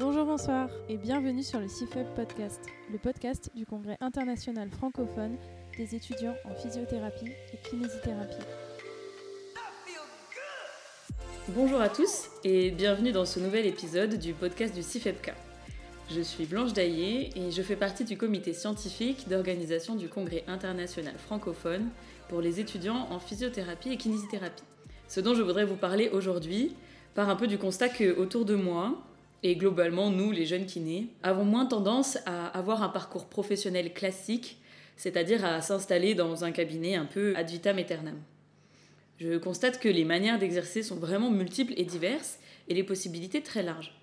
Bonjour, 0.00 0.24
bonsoir 0.24 0.70
et 0.88 0.96
bienvenue 0.96 1.42
sur 1.42 1.60
le 1.60 1.68
CIFEB 1.68 2.06
Podcast, 2.16 2.62
le 2.90 2.96
podcast 2.96 3.50
du 3.54 3.66
Congrès 3.66 3.98
international 4.00 4.70
francophone 4.70 5.36
des 5.76 5.94
étudiants 5.94 6.34
en 6.46 6.54
physiothérapie 6.54 7.28
et 7.52 7.68
kinésithérapie. 7.68 8.42
Bonjour 11.48 11.82
à 11.82 11.90
tous 11.90 12.30
et 12.44 12.70
bienvenue 12.70 13.12
dans 13.12 13.26
ce 13.26 13.40
nouvel 13.40 13.66
épisode 13.66 14.14
du 14.14 14.32
podcast 14.32 14.74
du 14.74 14.82
CIFEBK. 14.82 15.34
Je 16.10 16.22
suis 16.22 16.46
Blanche 16.46 16.72
Daillé 16.72 17.38
et 17.38 17.50
je 17.50 17.60
fais 17.60 17.76
partie 17.76 18.04
du 18.04 18.16
comité 18.16 18.54
scientifique 18.54 19.28
d'organisation 19.28 19.96
du 19.96 20.08
Congrès 20.08 20.44
international 20.46 21.14
francophone 21.18 21.90
pour 22.30 22.40
les 22.40 22.58
étudiants 22.58 23.06
en 23.10 23.18
physiothérapie 23.18 23.92
et 23.92 23.96
kinésithérapie. 23.98 24.64
Ce 25.08 25.20
dont 25.20 25.34
je 25.34 25.42
voudrais 25.42 25.66
vous 25.66 25.76
parler 25.76 26.08
aujourd'hui 26.08 26.74
part 27.14 27.28
un 27.28 27.36
peu 27.36 27.46
du 27.46 27.58
constat 27.58 27.90
que 27.90 28.16
autour 28.16 28.46
de 28.46 28.54
moi, 28.54 28.96
et 29.42 29.56
globalement, 29.56 30.10
nous, 30.10 30.32
les 30.32 30.46
jeunes 30.46 30.66
kinés, 30.66 31.08
avons 31.22 31.44
moins 31.44 31.66
tendance 31.66 32.18
à 32.26 32.46
avoir 32.48 32.82
un 32.82 32.88
parcours 32.88 33.26
professionnel 33.26 33.92
classique, 33.92 34.58
c'est-à-dire 34.96 35.44
à, 35.44 35.60
s'installer 35.62 36.14
dans 36.14 36.44
un 36.44 36.52
cabinet 36.52 36.94
un 36.94 37.06
peu 37.06 37.34
ad 37.36 37.48
vitam 37.48 37.78
aeternam. 37.78 38.16
Je 39.18 39.38
constate 39.38 39.80
que 39.80 39.88
les 39.88 40.04
manières 40.04 40.38
d'exercer 40.38 40.82
sont 40.82 40.96
vraiment 40.96 41.30
multiples 41.30 41.74
et 41.76 41.84
diverses, 41.84 42.38
et 42.68 42.74
les 42.74 42.84
possibilités 42.84 43.42
très 43.42 43.62
larges. 43.62 43.94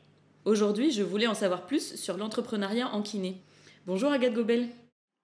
Aujourd'hui, 0.46 0.92
je 0.92 1.04
voulais 1.04 1.28
en 1.28 1.34
savoir 1.34 1.66
plus 1.66 1.96
sur 1.96 2.18
l'entrepreneuriat 2.18 2.90
en 2.94 3.02
kiné. 3.02 3.38
Bonjour 3.86 4.12
Agathe 4.12 4.34
Gobel. 4.34 4.68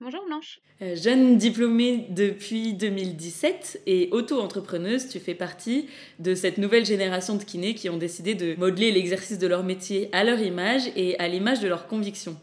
Bonjour 0.04 0.26
Blanche. 0.26 0.60
Euh, 0.82 0.98
jeune 0.98 1.38
diplômée 1.38 2.08
depuis 2.10 2.74
2017 2.74 3.84
et 3.88 4.10
auto-entrepreneuse, 4.12 5.08
tu 5.08 5.18
fais 5.22 5.34
partie 5.34 5.88
de 6.20 6.36
cette 6.36 6.58
nouvelle 6.58 6.86
génération 6.86 7.38
de 7.38 7.44
kinés 7.46 7.74
qui 7.74 7.90
ont 7.90 7.96
décidé 7.96 8.36
de 8.36 8.54
modeler 8.56 8.92
l'exercice 8.92 9.40
de 9.40 9.48
leur 9.48 9.64
métier 9.64 10.10
à 10.12 10.26
leur 10.26 10.42
image 10.42 10.90
et 10.98 11.18
à 11.20 11.30
l'image 11.30 11.62
de 11.62 11.70
leurs 11.70 11.88
convictions. 11.88 12.36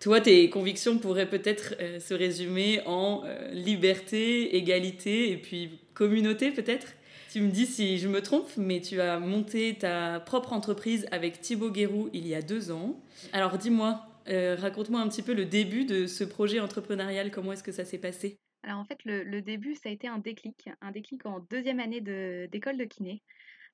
Toi, 0.00 0.22
tes 0.22 0.48
convictions 0.48 0.96
pourraient 0.96 1.28
peut-être 1.28 1.74
euh, 1.82 2.00
se 2.00 2.14
résumer 2.14 2.80
en 2.86 3.24
euh, 3.26 3.50
liberté, 3.50 4.56
égalité 4.56 5.32
et 5.32 5.36
puis 5.36 5.72
communauté 5.92 6.50
peut-être? 6.50 6.94
Tu 7.30 7.42
me 7.42 7.50
dis 7.50 7.66
si 7.66 7.98
je 7.98 8.08
me 8.08 8.22
trompe, 8.22 8.48
mais 8.56 8.80
tu 8.80 9.02
as 9.02 9.20
monté 9.20 9.76
ta 9.78 10.18
propre 10.18 10.54
entreprise 10.54 11.06
avec 11.10 11.42
Thibaut 11.42 11.70
Guérou 11.70 12.08
il 12.14 12.26
y 12.26 12.34
a 12.34 12.40
deux 12.40 12.70
ans. 12.70 12.98
Alors 13.34 13.58
dis-moi, 13.58 14.06
euh, 14.30 14.56
raconte-moi 14.56 15.00
un 15.00 15.08
petit 15.08 15.22
peu 15.22 15.34
le 15.34 15.44
début 15.44 15.84
de 15.84 16.06
ce 16.06 16.24
projet 16.24 16.60
entrepreneurial, 16.60 17.30
comment 17.30 17.52
est-ce 17.52 17.62
que 17.62 17.72
ça 17.72 17.84
s'est 17.84 17.98
passé? 17.98 18.38
Alors 18.62 18.78
en 18.78 18.84
fait, 18.84 18.98
le, 19.04 19.40
début, 19.40 19.74
ça 19.74 19.88
a 19.88 19.92
été 19.92 20.06
un 20.06 20.18
déclic, 20.18 20.68
un 20.80 20.90
déclic 20.90 21.24
en 21.26 21.40
deuxième 21.50 21.80
année 21.80 22.00
d'école 22.00 22.76
de, 22.76 22.84
kiné. 22.84 23.22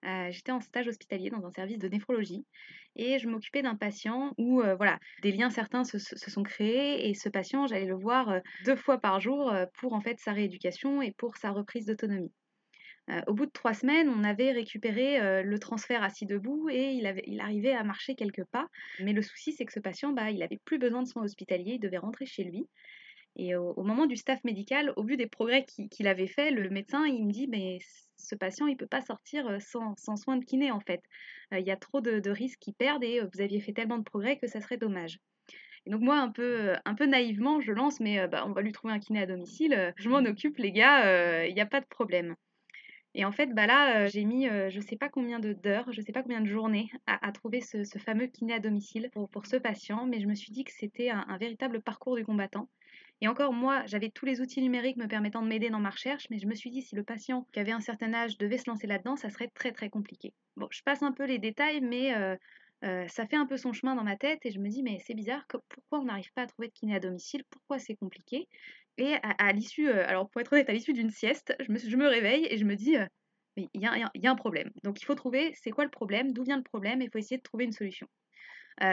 Euh, 0.05 0.31
j'étais 0.31 0.53
en 0.53 0.61
stage 0.61 0.87
hospitalier 0.87 1.31
dans 1.31 1.45
un 1.45 1.51
service 1.51 1.79
de 1.79 1.89
néphrologie 1.89 2.47
et 2.95 3.19
je 3.19 3.29
m'occupais 3.29 3.63
d'un 3.63 3.75
patient 3.75 4.35
où 4.39 4.61
euh, 4.61 4.77
voilà, 4.77 5.01
des 5.23 5.33
liens 5.33 5.51
certains 5.51 5.85
se, 5.85 5.99
sont 5.99 6.43
créés 6.43 7.09
et 7.09 7.15
ce 7.15 7.29
patient, 7.29 7.67
j'allais 7.67 7.87
le 7.87 7.97
voir 7.97 8.41
deux 8.65 8.77
fois 8.77 8.99
par 8.99 9.21
jour 9.21 9.53
pour 9.75 9.95
en 9.95 10.01
fait 10.01 10.21
sa 10.21 10.33
rééducation 10.33 11.03
et 11.03 11.13
pour 11.13 11.37
sa 11.37 11.51
reprise 11.51 11.87
d'autonomie. 11.87 12.33
Euh, 13.09 13.21
au 13.29 13.35
bout 13.35 13.47
de 13.47 13.53
trois 13.53 13.75
semaines, 13.75 14.09
on 14.09 14.25
avait 14.25 14.51
récupéré 14.51 15.21
euh, 15.21 15.43
le 15.43 15.59
transfert 15.59 16.03
assis 16.03 16.27
debout 16.27 16.69
et 16.71 16.91
il, 16.93 17.41
arrivait 17.41 17.73
à 17.73 17.85
marcher 17.85 18.17
quelques 18.17 18.45
pas. 18.45 18.69
Mais 19.01 19.13
le 19.13 19.23
souci, 19.23 19.53
c'est 19.53 19.65
que 19.65 19.73
ce 19.73 19.81
patient, 19.81 20.13
bah, 20.13 20.31
il 20.31 20.39
n'avait 20.39 20.61
plus 20.65 20.79
besoin 20.79 21.03
de 21.03 21.09
soins 21.09 21.23
hospitaliers, 21.23 21.75
il 21.75 21.81
devait 21.81 21.99
rentrer 21.99 22.27
chez 22.27 22.43
lui. 22.43 22.67
Et 23.37 23.55
au, 23.55 23.83
moment 23.83 24.07
du 24.07 24.17
staff 24.17 24.43
médical, 24.45 24.93
au 24.97 25.05
vu 25.05 25.17
des 25.17 25.27
progrès 25.27 25.65
qu'il 25.65 26.09
avait 26.09 26.27
fait, 26.27 26.51
le 26.51 26.71
médecin, 26.71 27.05
il 27.07 27.27
me 27.27 27.33
dit, 27.33 27.47
mais 27.47 27.79
ce 28.17 28.35
patient, 28.35 28.67
il 28.67 28.73
ne 28.73 28.79
peut 28.79 28.87
pas 28.87 29.03
sortir 29.03 29.47
euh, 29.47 29.59
sans, 29.61 29.95
soins 30.17 30.39
de 30.39 30.45
kiné, 30.45 30.71
en 30.73 30.81
fait. 30.81 31.03
Il 31.53 31.65
y 31.65 31.71
a 31.71 31.77
trop 31.77 32.01
de, 32.01 32.31
risques 32.31 32.59
qu'il 32.59 32.75
perde 32.75 33.05
et 33.05 33.21
vous 33.21 33.41
aviez 33.41 33.61
fait 33.61 33.73
tellement 33.73 33.99
de 33.99 34.05
progrès 34.05 34.37
que 34.37 34.49
ça 34.49 34.61
serait 34.61 34.79
dommage. 34.79 35.21
Et 35.85 35.91
donc 35.91 36.01
moi, 36.01 36.19
un 36.19 36.31
peu, 36.31 36.75
un 36.85 36.95
peu 36.97 37.07
naïvement, 37.07 37.61
je 37.61 37.71
lance, 37.71 38.01
mais 38.01 38.27
bah, 38.27 38.45
on 38.45 38.51
va 38.51 38.63
lui 38.63 38.73
trouver 38.73 38.95
un 38.95 38.99
kiné 38.99 39.21
à 39.21 39.27
domicile. 39.27 39.95
Je 39.97 40.09
m'en 40.09 40.25
occupe, 40.25 40.57
les 40.57 40.73
gars, 40.73 41.45
il 41.47 41.55
n'y 41.55 41.61
a 41.61 41.67
pas 41.67 41.81
de 41.81 41.87
problème. 41.87 42.35
Et 43.19 43.25
en 43.25 43.33
fait, 43.33 43.47
bah 43.55 43.67
là, 43.67 44.03
euh, 44.03 44.09
j'ai 44.09 44.25
mis 44.25 44.47
euh, 44.47 44.69
je 44.69 44.77
ne 44.77 44.83
sais 44.83 44.97
pas 44.97 45.09
combien 45.09 45.41
d'heures, 45.41 45.91
je 45.91 46.01
ne 46.01 46.05
sais 46.05 46.13
pas 46.13 46.23
combien 46.23 46.43
de 46.43 46.47
journées 46.47 46.91
à, 47.07 47.33
trouver 47.33 47.63
ce, 47.63 47.83
fameux 47.99 48.27
kiné 48.27 48.53
à 48.53 48.61
domicile 48.61 49.09
pour, 49.11 49.47
ce 49.47 49.57
patient, 49.57 50.05
mais 50.05 50.21
je 50.21 50.27
me 50.27 50.35
suis 50.35 50.53
dit 50.53 50.65
que 50.65 50.71
c'était 50.71 51.09
un, 51.09 51.39
véritable 51.39 51.81
parcours 51.81 52.17
du 52.17 52.27
combattant. 52.27 52.69
Et 53.23 53.29
encore, 53.29 53.55
moi, 53.55 53.83
j'avais 53.87 54.11
tous 54.11 54.27
les 54.27 54.43
outils 54.43 54.61
numériques 54.61 54.99
me 54.99 55.07
permettant 55.07 55.41
de 55.41 55.49
m'aider 55.49 55.71
dans 55.71 55.81
ma 55.81 55.89
recherche, 55.89 56.27
mais 56.29 56.39
je 56.39 56.47
me 56.47 56.55
suis 56.55 56.71
dit, 56.71 56.83
si 56.83 56.95
le 56.95 57.05
patient 57.05 57.47
qui 57.53 57.59
avait 57.59 57.73
un 57.73 57.81
certain 57.81 58.13
âge 58.13 58.37
devait 58.37 58.59
se 58.59 58.69
lancer 58.69 58.87
là-dedans, 58.87 59.17
ça 59.17 59.31
serait 59.31 59.49
très 59.49 59.73
très 59.73 59.89
compliqué. 59.89 60.35
Bon, 60.59 60.69
je 60.71 60.83
passe 60.83 61.03
un 61.03 61.13
peu 61.13 61.25
les 61.25 61.39
détails, 61.39 61.81
mais 61.81 62.15
euh, 62.15 63.09
ça 63.09 63.27
fait 63.27 63.37
un 63.37 63.47
peu 63.47 63.57
son 63.57 63.73
chemin 63.73 63.95
dans 63.95 64.05
ma 64.05 64.17
tête 64.17 64.45
et 64.45 64.51
je 64.51 64.59
me 64.59 64.69
dis, 64.69 64.83
mais 64.83 64.99
c'est 65.07 65.15
bizarre, 65.15 65.47
pourquoi 65.49 66.01
on 66.01 66.05
n'arrive 66.05 66.31
pas 66.35 66.43
à 66.43 66.47
trouver 66.47 66.69
de 66.69 66.75
kiné 66.75 66.95
à 66.97 67.01
domicile? 67.01 67.45
Pourquoi 67.49 67.79
c'est 67.79 67.97
compliqué? 67.97 68.47
Et 68.99 69.15
à, 69.23 69.53
l'issue, 69.53 69.91
alors 69.91 70.31
pour 70.31 70.41
être 70.41 70.53
honnête, 70.53 70.71
à 70.71 70.73
l'issue 70.73 70.95
d'une 70.95 71.11
sieste, 71.11 71.55
je 71.61 71.97
me, 71.97 72.07
réveille 72.07 72.47
et 72.51 72.57
je 72.57 72.65
me 72.65 72.77
dis, 72.77 72.97
mais 73.57 73.69
il 73.75 73.83
y, 73.83 73.87
a, 73.87 74.31
un 74.31 74.37
problème. 74.37 74.71
Donc 74.85 75.03
il 75.03 75.05
faut 75.05 75.15
trouver, 75.15 75.53
c'est 75.55 75.71
quoi 75.71 75.85
le 75.85 75.91
problème 75.91 76.33
D'où 76.33 76.45
vient 76.45 76.57
le 76.57 76.63
problème 76.63 77.03
Il 77.03 77.11
faut 77.11 77.19
essayer 77.19 77.37
de 77.37 77.43
trouver 77.43 77.65
une 77.65 77.73
solution. 77.73 78.09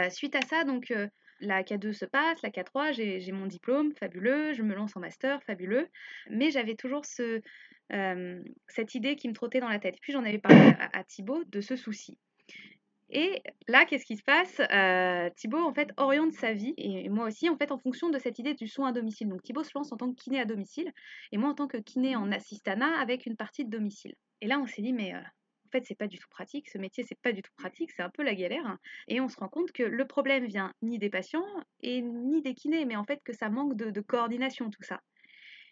suite 0.10 0.36
à 0.36 0.42
ça, 0.42 0.66
donc 0.66 0.94
la 1.40 1.64
K2 1.64 1.94
se 1.94 2.06
passe, 2.06 2.42
la 2.42 2.50
K3, 2.50 2.94
j'ai 2.94 3.32
mon 3.32 3.46
diplôme, 3.46 3.94
fabuleux, 3.94 4.54
je 4.54 4.62
me 4.62 4.76
lance 4.76 4.96
en 4.98 5.00
master, 5.00 5.42
fabuleux, 5.44 5.88
mais 6.30 6.52
j'avais 6.52 6.76
toujours 6.76 7.06
ce, 7.06 7.42
cette 8.68 8.96
idée 8.96 9.16
qui 9.16 9.30
me 9.30 9.34
trottait 9.34 9.62
dans 9.62 9.70
la 9.70 9.80
tête. 9.80 9.96
Puis 10.02 10.12
j'en 10.12 10.26
avais 10.26 10.40
parlé 10.40 10.74
à, 10.80 11.00
à 11.00 11.04
Thibaut 11.06 11.44
de 11.46 11.62
ce 11.62 11.78
souci. 11.78 12.18
Et 13.16 13.44
là, 13.68 13.86
qu'est-ce 13.86 14.06
qui 14.06 14.18
se 14.18 14.24
passe? 14.24 14.60
Euh, 14.72 15.30
Thibaut, 15.36 15.64
en 15.64 15.72
fait, 15.72 15.92
oriente 15.98 16.34
sa 16.34 16.54
vie, 16.54 16.74
et 16.78 17.10
moi 17.10 17.28
aussi, 17.28 17.48
en 17.48 17.56
fait, 17.56 17.72
en 17.72 17.78
fonction 17.78 18.10
de 18.10 18.18
cette 18.18 18.40
idée 18.40 18.56
du 18.56 18.68
soin 18.68 18.90
à 18.90 18.92
domicile. 18.92 19.30
Donc, 19.30 19.44
Thibaut 19.44 19.64
se 19.64 19.70
lance 19.76 19.92
en 19.92 19.98
tant 19.98 20.12
que 20.12 20.20
kiné 20.20 20.40
à 20.40 20.46
domicile, 20.46 20.92
et 21.32 21.38
moi 21.38 21.50
en 21.52 21.54
tant 21.54 21.68
que 21.68 21.78
kiné 21.78 22.16
en 22.16 22.32
assistana 22.32 23.00
avec 23.00 23.28
une 23.28 23.36
partie 23.36 23.66
de 23.66 23.70
domicile. 23.70 24.16
Et 24.42 24.48
là, 24.48 24.60
on 24.60 24.66
s'est 24.66 24.82
dit, 24.82 24.94
mais 24.94 25.14
euh, 25.14 25.20
en 25.20 25.70
fait, 25.72 25.86
c'est 25.86 25.94
pas 25.94 26.08
du 26.08 26.18
tout 26.18 26.28
pratique, 26.28 26.68
ce 26.70 26.80
métier, 26.80 27.04
c'est 27.08 27.20
pas 27.22 27.34
du 27.34 27.44
tout 27.44 27.52
pratique, 27.56 27.92
c'est 27.92 28.02
un 28.02 28.10
peu 28.10 28.24
la 28.24 28.34
galère. 28.34 28.78
Et 29.08 29.22
on 29.22 29.30
se 29.30 29.38
rend 29.38 29.48
compte 29.48 29.72
que 29.72 29.84
le 29.84 30.08
problème 30.08 30.46
vient 30.46 30.74
ni 30.82 30.98
des 30.98 31.12
patients 31.12 31.46
et 31.82 32.02
ni 32.02 32.42
des 32.42 32.56
kinés, 32.56 32.86
mais 32.86 32.96
en 32.96 33.04
fait, 33.04 33.22
que 33.24 33.34
ça 33.34 33.50
manque 33.50 33.76
de 33.76 34.02
coordination, 34.02 34.72
tout 34.72 34.84
ça. 34.84 35.02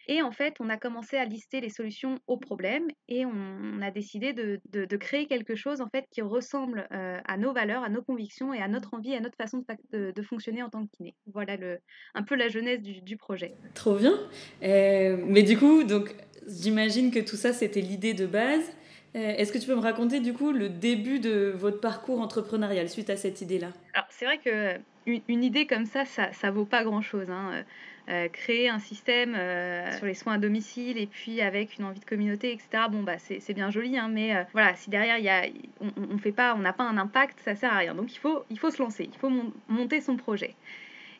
Et 0.08 0.22
en 0.22 0.32
fait, 0.32 0.56
on 0.60 0.68
a 0.68 0.76
commencé 0.76 1.16
à 1.16 1.24
lister 1.24 1.60
les 1.60 1.68
solutions 1.68 2.16
aux 2.26 2.36
problèmes 2.36 2.88
et 3.08 3.24
on, 3.24 3.80
a 3.82 3.90
décidé 3.90 4.32
de, 4.32 4.96
créer 4.96 5.26
quelque 5.26 5.54
chose 5.54 5.80
en 5.80 5.88
fait 5.88 6.06
qui 6.10 6.22
ressemble 6.22 6.86
euh, 6.92 7.18
à 7.24 7.36
nos 7.36 7.52
valeurs, 7.52 7.82
à 7.82 7.88
nos 7.88 8.02
convictions 8.02 8.52
et 8.54 8.60
à 8.60 8.68
notre 8.68 8.94
envie, 8.94 9.14
à 9.14 9.20
notre 9.20 9.36
façon 9.36 9.64
de, 9.92 10.22
fonctionner 10.22 10.62
en 10.62 10.70
tant 10.70 10.84
que 10.84 10.90
kiné. 10.96 11.14
Voilà 11.32 11.56
le, 11.56 11.78
un 12.14 12.22
peu 12.22 12.34
la 12.36 12.48
jeunesse 12.48 12.80
du, 12.80 13.16
projet. 13.16 13.54
Trop 13.74 13.94
bien. 13.94 14.18
Euh, 14.62 15.16
mais 15.26 15.42
du 15.42 15.58
coup, 15.58 15.84
donc 15.84 16.14
j'imagine 16.46 17.10
que 17.10 17.18
tout 17.18 17.36
ça 17.36 17.52
c'était 17.52 17.80
l'idée 17.80 18.14
de 18.14 18.26
base. 18.26 18.72
Euh, 19.14 19.34
est-ce 19.36 19.52
que 19.52 19.58
tu 19.58 19.66
peux 19.66 19.74
me 19.74 19.80
raconter 19.80 20.20
du 20.20 20.32
coup 20.32 20.52
le 20.52 20.68
début 20.68 21.20
de 21.20 21.52
votre 21.54 21.80
parcours 21.80 22.20
entrepreneurial 22.20 22.88
suite 22.88 23.10
à 23.10 23.16
cette 23.16 23.40
idée-là? 23.40 23.72
Alors 23.92 24.06
c'est 24.10 24.24
vrai 24.24 24.38
que 24.38 24.80
une, 25.06 25.44
idée 25.44 25.66
comme 25.66 25.84
ça, 25.84 26.04
ça, 26.04 26.32
ça 26.32 26.50
vaut 26.50 26.64
pas 26.64 26.84
grand-chose. 26.84 27.28
Hein. 27.28 27.64
Euh, 28.08 28.28
créer 28.28 28.68
un 28.68 28.80
système 28.80 29.36
euh, 29.36 29.96
sur 29.96 30.06
les 30.06 30.14
soins 30.14 30.32
à 30.32 30.38
domicile 30.38 30.98
et 30.98 31.06
puis 31.06 31.40
avec 31.40 31.78
une 31.78 31.84
envie 31.84 32.00
de 32.00 32.04
communauté, 32.04 32.50
etc. 32.50 32.86
Bon, 32.90 33.04
bah, 33.04 33.18
c'est 33.18 33.54
bien 33.54 33.70
joli, 33.70 33.96
hein, 33.96 34.08
mais 34.08 34.34
euh, 34.34 34.42
voilà, 34.52 34.74
si 34.74 34.90
derrière, 34.90 35.18
y 35.18 35.28
a, 35.28 35.44
on, 35.80 36.18
fait 36.18 36.32
pas, 36.32 36.56
on 36.56 36.58
n'a 36.58 36.72
pas 36.72 36.82
un 36.82 36.98
impact, 36.98 37.38
ça 37.44 37.54
sert 37.54 37.72
à 37.72 37.76
rien. 37.76 37.94
Donc, 37.94 38.12
il 38.12 38.18
faut, 38.18 38.44
il 38.50 38.58
faut 38.58 38.72
se 38.72 38.82
lancer, 38.82 39.08
il 39.10 39.16
faut 39.16 39.30
monter 39.68 40.00
son 40.00 40.16
projet. 40.16 40.56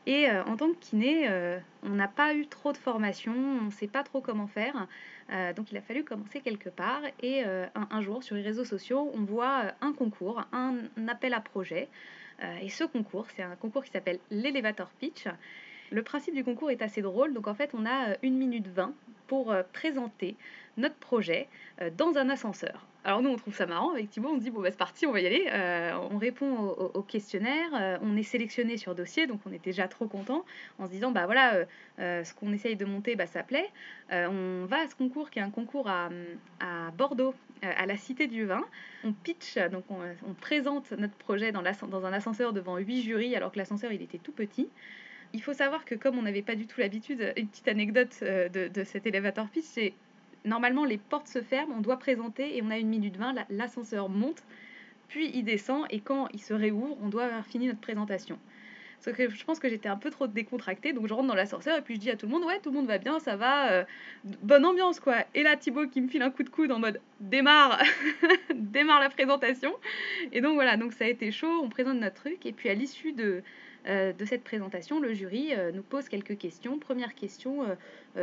Et 0.07 0.29
en 0.29 0.57
tant 0.57 0.71
que 0.73 0.79
kiné, 0.81 1.29
on 1.85 1.91
n'a 1.91 2.09
pas 2.09 2.35
eu 2.35 2.49
trop 2.49 2.73
de 2.73 2.77
formation, 2.77 3.33
on 3.33 3.67
ne 3.67 3.71
sait 3.71 3.87
pas 3.87 4.03
trop 4.03 4.21
comment 4.21 4.49
faire. 4.49 4.89
donc 5.55 5.71
il 5.71 5.79
a 5.79 5.81
fallu 5.81 6.03
commencer 6.03 6.41
quelque 6.41 6.69
part. 6.69 7.03
Et 7.23 7.45
un, 7.45 8.01
jour, 8.01 8.25
sur 8.25 8.35
les 8.35 8.43
réseaux 8.43 8.65
sociaux, 8.65 9.13
on 9.15 9.21
voit 9.21 9.67
un 9.81 9.93
concours, 9.93 10.43
un, 10.53 10.79
appel 11.07 11.35
à 11.35 11.41
projet. 11.41 11.89
et 12.61 12.69
ce 12.69 12.83
concours, 12.83 13.29
c'est 13.37 13.45
un 13.45 13.55
concours 13.55 13.85
qui 13.85 13.93
s'appelle 13.93 14.19
l'Elevator 14.33 14.91
Pitch. 14.99 15.29
Le 15.93 16.03
principe 16.03 16.35
du 16.35 16.43
concours 16.43 16.71
est 16.71 16.81
assez 16.81 17.03
drôle. 17.03 17.35
Donc 17.35 17.47
en 17.47 17.55
fait, 17.55 17.73
on 17.75 17.85
a 17.85 18.17
1 18.25 18.31
minute 18.31 18.67
20 18.67 18.95
pour 19.27 19.53
euh, 19.53 19.63
présenter 19.73 20.37
notre 20.79 20.95
projet 20.97 21.49
euh, 21.81 21.91
dans 21.97 22.17
un 22.17 22.31
ascenseur. 22.31 22.87
Alors 23.05 23.21
nous, 23.21 23.31
on 23.31 23.37
trouve 23.37 23.55
ça 23.55 23.67
marrant 23.67 23.93
Thibaut, 24.11 24.31
on 24.33 24.39
se 24.39 24.45
dit, 24.45 24.51
bon, 24.51 24.63
bah, 24.63 24.71
c'est 24.71 24.79
parti, 24.79 25.07
on 25.07 25.13
va 25.13 25.21
y 25.21 25.27
aller. 25.27 25.47
Euh, 25.51 25.93
on 26.11 26.19
répond 26.19 26.55
au, 26.95 27.03
questionnaire, 27.03 27.99
on 28.01 28.17
est 28.17 28.23
sélectionné 28.23 28.77
sur 28.77 28.95
dossier, 28.95 29.27
donc 29.27 29.41
on 29.45 29.53
est 29.53 29.63
déjà 29.63 29.89
trop 29.89 30.07
content 30.07 30.45
en 30.79 30.87
se 30.87 30.93
disant, 30.93 31.11
bah 31.11 31.27
voilà, 31.27 31.65
ce 31.99 32.33
qu'on 32.33 32.53
essaye 32.53 32.77
de 32.77 32.85
monter, 32.85 33.17
bah, 33.17 33.27
ça 33.27 33.43
plaît. 33.43 33.69
on 34.13 34.67
va 34.67 34.83
à 34.83 34.89
ce 34.89 34.95
concours 34.95 35.31
qui 35.31 35.41
est 35.41 35.43
un 35.43 35.51
concours 35.51 35.89
à, 35.89 36.11
Bordeaux, 36.97 37.35
à 37.63 37.87
la 37.87 37.97
Cité 37.97 38.29
du 38.29 38.45
Vin. 38.45 38.65
On 39.03 39.13
pitch, 39.13 39.59
donc 39.73 39.85
on, 39.91 40.35
présente 40.35 40.93
notre 40.93 41.15
projet 41.15 41.51
dans, 41.51 41.63
dans 41.63 42.07
un 42.07 42.13
ascenseur 42.13 42.53
devant 42.53 42.77
huit 42.77 43.03
jurys, 43.03 43.35
alors 43.35 43.51
que 43.51 43.59
l'ascenseur, 43.59 43.91
il 43.91 44.01
était 44.01 44.19
tout 44.19 44.33
petit. 44.33 44.69
Il 45.35 45.43
faut 45.43 45.55
savoir 45.55 45.85
que 45.85 45.95
comme 45.95 46.19
on 46.19 46.23
n'avait 46.23 46.43
pas 46.43 46.55
du 46.55 46.67
tout 46.67 46.81
l'habitude, 46.81 47.33
une 47.37 47.49
petite 47.49 47.69
anecdote 47.69 48.15
euh, 48.23 48.49
de, 48.49 48.85
cet 48.85 49.07
élévateur 49.07 49.49
pitch, 49.49 49.65
c'est 49.65 49.95
normalement 50.45 50.85
les 50.85 50.99
portes 50.99 51.29
se 51.29 51.41
ferment, 51.41 51.75
on 51.77 51.81
doit 51.81 51.99
présenter 51.99 52.57
et 52.57 52.63
on 52.63 52.71
a 52.71 52.79
une 52.79 52.89
minute 52.89 53.17
20, 53.17 53.47
l'ascenseur 53.51 54.09
monte, 54.09 54.43
puis 55.09 55.31
il 55.35 55.45
descend 55.45 55.87
et 55.91 56.01
quand 56.01 56.29
il 56.33 56.41
se 56.41 56.53
réouvre, 56.53 56.97
on 57.03 57.09
doit 57.09 57.25
avoir 57.25 57.47
fini 57.47 57.67
notre 57.67 57.81
présentation. 57.81 58.39
Sauf 59.03 59.17
que 59.17 59.29
je 59.29 59.45
pense 59.45 59.59
que 59.59 59.69
j'étais 59.69 59.89
un 59.89 59.97
peu 59.97 60.11
trop 60.11 60.29
décontractée, 60.29 60.93
donc 60.93 61.09
je 61.09 61.15
rentre 61.15 61.27
dans 61.27 61.35
l'ascenseur 61.35 61.77
et 61.77 61.83
puis 61.83 61.97
je 61.97 62.01
dis 62.01 62.11
à 62.11 62.17
tout 62.17 62.27
le 62.27 62.33
monde, 62.33 62.45
ouais, 62.45 62.61
tout 62.61 62.71
le 62.71 62.77
monde 62.77 62.87
va 62.87 62.99
bien, 62.99 63.19
ça 63.19 63.35
va, 63.35 63.73
euh, 63.73 63.85
bonne 64.43 64.65
ambiance 64.65 65.01
quoi. 65.01 65.25
Et 65.35 65.43
là, 65.43 65.57
Thibaut 65.57 65.89
qui 65.89 66.01
me 66.01 66.09
file 66.09 66.23
un 66.23 66.31
coup 66.31 66.45
de 66.45 66.49
coude 66.49 66.71
en 66.71 66.79
mode, 66.79 67.01
démarre, 67.19 67.83
démarre 68.55 69.01
la 69.01 69.11
présentation. 69.11 69.75
Et 70.31 70.41
donc 70.41 70.55
voilà, 70.55 70.77
donc 70.77 70.93
ça 70.93 71.05
a 71.05 71.09
été 71.09 71.33
chaud, 71.33 71.63
on 71.65 71.69
présente 71.69 71.99
notre 71.99 72.15
truc, 72.15 72.47
et 72.47 72.53
puis 72.53 72.69
à 72.69 72.75
l'issue 72.75 73.13
de, 73.13 73.25
euh, 73.25 73.43
de 73.87 74.25
cette 74.25 74.45
présentation, 74.45 75.01
le 75.01 75.13
jury 75.13 75.55
euh, 75.55 75.73
nous 75.73 75.83
pose 75.83 76.09
quelques 76.09 76.39
questions. 76.39 76.79
Première 76.79 77.15
question 77.15 77.67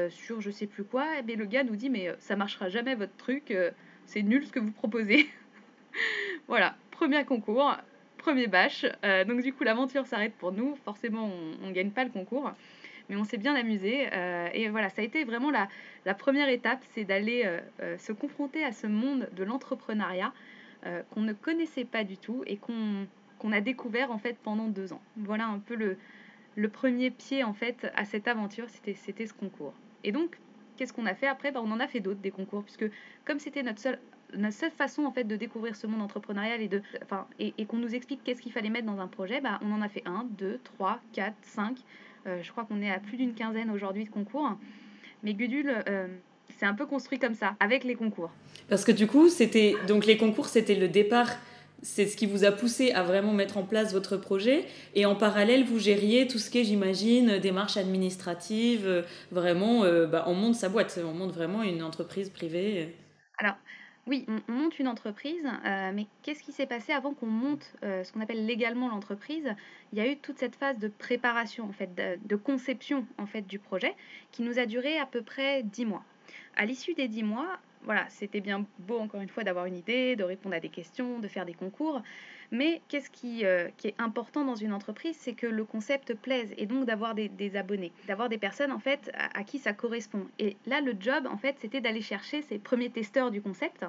sur 0.10 0.42
je 0.42 0.52
sais 0.52 0.68
plus 0.68 0.84
quoi, 0.84 1.20
et 1.20 1.22
bien 1.22 1.36
le 1.36 1.46
gars 1.46 1.64
nous 1.64 1.76
dit, 1.76 1.90
mais 1.90 2.14
ça 2.20 2.36
marchera 2.36 2.70
jamais 2.70 2.96
votre 2.96 3.16
truc, 3.18 3.54
c'est 4.06 4.22
nul 4.22 4.46
ce 4.46 4.52
que 4.52 4.60
vous 4.60 4.72
proposez. 4.72 5.30
voilà, 6.48 6.76
premier 6.92 7.24
concours, 7.26 7.76
premier 8.18 8.48
bâche. 8.48 8.86
Euh, 9.04 9.24
donc 9.26 9.42
du 9.42 9.54
coup, 9.54 9.64
l'aventure 9.64 10.06
s'arrête 10.06 10.34
pour 10.36 10.52
nous. 10.52 10.76
Forcément, 10.86 11.32
on 11.64 11.68
ne 11.68 11.72
gagne 11.72 11.92
pas 11.92 12.04
le 12.04 12.12
concours, 12.12 12.52
mais 13.10 13.16
on 13.16 13.24
s'est 13.24 13.38
bien 13.38 13.56
amusé. 13.56 14.08
Euh, 14.14 14.48
et 14.54 14.70
voilà, 14.70 14.90
ça 14.90 15.02
a 15.02 15.06
été 15.06 15.24
vraiment 15.24 15.50
la, 15.50 15.68
la 16.06 16.14
première 16.14 16.50
étape, 16.50 16.84
c'est 16.92 17.04
d'aller 17.04 17.44
euh, 17.82 17.98
se 17.98 18.12
confronter 18.12 18.64
à 18.64 18.72
ce 18.72 18.88
monde 18.88 19.30
de 19.36 19.44
l'entrepreneuriat 19.44 20.34
qu'on 21.10 21.20
ne 21.20 21.34
connaissait 21.34 21.84
pas 21.84 22.06
du 22.06 22.16
tout 22.16 22.42
et 22.48 22.56
qu'on 22.56 23.06
qu'on 23.40 23.52
a 23.52 23.62
découvert 23.62 24.12
en 24.12 24.20
fait 24.20 24.38
pendant 24.44 24.68
deux 24.68 24.94
ans. 24.94 25.02
Voilà 25.18 25.48
un 25.48 25.60
peu 25.60 25.76
le, 25.76 25.98
premier 26.70 27.10
pied 27.10 27.44
en 27.44 27.54
fait 27.54 27.88
à 27.96 28.06
cette 28.06 28.28
aventure, 28.28 28.66
c'était 28.70 29.26
ce 29.26 29.34
concours. 29.34 29.74
Et 30.04 30.12
donc, 30.12 30.38
qu'est-ce 30.78 30.94
qu'on 30.94 31.06
a 31.06 31.16
fait 31.16 31.28
après? 31.28 31.52
Bah, 31.52 31.62
On 31.64 31.72
en 31.72 31.80
a 31.80 31.88
fait 31.88 32.02
d'autres 32.02 32.20
des 32.20 32.32
concours, 32.32 32.64
puisque 32.64 32.86
comme 33.26 33.40
c'était 33.40 33.64
notre 33.64 33.82
seule 33.82 34.72
façon 34.72 35.06
en 35.06 35.12
fait 35.12 35.24
de 35.24 35.36
découvrir 35.36 35.76
ce 35.76 35.88
monde 35.88 36.02
entrepreneurial 36.02 36.62
et 36.62 36.68
de 36.68 36.82
enfin 37.02 37.28
et, 37.40 37.66
qu'on 37.66 37.78
nous 37.78 37.96
explique 37.96 38.24
qu'est-ce 38.24 38.42
qu'il 38.42 38.52
fallait 38.52 38.70
mettre 38.70 38.86
dans 38.86 39.00
un 39.00 39.08
projet 39.08 39.42
bah, 39.42 39.60
on 39.64 39.72
en 39.72 39.82
a 39.82 39.90
fait 39.90 40.04
un 40.06 40.28
deux 40.38 40.60
trois 40.64 41.00
quatre 41.14 41.38
cinq. 41.42 41.78
Euh, 42.28 42.40
je 42.44 42.52
crois 42.52 42.66
qu'on 42.66 42.82
est 42.82 42.92
à 42.92 43.00
plus 43.00 43.18
d'une 43.18 43.34
quinzaine 43.34 43.72
aujourd'hui 43.72 44.04
de 44.04 44.10
concours. 44.10 44.58
Mais 45.24 45.34
Gudule 45.34 45.74
euh, 45.88 46.08
c'est 46.58 46.66
un 46.66 46.74
peu 46.74 46.86
construit 46.86 47.20
comme 47.20 47.36
ça 47.36 47.56
avec 47.60 47.84
les 47.86 47.96
concours. 47.96 48.32
Parce 48.68 48.84
que 48.84 48.92
du 48.92 49.08
coup 49.08 49.30
c'était 49.30 49.76
donc 49.88 50.06
les 50.06 50.18
concours 50.18 50.48
c'était 50.48 50.76
le 50.76 50.90
départ 50.90 51.30
c'est 51.82 52.06
ce 52.06 52.18
qui 52.18 52.26
vous 52.26 52.44
a 52.44 52.52
poussé 52.52 52.92
à 52.92 53.04
vraiment 53.04 53.34
mettre 53.34 53.58
en 53.58 53.64
place 53.64 53.94
votre 53.94 54.18
projet. 54.18 54.66
Et 54.96 55.06
en 55.06 55.16
parallèle, 55.16 55.64
vous 55.64 55.80
gériez 55.80 56.28
tout 56.28 56.38
ce 56.38 56.50
qui 56.50 56.60
est, 56.60 56.64
j'imagine, 56.64 57.40
démarches 57.40 57.78
administratives. 57.78 58.88
Euh, 58.88 59.02
vraiment, 59.32 59.82
bah, 60.08 60.24
on 60.28 60.34
monte 60.34 60.56
sa 60.56 60.70
boîte, 60.70 61.00
on 61.04 61.14
monte 61.14 61.32
vraiment 61.32 61.64
une 61.64 61.84
entreprise 61.84 62.30
privée. 62.30 62.96
Alors, 63.38 63.56
oui, 64.10 64.26
on, 64.28 64.52
monte 64.52 64.80
une 64.80 64.88
entreprise, 64.88 65.46
euh, 65.46 65.92
mais 65.94 66.08
qu'est-ce 66.24 66.42
qui 66.42 66.52
s'est 66.52 66.66
passé 66.66 66.92
avant 66.92 67.14
qu'on 67.14 67.28
monte 67.28 67.76
euh, 67.84 68.04
ce 68.04 68.12
qu'on 68.12 68.22
appelle 68.22 68.44
légalement 68.44 68.90
l'entreprise? 68.90 69.48
Il 69.94 70.00
y 70.00 70.02
a 70.02 70.12
eu 70.12 70.18
toute 70.18 70.40
cette 70.40 70.56
phase 70.56 70.80
de 70.80 70.88
préparation, 70.88 71.66
en 71.66 71.72
fait, 71.72 71.94
de, 71.96 72.36
conception 72.36 73.06
en 73.20 73.28
fait 73.28 73.44
du 73.44 73.60
projet, 73.60 73.96
qui 74.32 74.42
nous 74.42 74.58
a 74.58 74.66
duré 74.66 74.98
à 74.98 75.06
peu 75.06 75.22
près 75.22 75.62
dix 75.62 75.86
mois. 75.86 76.04
À 76.56 76.66
l'issue 76.66 76.96
des 76.96 77.08
dix 77.08 77.22
mois, 77.22 77.60
voilà, 77.84 78.06
c'était 78.10 78.42
bien 78.42 78.66
beau 78.80 79.00
encore 79.00 79.22
une 79.22 79.30
fois 79.30 79.44
d'avoir 79.44 79.66
une 79.66 79.78
idée, 79.78 80.16
de 80.16 80.24
répondre 80.24 80.56
à 80.56 80.60
des 80.60 80.70
questions, 80.70 81.20
de 81.20 81.28
faire 81.28 81.46
des 81.46 81.54
concours, 81.54 82.02
mais 82.52 82.82
qu'est-ce 82.88 83.10
qui, 83.10 83.46
euh, 83.46 83.70
qui, 83.78 83.88
est 83.88 83.96
important 84.00 84.44
dans 84.44 84.56
une 84.56 84.74
entreprise, 84.74 85.16
c'est 85.20 85.34
que 85.34 85.46
le 85.46 85.64
concept 85.64 86.16
plaise 86.16 86.54
et 86.58 86.66
donc 86.66 86.86
d'avoir 86.86 87.14
des, 87.14 87.56
abonnés, 87.56 87.92
d'avoir 88.08 88.28
des 88.28 88.38
personnes 88.38 88.72
en 88.72 88.80
fait 88.80 89.12
à, 89.14 89.44
qui 89.44 89.60
ça 89.60 89.74
correspond. 89.74 90.26
Et 90.40 90.58
là, 90.66 90.82
le 90.82 90.96
job 91.00 91.28
en 91.28 91.38
fait, 91.38 91.56
c'était 91.60 91.82
d'aller 91.82 92.02
chercher 92.02 92.42
ces 92.42 92.58
premiers 92.58 92.90
testeurs 92.90 93.30
du 93.30 93.42
concept. 93.42 93.86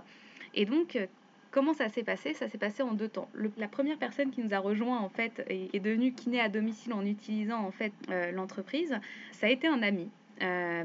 Et 0.55 0.67
donc, 0.67 0.97
euh, 0.97 1.07
comment 1.51 1.73
ça 1.73 1.89
s'est 1.89 2.03
passé? 2.03 2.35
Ça 2.35 2.49
s'est 2.49 2.59
passé 2.59 2.83
en 2.83 2.93
deux 2.93 3.09
temps. 3.09 3.29
la 3.57 3.69
première 3.69 3.99
personne 3.99 4.31
qui 4.31 4.43
nous 4.43 4.53
a 4.53 4.59
rejoint 4.59 4.99
en 4.99 5.09
fait 5.09 5.43
est, 5.49 5.75
est 5.75 5.81
devenue 5.81 6.13
kiné 6.13 6.41
à 6.41 6.49
domicile 6.49 6.93
en 6.93 7.05
utilisant 7.07 7.65
en 7.65 7.71
fait 7.71 7.93
euh, 8.11 8.31
l'entreprise. 8.31 8.99
Ça 9.33 9.47
a 9.47 9.51
été 9.51 9.69
un 9.69 9.83
ami, 9.83 10.11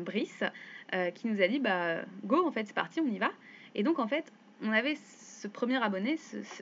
Brice, 0.02 0.44
qui 1.14 1.28
nous 1.28 1.42
a 1.42 1.48
dit 1.48 1.60
bah 1.60 1.98
go 2.24 2.46
en 2.46 2.52
fait 2.52 2.66
c'est 2.68 2.74
parti 2.74 3.02
on 3.02 3.08
y 3.08 3.18
va. 3.18 3.32
Et 3.74 3.84
donc 3.84 4.00
en 4.00 4.08
fait 4.08 4.32
on 4.62 4.72
avait 4.72 4.96
premier 5.48 5.82
abonné 5.82 6.18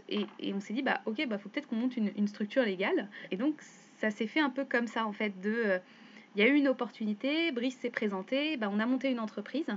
et, 0.09 0.53
on 0.53 0.59
s'est 0.59 0.73
dit 0.73 0.81
bah 0.81 1.01
ok 1.05 1.25
bah 1.27 1.37
faut 1.37 1.49
peut-être 1.49 1.67
qu'on 1.67 1.75
monte 1.75 1.97
une, 1.97 2.27
structure 2.27 2.63
légale 2.63 3.09
et 3.31 3.37
donc 3.37 3.61
ça 3.97 4.11
s'est 4.11 4.27
fait 4.27 4.39
un 4.39 4.49
peu 4.49 4.65
comme 4.65 4.87
ça 4.87 5.05
en 5.05 5.13
fait 5.13 5.39
de 5.41 5.53
euh, 5.53 5.79
il 6.35 6.41
y 6.41 6.45
a 6.45 6.49
eu 6.49 6.55
une 6.55 6.67
opportunité 6.67 7.51
Brice 7.51 7.77
s'est 7.77 7.89
présenté 7.89 8.57
bah, 8.57 8.69
on 8.71 8.79
a 8.79 8.85
monté 8.85 9.09
une 9.09 9.19
entreprise 9.19 9.67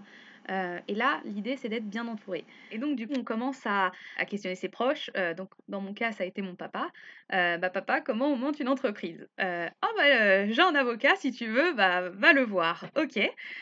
euh, 0.50 0.78
et 0.88 0.94
là, 0.94 1.20
l'idée, 1.24 1.56
c'est 1.56 1.68
d'être 1.68 1.88
bien 1.88 2.06
entouré. 2.06 2.44
Et 2.70 2.78
donc, 2.78 2.96
du 2.96 3.06
coup, 3.06 3.14
on 3.16 3.24
commence 3.24 3.60
à, 3.66 3.92
questionner 4.28 4.54
ses 4.54 4.68
proches. 4.68 5.10
Euh, 5.16 5.34
donc, 5.34 5.50
dans 5.68 5.80
mon 5.80 5.94
cas, 5.94 6.12
ça 6.12 6.24
a 6.24 6.26
été 6.26 6.42
mon 6.42 6.54
papa. 6.54 6.90
Euh, 7.32 7.58
bah, 7.58 7.70
papa, 7.70 8.00
comment 8.00 8.28
on 8.28 8.36
monte 8.36 8.60
une 8.60 8.68
entreprise? 8.68 9.26
Ah, 9.38 9.70
bah, 9.96 10.46
j'ai 10.46 10.62
un 10.62 10.74
avocat, 10.74 11.16
si 11.16 11.32
tu 11.32 11.46
veux, 11.46 11.72
bah, 11.72 12.08
va 12.10 12.32
le 12.32 12.42
voir. 12.42 12.84
Ok. 12.96 13.18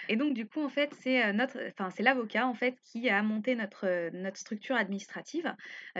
Et 0.08 0.16
donc, 0.16 0.34
du 0.34 0.46
coup, 0.46 0.62
en 0.62 0.68
fait, 0.68 0.92
c'est 1.00 1.32
notre, 1.32 1.58
enfin, 1.68 1.90
c'est 1.90 2.02
l'avocat, 2.02 2.46
en 2.46 2.54
fait, 2.54 2.76
qui 2.84 3.08
a 3.08 3.22
monté 3.22 3.54
notre, 3.54 4.10
notre 4.12 4.36
structure 4.36 4.76
administrative, 4.76 5.54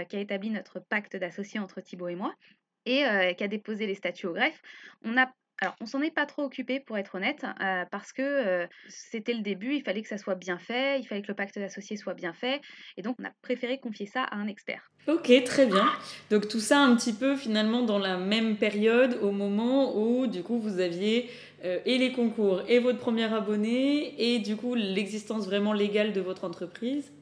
qui 0.09 0.17
a 0.17 0.21
établi 0.21 0.51
notre 0.51 0.81
pacte 0.81 1.17
d'associés 1.17 1.61
entre 1.61 1.81
Thibaut 1.81 2.09
et 2.09 2.17
moi 2.17 2.35
et 2.87 3.35
qui 3.37 3.45
a 3.45 3.49
déposé 3.49 3.87
les 3.87 3.95
statuts 3.95 4.27
au 4.27 4.35
greffe. 4.35 4.61
On 5.05 5.17
a 5.17 5.33
alors, 5.61 5.77
on 5.81 5.87
s'en 5.87 6.03
est 6.03 6.11
pas 6.11 6.27
trop 6.27 6.43
occupé 6.43 6.81
pour 6.81 6.99
être 6.99 7.15
honnête, 7.15 7.45
euh, 7.63 7.85
parce 7.91 8.13
que 8.13 8.23
euh, 8.23 8.67
c'était 8.89 9.35
le 9.35 9.41
début, 9.41 9.75
il 9.77 9.83
fallait 9.83 10.03
que 10.03 10.09
ça 10.09 10.19
soit 10.19 10.35
bien 10.35 10.59
fait, 10.59 10.99
il 10.99 11.07
fallait 11.07 11.23
que 11.23 11.29
le 11.29 11.35
pacte 11.35 11.59
d'associés 11.59 11.97
soit 11.97 12.15
bien 12.15 12.33
fait, 12.33 12.61
et 12.97 13.03
donc 13.03 13.17
on 13.21 13.25
a 13.25 13.31
préféré 13.41 13.79
confier 13.79 14.07
ça 14.07 14.25
à 14.25 14.37
un 14.37 14.49
expert. 14.49 14.91
Ok, 15.07 15.31
très 15.45 15.67
bien. 15.67 15.87
Donc 16.31 16.49
tout 16.49 16.59
ça 16.59 16.81
un 16.81 16.97
petit 16.97 17.13
peu 17.13 17.37
finalement 17.37 17.83
dans 17.83 18.01
la 18.01 18.17
même 18.17 18.57
période, 18.57 19.17
au 19.23 19.31
moment 19.31 19.97
où 19.97 20.27
du 20.27 20.43
coup 20.43 20.59
vous 20.59 20.81
aviez 20.81 21.31
euh, 21.65 21.79
et 21.87 21.99
les 21.99 22.11
concours 22.11 22.63
et 22.69 22.81
votre 22.81 22.99
premier 22.99 23.33
abonné, 23.33 24.15
et 24.19 24.41
du 24.41 24.57
coup 24.57 24.75
l'existence 24.75 25.47
vraiment 25.47 25.73
légale 25.73 26.13
de 26.13 26.21
votre 26.21 26.45
entreprise. 26.45 27.13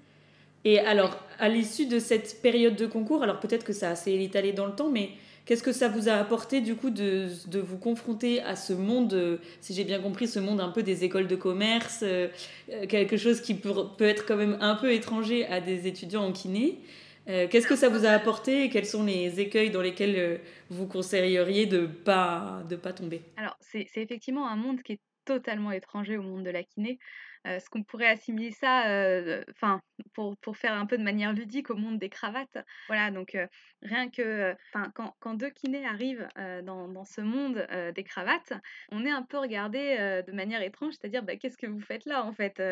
Et 0.64 0.78
alors, 0.78 1.18
à 1.38 1.48
l'issue 1.48 1.86
de 1.86 1.98
cette 1.98 2.40
période 2.40 2.76
de 2.76 2.86
concours, 2.86 3.22
alors 3.22 3.40
peut-être 3.40 3.64
que 3.64 3.72
ça 3.72 3.90
assez 3.90 4.12
étalé 4.14 4.52
dans 4.52 4.66
le 4.66 4.74
temps, 4.74 4.88
mais 4.88 5.10
Qu'est-ce 5.44 5.62
que 5.62 5.72
ça 5.72 5.88
vous 5.88 6.08
a 6.08 6.12
apporté 6.12 6.60
du 6.60 6.76
coup 6.76 6.90
de, 6.90 7.28
de 7.48 7.58
vous 7.58 7.76
confronter 7.76 8.40
à 8.42 8.54
ce 8.54 8.72
monde, 8.72 9.12
euh, 9.14 9.38
si 9.60 9.74
j'ai 9.74 9.84
bien 9.84 10.00
compris, 10.00 10.28
ce 10.28 10.38
monde 10.38 10.60
un 10.60 10.68
peu 10.68 10.84
des 10.84 11.02
écoles 11.02 11.26
de 11.26 11.34
commerce, 11.34 12.00
euh, 12.04 12.28
euh, 12.70 12.86
quelque 12.86 13.16
chose 13.16 13.40
qui 13.40 13.54
peut, 13.54 13.72
peut, 13.98 14.04
être 14.04 14.24
quand 14.24 14.36
même 14.36 14.56
un 14.60 14.76
peu 14.76 14.92
étranger 14.92 15.44
à 15.46 15.60
des 15.60 15.86
étudiants 15.86 16.24
en 16.24 16.32
kiné 16.32 16.78
Qu'est-ce 17.24 17.68
que 17.68 17.76
ça 17.76 17.88
vous 17.88 18.04
a 18.04 18.10
apporté 18.10 18.64
et 18.64 18.68
quels 18.68 18.84
sont 18.84 19.04
les 19.04 19.38
écueils 19.38 19.70
dans 19.70 19.80
lesquels 19.80 20.40
vous 20.70 20.88
conseilleriez 20.88 21.66
de 21.66 21.82
ne 21.82 21.86
pas, 21.86 22.64
de 22.68 22.74
pas 22.74 22.92
tomber? 22.92 23.22
Alors, 23.36 23.56
c'est 23.60 23.86
effectivement 23.94 24.48
un 24.48 24.56
monde 24.56 24.82
qui 24.82 24.94
est 24.94 25.00
totalement 25.24 25.70
étranger 25.70 26.16
au 26.16 26.22
monde 26.22 26.42
de 26.42 26.50
la 26.50 26.64
kiné. 26.64 26.98
Euh, 27.46 27.58
ce 27.58 27.68
qu'on 27.68 27.82
pourrait 27.82 28.06
assimiler 28.06 28.52
ça, 28.52 28.88
euh, 28.88 29.42
enfin, 29.50 29.80
pour, 30.14 30.36
pour, 30.36 30.56
faire 30.56 30.74
un 30.74 30.86
peu 30.86 30.96
de 30.96 31.02
manière 31.02 31.32
ludique 31.32 31.70
au 31.70 31.74
monde 31.74 31.98
des 31.98 32.08
cravates. 32.08 32.58
Voilà, 32.86 33.10
donc 33.10 33.34
euh, 33.34 33.48
rien 33.82 34.08
que, 34.10 34.54
quand, 34.94 35.12
quand, 35.18 35.34
deux 35.34 35.50
kinés 35.50 35.84
arrivent 35.84 36.28
dans, 36.62 36.86
dans, 36.86 37.04
ce 37.04 37.20
monde 37.20 37.66
des 37.94 38.04
cravates, 38.04 38.52
on 38.92 39.04
est 39.04 39.10
un 39.10 39.22
peu 39.22 39.38
regardé 39.38 40.22
de 40.26 40.32
manière 40.32 40.62
étrange, 40.62 40.94
c'est-à-dire, 40.94 41.24
bah, 41.24 41.36
qu'est-ce 41.36 41.58
que 41.58 41.66
vous 41.66 41.80
faites 41.80 42.04
là 42.04 42.24
en 42.24 42.32
fait 42.32 42.62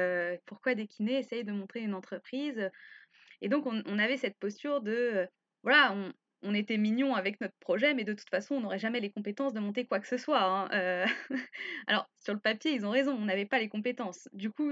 Pourquoi 0.47 0.75
des 0.75 0.87
kinés 0.87 1.19
essayent 1.19 1.45
de 1.45 1.53
montrer 1.53 1.81
une 1.81 1.95
entreprise? 1.95 2.71
Et 3.41 3.49
donc, 3.49 3.67
on, 3.67 3.83
on 3.87 3.99
avait 3.99 4.19
cette 4.19 4.39
posture 4.39 4.83
de, 4.83 5.27
voilà, 5.63 5.93
on, 5.95 6.13
on 6.43 6.55
était 6.55 6.79
mignon 6.79 7.15
avec 7.15 7.41
notre 7.41 7.57
projet, 7.61 7.95
mais 7.95 8.05
de 8.05 8.13
toute 8.13 8.31
façon, 8.31 8.57
on 8.57 8.61
n'aurait 8.61 8.79
jamais 8.79 9.01
les 9.01 9.11
compétences 9.11 9.53
de 9.53 9.61
monter 9.61 9.87
quoi 9.87 10.01
que 10.01 10.09
ce 10.09 10.17
soit. 10.17 10.43
Hein, 10.43 10.69
euh. 10.73 11.07
Alors, 11.87 12.09
sur 12.19 12.35
le 12.35 12.41
papier, 12.41 12.73
ils 12.73 12.87
ont 12.87 12.91
raison, 12.91 13.13
on 13.13 13.25
n'avait 13.25 13.47
pas 13.47 13.59
les 13.59 13.69
compétences. 13.69 14.29
Du 14.33 14.51
coup, 14.51 14.71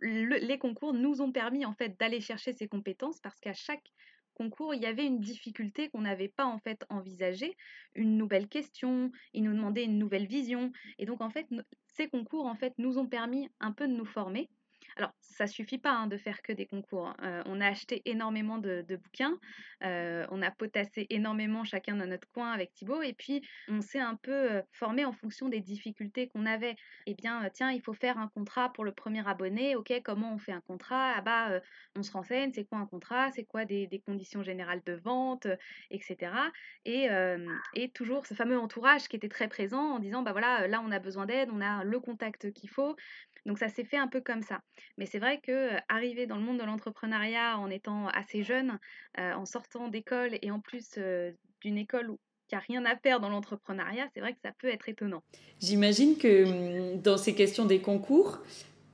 les 0.00 0.58
concours 0.58 0.94
nous 0.94 1.20
ont 1.20 1.32
permis 1.32 1.64
en 1.66 1.74
fait 1.74 1.98
d'aller 1.98 2.20
chercher 2.20 2.52
ces 2.52 2.68
compétences 2.68 3.20
parce 3.20 3.38
qu'à 3.40 3.52
chaque 3.52 3.84
concours, 4.34 4.74
il 4.74 4.80
y 4.80 4.86
avait 4.86 5.04
une 5.04 5.20
difficulté 5.20 5.90
qu'on 5.90 6.00
n'avait 6.02 6.28
pas 6.28 6.46
en 6.46 6.58
fait 6.58 6.84
envisagée, 6.88 7.56
une 7.94 8.16
nouvelle 8.16 8.48
question, 8.48 9.10
ils 9.34 9.42
nous 9.42 9.52
demandaient 9.52 9.84
une 9.84 9.98
nouvelle 9.98 10.26
vision. 10.26 10.72
Et 10.98 11.06
donc, 11.06 11.20
en 11.20 11.30
fait, 11.30 11.46
ces 11.88 12.08
concours 12.08 12.46
en 12.46 12.54
fait 12.54 12.72
nous 12.78 12.98
ont 12.98 13.06
permis 13.06 13.48
un 13.60 13.72
peu 13.72 13.86
de 13.86 13.92
nous 13.92 14.06
former 14.06 14.48
alors, 14.96 15.12
ça 15.20 15.46
suffit 15.46 15.78
pas 15.78 15.92
hein, 15.92 16.06
de 16.06 16.16
faire 16.16 16.42
que 16.42 16.52
des 16.52 16.66
concours. 16.66 17.06
Hein. 17.06 17.16
Euh, 17.22 17.42
on 17.46 17.60
a 17.60 17.66
acheté 17.66 18.02
énormément 18.04 18.58
de, 18.58 18.84
bouquins, 19.02 19.38
euh, 19.84 20.26
on 20.30 20.42
a 20.42 20.50
potassé 20.50 21.06
énormément 21.10 21.64
chacun 21.64 21.96
dans 21.96 22.06
notre 22.06 22.28
coin 22.32 22.52
avec 22.52 22.72
Thibaut, 22.72 23.02
et 23.02 23.14
puis 23.14 23.42
on 23.68 23.80
s'est 23.80 24.00
un 24.00 24.16
peu 24.16 24.52
euh, 24.52 24.62
formé 24.72 25.04
en 25.04 25.12
fonction 25.12 25.48
des 25.48 25.60
difficultés 25.60 26.28
qu'on 26.28 26.46
avait. 26.46 26.76
Eh 27.06 27.14
bien, 27.14 27.48
tiens, 27.54 27.70
il 27.70 27.80
faut 27.80 27.94
faire 27.94 28.18
un 28.18 28.28
contrat 28.28 28.72
pour 28.72 28.84
le 28.84 28.92
premier 28.92 29.26
abonné. 29.26 29.76
Ok, 29.76 29.92
comment 30.04 30.34
on 30.34 30.38
fait 30.38 30.52
un 30.52 30.60
contrat? 30.60 31.14
Ah 31.16 31.22
bah, 31.22 31.60
on 31.96 32.02
se 32.02 32.12
renseigne. 32.12 32.52
C'est 32.52 32.64
quoi 32.64 32.78
un 32.78 32.86
contrat? 32.86 33.30
C'est 33.32 33.44
quoi 33.44 33.64
des, 33.64 34.02
conditions 34.06 34.42
générales 34.42 34.82
de 34.84 34.94
vente, 34.94 35.46
etc. 35.90 36.32
Et, 36.84 37.08
et 37.74 37.90
toujours 37.90 38.26
ce 38.26 38.34
fameux 38.34 38.58
entourage 38.58 39.08
qui 39.08 39.16
était 39.16 39.28
très 39.28 39.48
présent 39.48 39.82
en 39.92 39.98
disant 39.98 40.22
bah 40.22 40.32
voilà, 40.32 40.66
là 40.68 40.82
on 40.84 40.90
a 40.90 40.98
besoin 40.98 41.26
d'aide, 41.26 41.50
on 41.52 41.60
a 41.60 41.84
le 41.84 42.00
contact 42.00 42.52
qu'il 42.52 42.70
faut. 42.70 42.96
Donc 43.46 43.58
ça 43.58 43.68
s'est 43.68 43.84
fait 43.84 43.96
un 43.96 44.08
peu 44.08 44.20
comme 44.20 44.42
ça. 44.42 44.60
Mais 44.98 45.06
c'est 45.06 45.18
vrai 45.18 45.40
que 45.40 45.70
arriver 45.88 46.26
dans 46.26 46.36
le 46.36 46.42
monde 46.42 46.58
de 46.58 46.64
l'entrepreneuriat 46.64 47.58
en 47.58 47.70
étant 47.70 48.08
assez 48.08 48.42
jeune, 48.42 48.78
en 49.18 49.46
sortant 49.46 49.88
d'école 49.88 50.38
et 50.42 50.50
en 50.50 50.60
plus 50.60 50.98
d'une 51.60 51.78
école 51.78 52.16
qui 52.48 52.56
n'a 52.56 52.60
rien 52.60 52.84
à 52.84 52.96
faire 52.96 53.20
dans 53.20 53.28
l'entrepreneuriat, 53.28 54.08
c'est 54.12 54.20
vrai 54.20 54.32
que 54.32 54.40
ça 54.42 54.52
peut 54.58 54.68
être 54.68 54.88
étonnant. 54.88 55.22
J'imagine 55.60 56.16
que 56.18 56.94
hum, 56.94 57.00
dans 57.00 57.16
ces 57.16 57.34
questions 57.34 57.64
des 57.64 57.80
concours, 57.80 58.40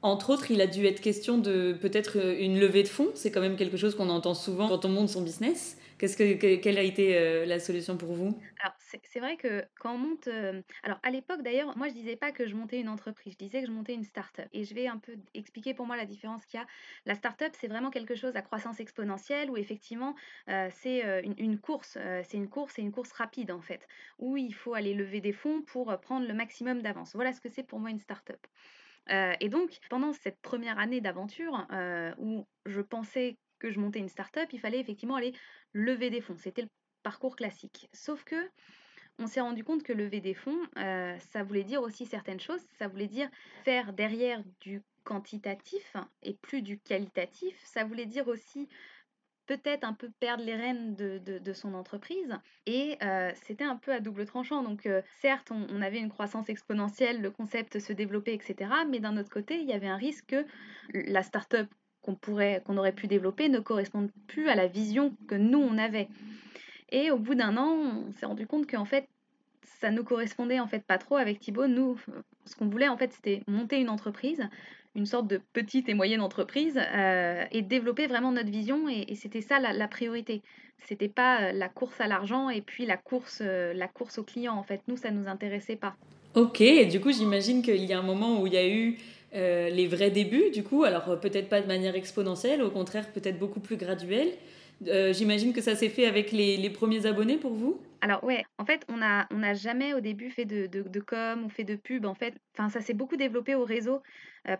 entre 0.02 0.30
autres, 0.30 0.50
il 0.50 0.60
a 0.60 0.66
dû 0.66 0.84
être 0.86 1.00
question 1.00 1.38
de 1.38 1.72
peut-être 1.72 2.18
une 2.38 2.60
levée 2.60 2.82
de 2.82 2.88
fonds. 2.88 3.08
C'est 3.14 3.30
quand 3.32 3.40
même 3.40 3.56
quelque 3.56 3.76
chose 3.76 3.94
qu'on 3.96 4.10
entend 4.10 4.34
souvent 4.34 4.68
quand 4.68 4.84
on 4.84 4.90
monte 4.90 5.08
son 5.08 5.22
business. 5.22 5.78
Qu'est-ce 5.98 6.16
que, 6.16 6.56
quelle 6.56 6.78
a 6.78 6.82
été 6.82 7.46
la 7.46 7.58
solution 7.58 7.96
pour 7.96 8.12
vous? 8.12 8.38
Alors, 8.60 8.75
c'est 9.02 9.20
vrai 9.20 9.36
que 9.36 9.64
quand 9.80 9.94
on 9.94 9.98
monte. 9.98 10.28
Euh, 10.28 10.62
alors, 10.82 10.98
à 11.02 11.10
l'époque, 11.10 11.42
d'ailleurs, 11.42 11.76
moi, 11.76 11.88
je 11.88 11.94
disais 11.94 12.16
pas 12.16 12.32
que 12.32 12.46
je 12.46 12.54
montais 12.54 12.80
une 12.80 12.88
entreprise, 12.88 13.32
je 13.32 13.38
disais 13.38 13.60
que 13.60 13.66
je 13.66 13.72
montais 13.72 13.94
une 13.94 14.04
start-up. 14.04 14.48
Et 14.52 14.64
je 14.64 14.74
vais 14.74 14.86
un 14.86 14.98
peu 14.98 15.16
expliquer 15.34 15.74
pour 15.74 15.86
moi 15.86 15.96
la 15.96 16.06
différence 16.06 16.44
qu'il 16.46 16.60
y 16.60 16.62
a. 16.62 16.66
La 17.04 17.14
start-up, 17.14 17.52
c'est 17.58 17.68
vraiment 17.68 17.90
quelque 17.90 18.14
chose 18.14 18.36
à 18.36 18.42
croissance 18.42 18.80
exponentielle 18.80 19.50
où, 19.50 19.56
effectivement, 19.56 20.14
euh, 20.48 20.68
c'est 20.70 21.02
une, 21.38 21.58
course. 21.58 21.98
c'est 22.24 22.36
une 22.36 22.48
course 22.48 22.78
et 22.78 22.82
une 22.82 22.92
course 22.92 23.12
rapide, 23.12 23.50
en 23.50 23.60
fait, 23.60 23.86
où 24.18 24.36
il 24.36 24.54
faut 24.54 24.74
aller 24.74 24.94
lever 24.94 25.20
des 25.20 25.32
fonds 25.32 25.62
pour 25.62 25.98
prendre 26.00 26.26
le 26.26 26.34
maximum 26.34 26.82
d'avance. 26.82 27.14
Voilà 27.14 27.32
ce 27.32 27.40
que 27.40 27.48
c'est 27.48 27.64
pour 27.64 27.80
moi 27.80 27.90
une 27.90 28.00
start-up. 28.00 28.46
et 29.40 29.48
donc, 29.48 29.78
pendant 29.90 30.12
cette 30.12 30.40
première 30.40 30.78
année 30.78 31.00
d'aventure, 31.00 31.66
où 32.18 32.46
je 32.66 32.80
pensais 32.80 33.38
que 33.58 33.70
je 33.70 33.80
montais 33.80 33.98
une 33.98 34.08
start-up, 34.08 34.48
il 34.52 34.60
fallait 34.60 34.80
effectivement 34.80 35.16
aller 35.16 35.32
lever 35.72 36.10
des 36.10 36.20
fonds. 36.20 36.36
C'était 36.36 36.62
le 36.62 36.68
parcours 37.06 37.36
classique. 37.36 37.88
Sauf 37.92 38.24
que 38.24 38.34
on 39.20 39.28
s'est 39.28 39.40
rendu 39.40 39.62
compte 39.62 39.84
que 39.84 39.92
lever 39.92 40.20
des 40.20 40.34
fonds, 40.34 40.58
euh, 40.76 41.16
ça 41.30 41.44
voulait 41.44 41.62
dire 41.62 41.80
aussi 41.80 42.04
certaines 42.04 42.40
choses. 42.40 42.60
Ça 42.80 42.88
voulait 42.88 43.06
dire 43.06 43.28
faire 43.64 43.92
derrière 43.92 44.42
du 44.60 44.82
quantitatif 45.04 45.96
et 46.24 46.34
plus 46.34 46.62
du 46.62 46.80
qualitatif. 46.80 47.54
Ça 47.62 47.84
voulait 47.84 48.06
dire 48.06 48.26
aussi 48.26 48.68
peut-être 49.46 49.84
un 49.84 49.92
peu 49.92 50.10
perdre 50.18 50.42
les 50.42 50.56
rênes 50.56 50.96
de, 50.96 51.52
son 51.52 51.74
entreprise. 51.74 52.36
Et 52.66 52.98
euh, 53.04 53.30
c'était 53.44 53.62
un 53.62 53.76
peu 53.76 53.92
à 53.92 54.00
double 54.00 54.26
tranchant. 54.26 54.64
Donc 54.64 54.84
euh, 54.86 55.00
certes, 55.20 55.52
on, 55.52 55.80
avait 55.82 56.00
une 56.00 56.10
croissance 56.10 56.48
exponentielle, 56.48 57.22
le 57.22 57.30
concept 57.30 57.78
se 57.78 57.92
développait, 57.92 58.34
etc. 58.34 58.68
Mais 58.90 58.98
d'un 58.98 59.16
autre 59.16 59.30
côté, 59.30 59.60
il 59.60 59.68
y 59.68 59.72
avait 59.72 59.86
un 59.86 59.96
risque 59.96 60.26
que 60.26 60.44
la 60.92 61.22
start-up 61.22 61.68
qu'on 62.02 62.16
qu'on 62.16 62.76
aurait 62.76 62.94
pu 62.94 63.06
développer 63.06 63.48
ne 63.48 63.60
correspondent 63.60 64.10
plus 64.26 64.48
à 64.48 64.56
la 64.56 64.66
vision 64.66 65.16
que 65.28 65.36
nous 65.36 65.60
on 65.60 65.78
avait. 65.78 66.08
Et 66.90 67.10
au 67.10 67.18
bout 67.18 67.34
d'un 67.34 67.56
an, 67.56 67.76
on 68.08 68.12
s'est 68.12 68.26
rendu 68.26 68.46
compte 68.46 68.70
qu'en 68.70 68.84
fait, 68.84 69.08
ça 69.80 69.90
nous 69.90 70.04
correspondait 70.04 70.60
en 70.60 70.66
fait 70.66 70.84
pas 70.84 70.98
trop 70.98 71.16
avec 71.16 71.40
Thibaut. 71.40 71.66
Nous, 71.66 71.98
ce 72.44 72.56
qu'on 72.56 72.68
voulait 72.68 72.88
en 72.88 72.96
fait, 72.96 73.12
c'était 73.12 73.42
monter 73.46 73.80
une 73.80 73.90
entreprise, 73.90 74.48
une 74.94 75.06
sorte 75.06 75.26
de 75.26 75.40
petite 75.52 75.88
et 75.88 75.94
moyenne 75.94 76.20
entreprise, 76.20 76.80
euh, 76.94 77.44
et 77.50 77.62
développer 77.62 78.06
vraiment 78.06 78.32
notre 78.32 78.50
vision. 78.50 78.88
Et, 78.88 79.14
c'était 79.16 79.42
ça 79.42 79.58
la, 79.58 79.72
la 79.72 79.88
priorité. 79.88 80.42
C'était 80.78 81.08
pas 81.08 81.42
euh, 81.42 81.52
la 81.52 81.68
course 81.68 82.00
à 82.00 82.06
l'argent 82.06 82.48
et 82.48 82.60
puis 82.60 82.86
la 82.86 82.96
course, 82.96 83.40
euh, 83.42 83.72
la 83.74 83.88
course 83.88 84.18
au 84.18 84.22
client. 84.22 84.54
En 84.54 84.62
fait, 84.62 84.80
nous, 84.88 84.96
ça 84.96 85.10
nous 85.10 85.28
intéressait 85.28 85.76
pas. 85.76 85.96
Ok. 86.34 86.60
Et 86.60 86.86
du 86.86 87.00
coup, 87.00 87.12
j'imagine 87.12 87.62
qu'il 87.62 87.84
y 87.84 87.92
a 87.92 87.98
un 87.98 88.02
moment 88.02 88.40
où 88.40 88.46
il 88.46 88.52
y 88.52 88.58
a 88.58 88.68
eu 88.68 88.98
euh, 89.34 89.68
les 89.70 89.86
vrais 89.86 90.10
débuts, 90.10 90.50
du 90.52 90.62
coup, 90.62 90.84
alors 90.84 91.18
peut-être 91.20 91.48
pas 91.48 91.60
de 91.60 91.66
manière 91.66 91.94
exponentielle, 91.94 92.62
au 92.62 92.70
contraire 92.70 93.10
peut-être 93.12 93.38
beaucoup 93.38 93.60
plus 93.60 93.76
graduelle. 93.76 94.28
Euh, 94.86 95.12
j'imagine 95.12 95.52
que 95.52 95.60
ça 95.60 95.74
s'est 95.74 95.88
fait 95.88 96.06
avec 96.06 96.32
les, 96.32 96.70
premiers 96.70 97.06
abonnés 97.06 97.38
pour 97.38 97.54
vous? 97.54 97.80
Alors 98.02 98.22
ouais, 98.24 98.44
en 98.58 98.66
fait, 98.66 98.84
on 98.88 98.96
n'a 98.98 99.54
jamais 99.54 99.94
au 99.94 100.00
début 100.00 100.30
fait 100.30 100.44
de, 100.44 100.66
de, 100.66 101.00
com 101.00 101.44
ou 101.44 101.48
fait 101.48 101.64
de 101.64 101.76
pub. 101.76 102.04
En 102.04 102.14
fait, 102.14 102.34
enfin, 102.54 102.68
ça 102.68 102.80
s'est 102.80 102.94
beaucoup 102.94 103.16
développé 103.16 103.54
au 103.54 103.64
réseau 103.64 104.02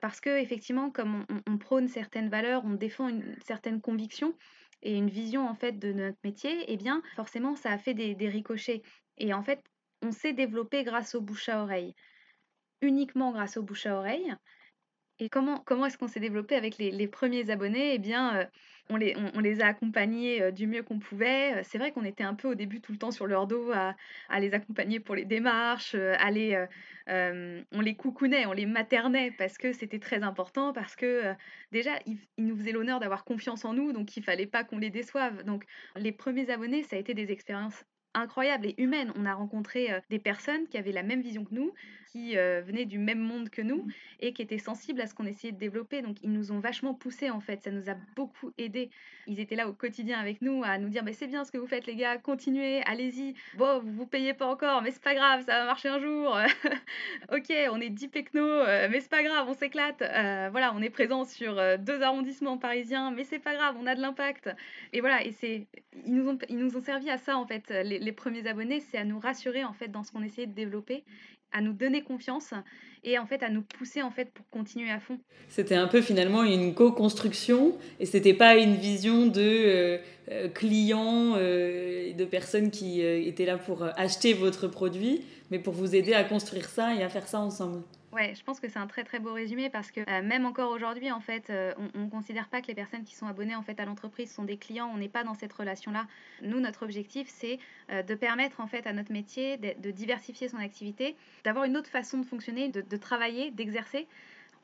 parce 0.00 0.20
que 0.20 0.40
effectivement, 0.40 0.90
comme 0.90 1.24
on, 1.46 1.58
prône 1.58 1.88
certaines 1.88 2.28
valeurs, 2.28 2.62
on 2.64 2.74
défend 2.74 3.08
une 3.08 3.36
certaine 3.44 3.80
conviction 3.80 4.34
et 4.82 4.96
une 4.96 5.10
vision 5.10 5.46
en 5.46 5.54
fait 5.54 5.78
de 5.78 5.92
notre 5.92 6.18
métier, 6.24 6.64
eh 6.66 6.76
bien 6.76 7.02
forcément, 7.14 7.54
ça 7.54 7.70
a 7.70 7.78
fait 7.78 7.94
des, 7.94 8.14
des 8.14 8.28
ricochets. 8.28 8.82
Et 9.18 9.32
en 9.34 9.42
fait, 9.42 9.62
on 10.02 10.12
s'est 10.12 10.32
développé 10.32 10.82
grâce 10.82 11.14
au 11.14 11.20
bouche 11.20 11.48
à 11.48 11.62
oreille, 11.62 11.94
uniquement 12.80 13.32
grâce 13.32 13.56
au 13.56 13.62
bouche 13.62 13.86
à 13.86 13.96
oreille. 13.96 14.34
Et 15.18 15.30
comment, 15.30 15.60
comment 15.60 15.86
est-ce 15.86 15.96
qu'on 15.96 16.08
s'est 16.08 16.20
développé 16.20 16.56
avec 16.56 16.76
les, 16.76 17.08
premiers 17.08 17.50
abonnés? 17.50 17.94
Eh 17.94 17.98
bien, 17.98 18.36
euh, 18.36 18.44
on, 18.90 18.96
les, 18.96 19.16
on, 19.34 19.40
les 19.40 19.62
a 19.62 19.66
accompagnés 19.66 20.42
euh, 20.42 20.50
du 20.50 20.66
mieux 20.66 20.82
qu'on 20.82 20.98
pouvait. 20.98 21.54
Euh, 21.54 21.62
c'est 21.64 21.78
vrai 21.78 21.90
qu'on 21.90 22.04
était 22.04 22.22
un 22.22 22.34
peu 22.34 22.48
au 22.48 22.54
début 22.54 22.82
tout 22.82 22.92
le 22.92 22.98
temps 22.98 23.10
sur 23.10 23.26
leur 23.26 23.46
dos 23.46 23.72
à, 23.72 23.94
à 24.28 24.40
les 24.40 24.52
accompagner 24.52 25.00
pour 25.00 25.14
les 25.14 25.24
démarches, 25.24 25.94
à 25.94 26.30
les, 26.30 26.66
on 27.08 27.80
les 27.80 27.94
coucounait, 27.94 28.44
on 28.44 28.52
les 28.52 28.66
maternait 28.66 29.30
parce 29.30 29.56
que 29.56 29.72
c'était 29.72 29.98
très 29.98 30.22
important, 30.22 30.74
parce 30.74 30.96
que 30.96 31.34
déjà, 31.72 31.92
ils, 32.04 32.18
ils, 32.36 32.46
nous 32.46 32.56
faisaient 32.56 32.72
l'honneur 32.72 33.00
d'avoir 33.00 33.24
confiance 33.24 33.64
en 33.64 33.72
nous, 33.72 33.92
donc 33.92 34.16
il 34.18 34.22
fallait 34.22 34.46
pas 34.46 34.64
qu'on 34.64 34.78
les 34.78 34.90
déçoive. 34.90 35.44
Donc, 35.44 35.64
les 35.96 36.12
premiers 36.12 36.50
abonnés, 36.50 36.82
ça 36.82 36.96
a 36.96 36.98
été 36.98 37.14
des 37.14 37.32
expériences 37.32 37.84
incroyable 38.16 38.66
et 38.66 38.74
humaine. 38.78 39.12
On 39.16 39.26
a 39.26 39.34
rencontré 39.34 39.92
euh, 39.92 40.00
des 40.10 40.18
personnes 40.18 40.66
qui 40.68 40.78
avaient 40.78 40.92
la 40.92 41.02
même 41.02 41.22
vision 41.22 41.44
que 41.44 41.54
nous, 41.54 41.72
qui 42.16 42.36
euh, 42.38 42.62
venaient 42.64 42.86
du 42.86 42.98
même 42.98 43.18
monde 43.18 43.50
que 43.50 43.60
nous 43.60 43.86
et 44.20 44.32
qui 44.32 44.40
étaient 44.40 44.58
sensibles 44.58 45.00
à 45.00 45.06
ce 45.06 45.14
qu'on 45.14 45.26
essayait 45.26 45.52
de 45.52 45.58
développer. 45.58 46.02
Donc 46.02 46.16
ils 46.22 46.32
nous 46.32 46.52
ont 46.52 46.60
vachement 46.60 46.94
poussé 46.94 47.30
en 47.30 47.40
fait, 47.40 47.62
ça 47.62 47.70
nous 47.70 47.90
a 47.90 47.94
beaucoup 48.14 48.52
aidé. 48.58 48.90
Ils 49.26 49.40
étaient 49.40 49.56
là 49.56 49.68
au 49.68 49.72
quotidien 49.72 50.18
avec 50.18 50.40
nous 50.40 50.62
à 50.64 50.78
nous 50.78 50.88
dire 50.88 51.04
mais 51.04 51.12
c'est 51.12 51.26
bien 51.26 51.44
ce 51.44 51.52
que 51.52 51.58
vous 51.58 51.66
faites 51.66 51.86
les 51.86 51.96
gars, 51.96 52.16
continuez, 52.16 52.82
allez-y. 52.86 53.34
Bon, 53.58 53.80
vous 53.80 53.92
vous 53.92 54.06
payez 54.06 54.34
pas 54.34 54.46
encore, 54.46 54.82
mais 54.82 54.90
c'est 54.92 55.02
pas 55.02 55.14
grave, 55.14 55.44
ça 55.44 55.58
va 55.58 55.64
marcher 55.66 55.88
un 55.88 55.98
jour. 55.98 56.38
ok, 57.32 57.52
on 57.70 57.80
est 57.80 57.90
10 57.90 58.08
pecno, 58.08 58.42
euh, 58.42 58.88
mais 58.90 59.00
c'est 59.00 59.10
pas 59.10 59.22
grave, 59.22 59.46
on 59.48 59.54
s'éclate. 59.54 59.98
voilà, 60.50 60.72
on 60.74 60.80
est 60.80 60.90
présent 60.90 61.24
sur 61.24 61.60
deux 61.78 62.02
arrondissements 62.02 62.56
parisiens, 62.56 63.10
mais 63.10 63.24
c'est 63.24 63.38
pas 63.38 63.54
grave, 63.54 63.76
on 63.78 63.86
a 63.86 63.94
de 63.94 64.00
l'impact. 64.00 64.48
Et 64.92 65.00
voilà, 65.00 65.24
et 65.24 65.32
c'est 65.32 65.66
ils 66.04 66.14
nous 66.14 66.28
ont 66.28 66.38
ils 66.48 66.58
nous 66.58 66.76
ont 66.76 66.82
servi 66.82 67.10
à 67.10 67.18
ça 67.18 67.36
en 67.36 67.46
fait 67.46 67.70
les, 67.70 68.05
les 68.06 68.12
premiers 68.12 68.46
abonnés, 68.46 68.80
c'est 68.80 68.96
à 68.96 69.04
nous 69.04 69.18
rassurer 69.18 69.64
en 69.64 69.74
fait 69.74 69.88
dans 69.88 70.04
ce 70.04 70.12
qu'on 70.12 70.22
essayait 70.22 70.46
de 70.46 70.54
développer, 70.54 71.04
à 71.52 71.60
nous 71.60 71.72
donner 71.72 72.02
confiance 72.02 72.54
et 73.04 73.18
en 73.18 73.26
fait 73.26 73.42
à 73.42 73.50
nous 73.50 73.62
pousser 73.62 74.00
en 74.00 74.10
fait 74.10 74.30
pour 74.30 74.48
continuer 74.48 74.90
à 74.90 75.00
fond. 75.00 75.18
C'était 75.48 75.74
un 75.74 75.88
peu 75.88 76.00
finalement 76.00 76.44
une 76.44 76.72
co-construction 76.72 77.76
et 77.98 78.06
c'était 78.06 78.34
pas 78.34 78.56
une 78.56 78.76
vision 78.76 79.26
de 79.26 79.40
euh, 79.40 79.98
euh, 80.30 80.48
clients, 80.48 81.34
euh, 81.36 82.12
de 82.12 82.24
personnes 82.24 82.70
qui 82.70 83.00
étaient 83.00 83.44
là 83.44 83.58
pour 83.58 83.82
acheter 83.96 84.32
votre 84.32 84.68
produit, 84.68 85.22
mais 85.50 85.58
pour 85.58 85.74
vous 85.74 85.94
aider 85.94 86.14
à 86.14 86.24
construire 86.24 86.68
ça 86.68 86.94
et 86.94 87.02
à 87.02 87.08
faire 87.08 87.26
ça 87.26 87.40
ensemble. 87.40 87.82
Ouais, 88.12 88.34
je 88.34 88.42
pense 88.44 88.60
que 88.60 88.68
c'est 88.68 88.78
un 88.78 88.86
très 88.86 89.04
très 89.04 89.18
beau 89.18 89.32
résumé 89.32 89.68
parce 89.68 89.90
que 89.90 90.00
euh, 90.00 90.22
même 90.22 90.46
encore 90.46 90.70
aujourd'hui, 90.70 91.10
en 91.10 91.20
fait, 91.20 91.50
euh, 91.50 91.74
on 91.94 92.04
ne 92.04 92.08
considère 92.08 92.48
pas 92.48 92.62
que 92.62 92.68
les 92.68 92.74
personnes 92.74 93.04
qui 93.04 93.14
sont 93.14 93.26
abonnées 93.26 93.56
en 93.56 93.62
fait 93.62 93.78
à 93.80 93.84
l'entreprise 93.84 94.32
sont 94.32 94.44
des 94.44 94.56
clients. 94.56 94.90
On 94.94 94.96
n'est 94.96 95.08
pas 95.08 95.24
dans 95.24 95.34
cette 95.34 95.52
relation-là. 95.52 96.06
Nous, 96.42 96.60
notre 96.60 96.84
objectif, 96.84 97.28
c'est 97.28 97.58
euh, 97.90 98.02
de 98.02 98.14
permettre 98.14 98.60
en 98.60 98.68
fait 98.68 98.86
à 98.86 98.92
notre 98.92 99.12
métier 99.12 99.56
de, 99.56 99.90
diversifier 99.90 100.48
son 100.48 100.58
activité, 100.58 101.16
d'avoir 101.44 101.64
une 101.64 101.76
autre 101.76 101.90
façon 101.90 102.18
de 102.18 102.24
fonctionner, 102.24 102.68
de, 102.68 102.80
de 102.80 102.96
travailler, 102.96 103.50
d'exercer 103.50 104.06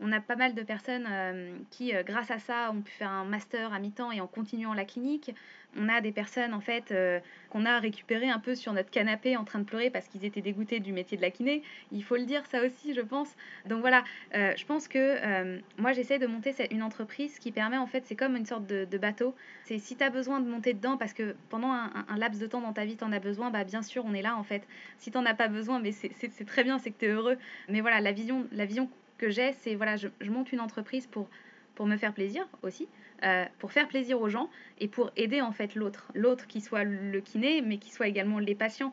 on 0.02 0.12
a 0.12 0.20
pas 0.20 0.36
mal 0.36 0.54
de 0.54 0.62
personnes 0.62 1.06
euh, 1.08 1.56
qui, 1.70 1.94
euh, 1.94 2.02
grâce 2.02 2.30
à 2.30 2.38
ça, 2.38 2.70
ont 2.72 2.82
pu 2.82 2.92
faire 2.92 3.10
un 3.10 3.24
master 3.24 3.72
à 3.72 3.78
mi-temps 3.78 4.10
et 4.10 4.20
en 4.20 4.26
continuant 4.26 4.74
la 4.74 4.84
clinique. 4.84 5.34
On 5.76 5.88
a 5.88 6.02
des 6.02 6.12
personnes 6.12 6.52
en 6.52 6.60
fait 6.60 6.90
euh, 6.90 7.18
qu'on 7.48 7.64
a 7.64 7.78
récupérées 7.78 8.28
un 8.28 8.40
peu 8.40 8.54
sur 8.54 8.74
notre 8.74 8.90
canapé 8.90 9.36
en 9.36 9.44
train 9.44 9.60
de 9.60 9.64
pleurer 9.64 9.88
parce 9.88 10.06
qu'ils 10.08 10.24
étaient 10.24 10.42
dégoûtés 10.42 10.80
du 10.80 10.92
métier 10.92 11.16
de 11.16 11.22
la 11.22 11.30
kiné. 11.30 11.62
Il 11.92 12.04
faut 12.04 12.16
le 12.16 12.24
dire 12.24 12.44
ça 12.46 12.62
aussi, 12.66 12.92
je 12.94 13.00
pense. 13.00 13.34
Donc 13.66 13.80
voilà, 13.80 14.04
je 14.34 14.64
pense 14.66 14.86
que 14.86 15.60
moi 15.78 15.92
j'essaie 15.92 16.18
de 16.18 16.26
monter 16.26 16.54
une 16.70 16.82
entreprise 16.82 17.38
qui 17.38 17.52
permet 17.52 17.78
en 17.78 17.86
fait, 17.86 18.04
c'est 18.04 18.16
comme 18.16 18.36
une 18.36 18.44
sorte 18.44 18.66
de, 18.66 18.98
bateau. 18.98 19.34
C'est 19.64 19.78
si 19.78 19.96
tu 19.96 20.04
as 20.04 20.10
besoin 20.10 20.40
de 20.40 20.48
monter 20.48 20.74
dedans 20.74 20.98
parce 20.98 21.14
que 21.14 21.34
pendant 21.48 21.72
un, 21.72 22.16
laps 22.18 22.38
de 22.38 22.46
temps 22.46 22.60
dans 22.60 22.74
ta 22.74 22.84
vie 22.84 22.98
tu 22.98 23.04
en 23.04 23.12
as 23.12 23.20
besoin, 23.20 23.50
bah 23.50 23.64
bien 23.64 23.80
sûr 23.80 24.04
on 24.04 24.12
est 24.12 24.22
là 24.22 24.36
en 24.36 24.44
fait. 24.44 24.66
Si 24.98 25.10
tu 25.10 25.16
n'en 25.16 25.24
as 25.24 25.34
pas 25.34 25.48
besoin, 25.48 25.80
mais 25.80 25.92
c'est 25.92 26.44
très 26.44 26.64
bien, 26.64 26.78
c'est 26.78 26.90
que 26.90 26.98
tu 26.98 27.06
es 27.06 27.08
heureux. 27.08 27.38
Mais 27.70 27.80
voilà, 27.80 28.02
la 28.02 28.12
vision, 28.12 28.46
la 28.52 28.66
vision 28.66 28.90
que 29.22 29.30
j'ai, 29.30 29.54
c'est 29.62 29.76
voilà, 29.76 29.94
je, 29.94 30.08
monte 30.28 30.50
une 30.50 30.58
entreprise 30.58 31.06
pour, 31.06 31.28
pour 31.76 31.86
me 31.86 31.96
faire 31.96 32.12
plaisir 32.12 32.44
aussi, 32.62 32.88
euh, 33.22 33.44
pour 33.60 33.70
faire 33.70 33.86
plaisir 33.86 34.20
aux 34.20 34.28
gens 34.28 34.50
et 34.80 34.88
pour 34.88 35.12
aider 35.16 35.40
en 35.40 35.52
fait 35.52 35.76
l'autre, 35.76 36.08
l'autre 36.14 36.48
qui 36.48 36.60
soit 36.60 36.82
le 36.82 37.20
kiné, 37.20 37.62
mais 37.62 37.78
qui 37.78 37.92
soit 37.92 38.08
également 38.08 38.40
les 38.40 38.56
patients. 38.56 38.92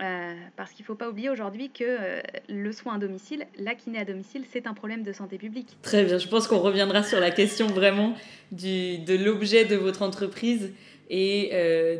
Euh, 0.00 0.34
parce 0.56 0.72
qu'il 0.72 0.84
ne 0.84 0.86
faut 0.86 0.94
pas 0.94 1.08
oublier 1.08 1.28
aujourd'hui 1.28 1.70
que 1.70 1.84
euh, 1.84 2.20
le 2.48 2.70
soin 2.70 2.96
à 2.96 2.98
domicile, 2.98 3.46
la 3.56 3.74
kiné 3.74 3.98
à 3.98 4.04
domicile, 4.04 4.44
c'est 4.50 4.66
un 4.66 4.74
problème 4.74 5.02
de 5.02 5.12
santé 5.12 5.38
publique. 5.38 5.76
Très 5.82 6.04
bien, 6.04 6.18
je 6.18 6.28
pense 6.28 6.48
qu'on 6.48 6.58
reviendra 6.58 7.02
sur 7.04 7.20
la 7.20 7.30
question 7.30 7.66
vraiment 7.66 8.14
du, 8.52 8.98
de 8.98 9.14
l'objet 9.16 9.64
de 9.64 9.76
votre 9.76 10.02
entreprise 10.02 10.72
et 11.10 11.50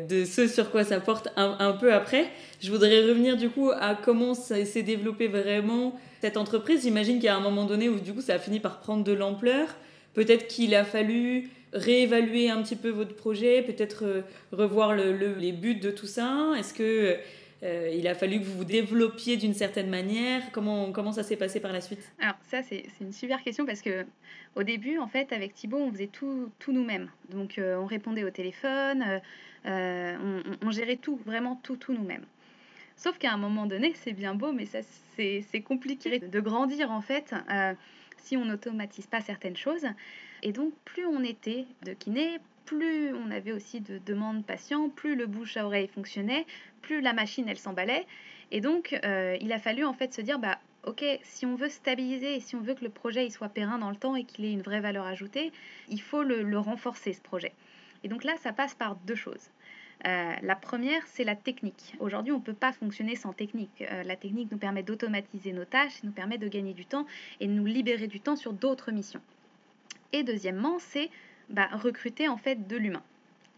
de 0.07 0.23
ce 0.23 0.47
sur 0.47 0.69
quoi 0.69 0.83
ça 0.83 0.99
porte 0.99 1.29
un, 1.35 1.57
un, 1.59 1.73
peu 1.73 1.91
après. 1.91 2.29
Je 2.61 2.71
voudrais 2.71 3.01
revenir 3.01 3.37
du 3.37 3.49
coup 3.49 3.71
à 3.71 3.95
comment 3.95 4.33
ça 4.33 4.63
s'est 4.65 4.83
développé 4.83 5.27
vraiment 5.27 5.99
cette 6.21 6.37
entreprise, 6.37 6.83
j'imagine 6.83 7.15
qu'il 7.15 7.25
y 7.25 7.29
a 7.29 7.35
un 7.35 7.41
moment 7.41 7.65
donné 7.65 7.89
où 7.89 7.99
du 7.99 8.13
coup 8.13 8.21
ça 8.21 8.35
a 8.35 8.39
fini 8.39 8.59
par 8.59 8.79
prendre 8.79 9.03
de 9.03 9.13
l'ampleur. 9.13 9.75
Peut-être 10.13 10.47
qu'il 10.47 10.75
a 10.75 10.83
fallu 10.83 11.49
réévaluer 11.73 12.49
un 12.49 12.61
petit 12.61 12.75
peu 12.75 12.89
votre 12.89 13.15
projet, 13.15 13.61
peut-être 13.61 14.03
euh, 14.03 14.21
revoir 14.51 14.93
le, 14.95 15.13
les 15.35 15.51
buts 15.51 15.75
de 15.75 15.91
tout 15.91 16.07
ça. 16.07 16.53
Est-ce 16.57 16.73
que 16.73 17.17
euh, 17.61 17.93
il 17.95 18.07
a 18.07 18.15
fallu 18.15 18.39
que 18.39 18.45
vous 18.45 18.57
vous 18.57 18.65
développiez 18.65 19.37
d'une 19.37 19.53
certaine 19.53 19.89
manière? 19.89 20.41
Comment, 20.51 20.91
comment 20.91 21.11
ça 21.11 21.23
s'est 21.23 21.35
passé 21.35 21.59
par 21.59 21.71
la 21.71 21.81
suite? 21.81 22.11
Alors 22.19 22.35
ça 22.49 22.63
c'est 22.63 22.85
une 23.01 23.13
super 23.13 23.43
question 23.43 23.65
parce 23.65 23.81
que 23.81 24.05
au 24.55 24.63
début 24.63 24.97
en 24.97 25.07
fait 25.07 25.31
avec 25.31 25.53
Thibaut 25.53 25.77
on 25.77 25.91
faisait 25.91 26.07
tout, 26.07 26.49
tout 26.59 26.71
nous-mêmes. 26.71 27.09
Donc 27.29 27.57
euh, 27.59 27.77
on 27.77 27.85
répondait 27.85 28.23
au 28.23 28.31
téléphone, 28.31 29.21
on, 29.65 30.41
on, 30.63 30.71
gérait 30.71 30.95
tout, 30.95 31.19
vraiment 31.25 31.59
tout, 31.61 31.75
tout 31.75 31.93
nous-mêmes. 31.93 32.25
Sauf 32.99 33.17
qu'à 33.17 33.31
un 33.31 33.37
moment 33.37 33.65
donné 33.65 33.93
c'est 33.95 34.11
bien 34.11 34.35
beau 34.35 34.51
mais 34.51 34.65
ça 34.65 34.79
c'est 35.15 35.61
compliqué 35.61 36.19
de 36.19 36.39
grandir 36.41 36.91
en 36.91 37.01
fait 37.01 37.33
si 38.17 38.35
on 38.35 38.43
n'automatise 38.43 39.07
pas 39.07 39.21
certaines 39.21 39.55
choses. 39.55 39.87
Et 40.43 40.51
donc 40.51 40.73
plus 40.83 41.05
on 41.05 41.23
était 41.23 41.65
de 41.85 41.93
kiné, 41.93 42.39
plus 42.65 43.13
on 43.13 43.31
avait 43.31 43.53
aussi 43.53 43.79
de 43.79 43.99
demandes 44.05 44.45
patients, 44.45 44.89
plus 44.89 45.15
le 45.15 45.27
bouche 45.27 45.55
à 45.55 45.65
oreille 45.65 45.87
fonctionnait, 45.87 46.45
plus 46.81 46.99
la 46.99 47.13
machine 47.13 47.47
elle 47.47 47.57
s'emballait. 47.57 48.05
Et 48.51 48.59
donc 48.59 48.99
euh, 49.05 49.37
il 49.39 49.53
a 49.53 49.59
fallu 49.59 49.85
en 49.85 49.93
fait 49.93 50.13
se 50.13 50.21
dire 50.21 50.37
bah 50.37 50.59
ok 50.83 51.03
si 51.23 51.45
on 51.45 51.55
veut 51.55 51.69
stabiliser 51.69 52.35
et 52.35 52.39
si 52.41 52.57
on 52.57 52.61
veut 52.61 52.73
que 52.73 52.83
le 52.83 52.89
projet 52.89 53.25
il 53.25 53.31
soit 53.31 53.49
périn 53.49 53.77
dans 53.77 53.89
le 53.89 53.95
temps 53.95 54.15
et 54.15 54.25
qu'il 54.25 54.43
ait 54.43 54.51
une 54.51 54.61
vraie 54.61 54.81
valeur 54.81 55.05
ajoutée, 55.05 55.53
il 55.87 56.01
faut 56.01 56.23
le, 56.23 56.59
renforcer 56.59 57.13
ce 57.13 57.21
projet. 57.21 57.53
Et 58.03 58.07
donc 58.07 58.23
là 58.23 58.35
ça 58.37 58.53
passe 58.53 58.73
par 58.73 58.95
deux 58.95 59.15
choses. 59.15 59.49
Euh, 60.05 60.33
la 60.41 60.55
première, 60.55 61.05
c'est 61.07 61.25
la 61.25 61.35
technique. 61.35 61.95
Aujourd'hui, 61.99 62.31
on 62.31 62.37
ne 62.37 62.43
peut 62.43 62.53
pas 62.53 62.71
fonctionner 62.71 63.17
sans 63.17 63.33
technique. 63.33 63.81
Euh, 63.81 64.03
la 64.03 64.15
technique 64.15 64.49
nous 64.49 64.57
permet 64.57 64.81
d'automatiser 64.81 65.51
nos 65.51 65.65
tâches, 65.65 66.03
nous 66.03 66.11
permet 66.11 66.37
de 66.37 66.47
gagner 66.47 66.73
du 66.73 66.85
temps 66.85 67.05
et 67.41 67.47
de 67.47 67.51
nous 67.51 67.65
libérer 67.65 68.07
du 68.07 68.21
temps 68.21 68.37
sur 68.37 68.53
d'autres 68.53 68.91
missions. 68.91 69.21
Et 70.13 70.23
deuxièmement, 70.23 70.79
c'est 70.79 71.09
bah, 71.49 71.67
recruter 71.73 72.29
en 72.29 72.37
fait 72.37 72.67
de 72.67 72.77
l'humain. 72.77 73.03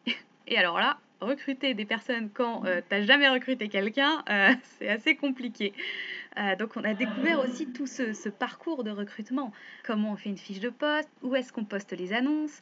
Et 0.47 0.57
alors 0.57 0.79
là, 0.79 0.97
recruter 1.21 1.73
des 1.73 1.85
personnes 1.85 2.29
quand 2.33 2.65
euh, 2.65 2.81
tu 2.81 2.95
n'as 2.95 3.03
jamais 3.03 3.29
recruté 3.29 3.69
quelqu'un, 3.69 4.23
euh, 4.29 4.51
c'est 4.63 4.89
assez 4.89 5.15
compliqué. 5.15 5.73
Euh, 6.37 6.55
donc 6.55 6.77
on 6.77 6.83
a 6.83 6.93
découvert 6.93 7.39
aussi 7.39 7.67
tout 7.67 7.87
ce, 7.87 8.29
parcours 8.29 8.83
de 8.83 8.91
recrutement. 8.91 9.51
Comment 9.83 10.13
on 10.13 10.15
fait 10.15 10.29
une 10.29 10.37
fiche 10.37 10.59
de 10.59 10.69
poste, 10.69 11.09
où 11.21 11.35
est-ce 11.35 11.51
qu'on 11.51 11.65
poste 11.65 11.91
les 11.91 12.13
annonces, 12.13 12.59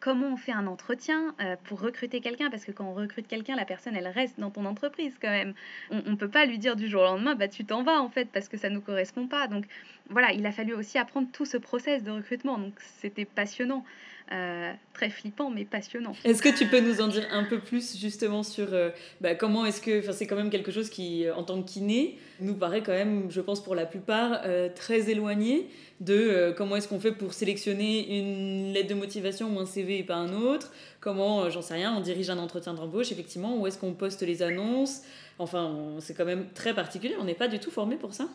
comment 0.00 0.32
on 0.32 0.36
fait 0.36 0.52
un 0.52 0.66
entretien 0.66 1.34
pour 1.64 1.80
recruter 1.80 2.20
quelqu'un, 2.20 2.50
parce 2.50 2.64
que 2.64 2.72
quand 2.72 2.84
on 2.84 2.94
recrute 2.94 3.26
quelqu'un, 3.26 3.56
la 3.56 3.64
personne, 3.64 3.96
elle 3.96 4.08
reste 4.08 4.38
dans 4.38 4.50
ton 4.50 4.64
entreprise 4.64 5.14
quand 5.20 5.30
même. 5.30 5.54
On 5.90 6.10
ne 6.10 6.16
peut 6.16 6.28
pas 6.28 6.44
lui 6.44 6.58
dire 6.58 6.76
du 6.76 6.88
jour 6.88 7.02
au 7.02 7.04
lendemain, 7.04 7.34
bah 7.34 7.48
tu 7.48 7.64
t'en 7.64 7.82
vas 7.82 8.00
en 8.00 8.08
fait, 8.08 8.28
parce 8.30 8.48
que 8.48 8.56
ça 8.56 8.68
ne 8.68 8.74
nous 8.74 8.80
correspond 8.80 9.26
pas. 9.26 9.48
Donc 9.48 9.64
voilà, 10.08 10.32
il 10.32 10.44
a 10.46 10.52
fallu 10.52 10.74
aussi 10.74 10.98
apprendre 10.98 11.28
tout 11.32 11.46
ce 11.46 11.56
process 11.56 12.02
de 12.02 12.10
recrutement, 12.10 12.58
donc 12.58 12.74
c'était 13.00 13.24
passionnant. 13.24 13.84
Euh, 14.32 14.72
très 14.92 15.08
flippant 15.08 15.50
mais 15.50 15.64
passionnant. 15.64 16.12
Est-ce 16.24 16.42
que 16.42 16.48
tu 16.48 16.66
peux 16.66 16.80
nous 16.80 17.00
en 17.00 17.06
dire 17.06 17.24
un 17.30 17.44
peu 17.44 17.60
plus 17.60 17.96
justement 17.96 18.42
sur 18.42 18.74
euh, 18.74 18.90
bah, 19.20 19.36
comment 19.36 19.64
est-ce 19.64 19.80
que, 19.80 20.10
c'est 20.10 20.26
quand 20.26 20.34
même 20.34 20.50
quelque 20.50 20.72
chose 20.72 20.90
qui, 20.90 21.30
en 21.30 21.44
tant 21.44 21.62
que 21.62 21.68
kiné, 21.68 22.18
nous 22.40 22.54
paraît 22.54 22.82
quand 22.82 22.92
même, 22.92 23.30
je 23.30 23.40
pense 23.40 23.62
pour 23.62 23.76
la 23.76 23.86
plupart, 23.86 24.40
euh, 24.44 24.68
très 24.74 25.10
éloigné 25.10 25.68
de 26.00 26.52
comment 26.56 26.74
est-ce 26.74 26.88
qu'on 26.88 26.98
fait 26.98 27.12
pour 27.12 27.34
sélectionner 27.34 28.18
une 28.18 28.72
lettre 28.72 28.88
de 28.88 28.94
motivation 28.94 29.54
ou 29.54 29.60
un 29.60 29.66
CV 29.66 29.98
et 29.98 30.02
pas 30.02 30.16
un 30.16 30.32
autre, 30.32 30.72
comment, 30.98 31.48
j'en 31.48 31.62
sais 31.62 31.74
rien, 31.74 31.94
on 31.96 32.00
dirige 32.00 32.28
un 32.28 32.38
entretien 32.38 32.74
d'embauche 32.74 33.12
effectivement, 33.12 33.56
où 33.56 33.68
est-ce 33.68 33.78
qu'on 33.78 33.94
poste 33.94 34.22
les 34.22 34.42
annonces, 34.42 35.02
enfin 35.38 35.94
c'est 36.00 36.14
quand 36.14 36.24
même 36.24 36.46
très 36.52 36.74
particulier, 36.74 37.14
on 37.20 37.24
n'est 37.24 37.34
pas 37.34 37.48
du 37.48 37.60
tout 37.60 37.70
formé 37.70 37.94
pour 37.94 38.12
ça. 38.12 38.28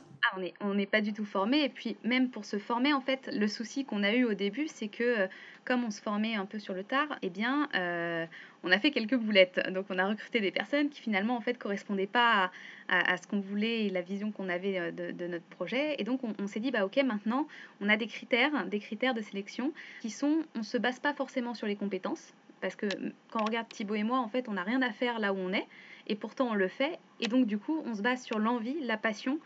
On 0.61 0.73
n'est 0.73 0.85
pas 0.85 1.01
du 1.01 1.13
tout 1.13 1.25
formé 1.25 1.63
et 1.63 1.69
puis 1.69 1.97
même 2.03 2.29
pour 2.29 2.45
se 2.45 2.57
former 2.57 2.93
en 2.93 3.01
fait 3.01 3.29
le 3.33 3.47
souci 3.47 3.85
qu'on 3.85 4.03
a 4.03 4.13
eu 4.13 4.23
au 4.23 4.33
début 4.33 4.67
c'est 4.67 4.88
que 4.88 5.27
comme 5.65 5.83
on 5.83 5.91
se 5.91 6.01
formait 6.01 6.35
un 6.35 6.45
peu 6.45 6.59
sur 6.59 6.73
le 6.73 6.83
tard, 6.83 7.07
eh 7.21 7.29
bien, 7.29 7.69
euh, 7.75 8.25
on 8.63 8.71
a 8.71 8.79
fait 8.79 8.91
quelques 8.91 9.15
boulettes. 9.15 9.61
Donc, 9.71 9.85
on 9.89 9.97
a 9.97 10.07
recruté 10.07 10.39
des 10.39 10.51
personnes 10.51 10.89
qui 10.89 11.01
finalement, 11.01 11.35
en 11.35 11.41
fait, 11.41 11.57
correspondaient 11.57 12.07
pas 12.07 12.51
à, 12.89 13.17
ce 13.17 13.27
qu'on 13.27 13.39
voulait 13.39 13.85
et 13.85 13.89
la 13.89 14.01
vision 14.01 14.31
qu'on 14.31 14.50
avait 14.50 14.79
euh, 14.79 14.91
de, 14.91 15.27
notre 15.27 15.45
projet. 15.45 15.95
Et 16.00 16.03
donc, 16.03 16.21
on, 16.23 16.47
s'est 16.47 16.59
dit, 16.59 16.71
bah, 16.71 16.85
ok, 16.85 16.97
maintenant, 17.05 17.47
on 17.79 17.89
a 17.89 17.97
des 17.97 18.07
critères, 18.07 18.65
des 18.65 18.79
critères 18.79 19.13
de 19.13 19.21
sélection 19.21 19.71
qui 20.01 20.09
sont, 20.09 20.39
on 20.55 20.63
se 20.63 20.77
base 20.77 21.00
pas 21.00 21.13
forcément 21.13 21.53
sur 21.53 21.67
les 21.67 21.75
compétences, 21.75 22.33
parce 22.59 22.75
que 22.75 22.88
quand 23.29 23.41
on 23.41 23.45
regarde 23.45 23.67
Thibaut 23.69 23.95
et 23.95 24.03
moi, 24.03 24.19
en 24.19 24.27
fait, 24.27 24.50
on 24.50 24.53
n'a 24.53 24.63
rien 24.63 24.81
à 24.81 24.91
faire 24.91 25.19
là 25.19 25.31
où 25.31 25.38
on 25.38 25.53
est, 25.53 25.67
et 26.07 26.15
pourtant 26.15 26.50
on 26.50 26.53
le 26.55 26.67
fait. 26.67 27.00
Et 27.19 27.27
donc, 27.27 27.45
du 27.45 27.57
coup, 27.57 27.83
on 27.85 27.95
se 27.95 28.01
base 28.01 28.23
sur 28.23 28.39
l'envie, 28.39 28.75
la 28.82 28.97
passion 28.97 29.39